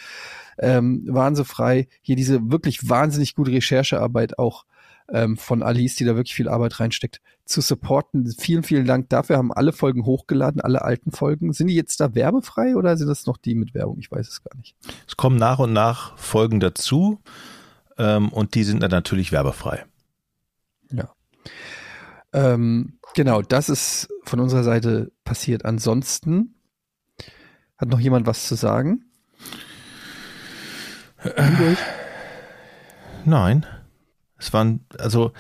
[0.58, 1.88] Ähm, waren so frei.
[2.02, 4.66] Hier diese wirklich wahnsinnig gute Recherchearbeit auch
[5.12, 8.34] ähm, von Alice, die da wirklich viel Arbeit reinsteckt, zu supporten.
[8.38, 9.38] Vielen, vielen Dank dafür.
[9.38, 11.54] Haben alle Folgen hochgeladen, alle alten Folgen.
[11.54, 14.00] Sind die jetzt da werbefrei oder sind das noch die mit Werbung?
[14.00, 14.76] Ich weiß es gar nicht.
[15.08, 17.20] Es kommen nach und nach Folgen dazu
[17.98, 19.86] ähm, und die sind dann natürlich werbefrei.
[20.92, 21.10] Ja.
[22.34, 25.66] Ähm, genau, das ist von unserer Seite passiert.
[25.66, 26.56] Ansonsten
[27.78, 29.06] hat noch jemand was zu sagen?
[31.24, 31.76] Äh,
[33.26, 33.66] nein.
[34.44, 35.32] Es waren, also,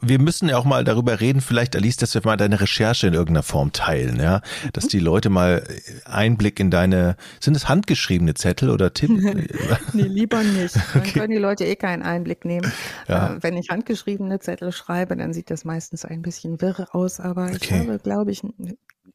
[0.00, 3.14] wir müssen ja auch mal darüber reden, vielleicht, Alice, dass wir mal deine Recherche in
[3.14, 4.42] irgendeiner Form teilen, ja.
[4.72, 5.66] Dass die Leute mal
[6.04, 9.10] Einblick in deine, sind es handgeschriebene Zettel oder Tipp?
[9.92, 10.76] nee, lieber nicht.
[10.94, 11.12] Dann okay.
[11.18, 12.70] können die Leute eh keinen Einblick nehmen.
[13.08, 13.34] Ja.
[13.34, 17.50] Äh, wenn ich handgeschriebene Zettel schreibe, dann sieht das meistens ein bisschen wirr aus, aber
[17.50, 18.42] ich habe, glaube ich,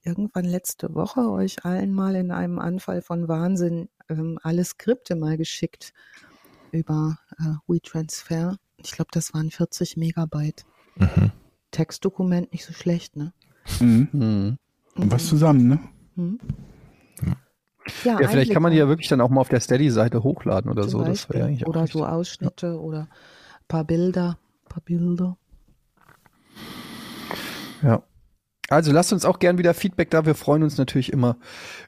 [0.03, 5.37] irgendwann letzte Woche euch allen mal in einem Anfall von Wahnsinn ähm, alle Skripte mal
[5.37, 5.93] geschickt
[6.73, 8.57] über äh, WeTransfer.
[8.83, 10.65] Ich glaube, das waren 40 Megabyte.
[10.95, 11.31] Mhm.
[11.71, 13.33] Textdokument nicht so schlecht, ne?
[13.79, 14.09] Mhm.
[14.11, 14.57] Mhm.
[14.95, 15.79] Was zusammen, ne?
[16.15, 16.39] Mhm.
[18.03, 20.71] Ja, ja vielleicht kann man die ja wirklich dann auch mal auf der Steady-Seite hochladen
[20.71, 21.03] oder so.
[21.03, 22.73] Das ja eigentlich oder so Ausschnitte ja.
[22.73, 24.37] oder ein paar Bilder.
[24.65, 25.37] Ein paar Bilder.
[27.81, 28.03] Ja.
[28.69, 30.25] Also lasst uns auch gern wieder Feedback da.
[30.25, 31.37] Wir freuen uns natürlich immer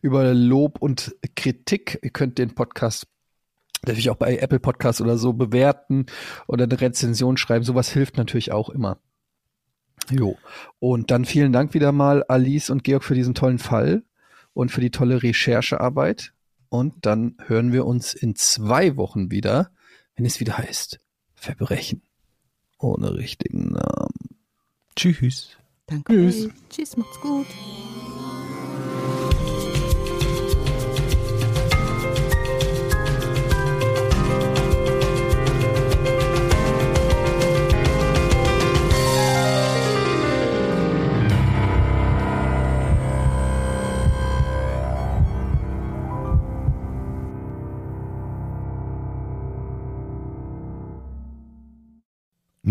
[0.02, 2.00] über Lob und Kritik.
[2.02, 3.08] Ihr könnt den Podcast
[3.88, 6.06] natürlich auch bei Apple Podcasts oder so bewerten
[6.48, 7.64] oder eine Rezension schreiben.
[7.66, 8.98] Sowas hilft natürlich auch immer.
[10.10, 10.38] Jo.
[10.80, 14.04] Und dann vielen Dank wieder mal Alice und Georg für diesen tollen Fall
[14.54, 16.34] und für die tolle Recherchearbeit.
[16.70, 19.72] Und dann hören wir uns in zwei Wochen wieder,
[20.16, 21.00] wenn es wieder heißt
[21.36, 22.02] Verbrechen
[22.80, 24.38] ohne richtigen Namen.
[24.96, 25.58] Tschüss.
[25.88, 26.14] Danke.
[26.14, 26.50] Tschüss.
[26.70, 27.48] Tschüss, macht's gut.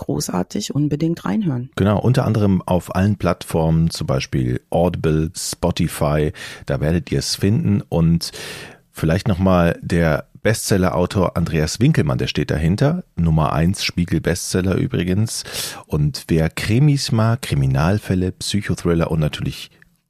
[0.00, 1.70] großartig, unbedingt reinhören.
[1.76, 6.32] Genau, unter anderem auf allen Plattformen, zum Beispiel Audible, Spotify,
[6.66, 8.32] da werdet ihr es finden und
[8.92, 13.04] vielleicht nochmal der Bestseller-Autor Andreas Winkelmann, der steht dahinter.
[13.16, 15.44] Nummer eins Spiegel-Bestseller übrigens.
[15.86, 19.70] Und wer Krimis mag, Kriminalfälle, Psychothriller und natürlich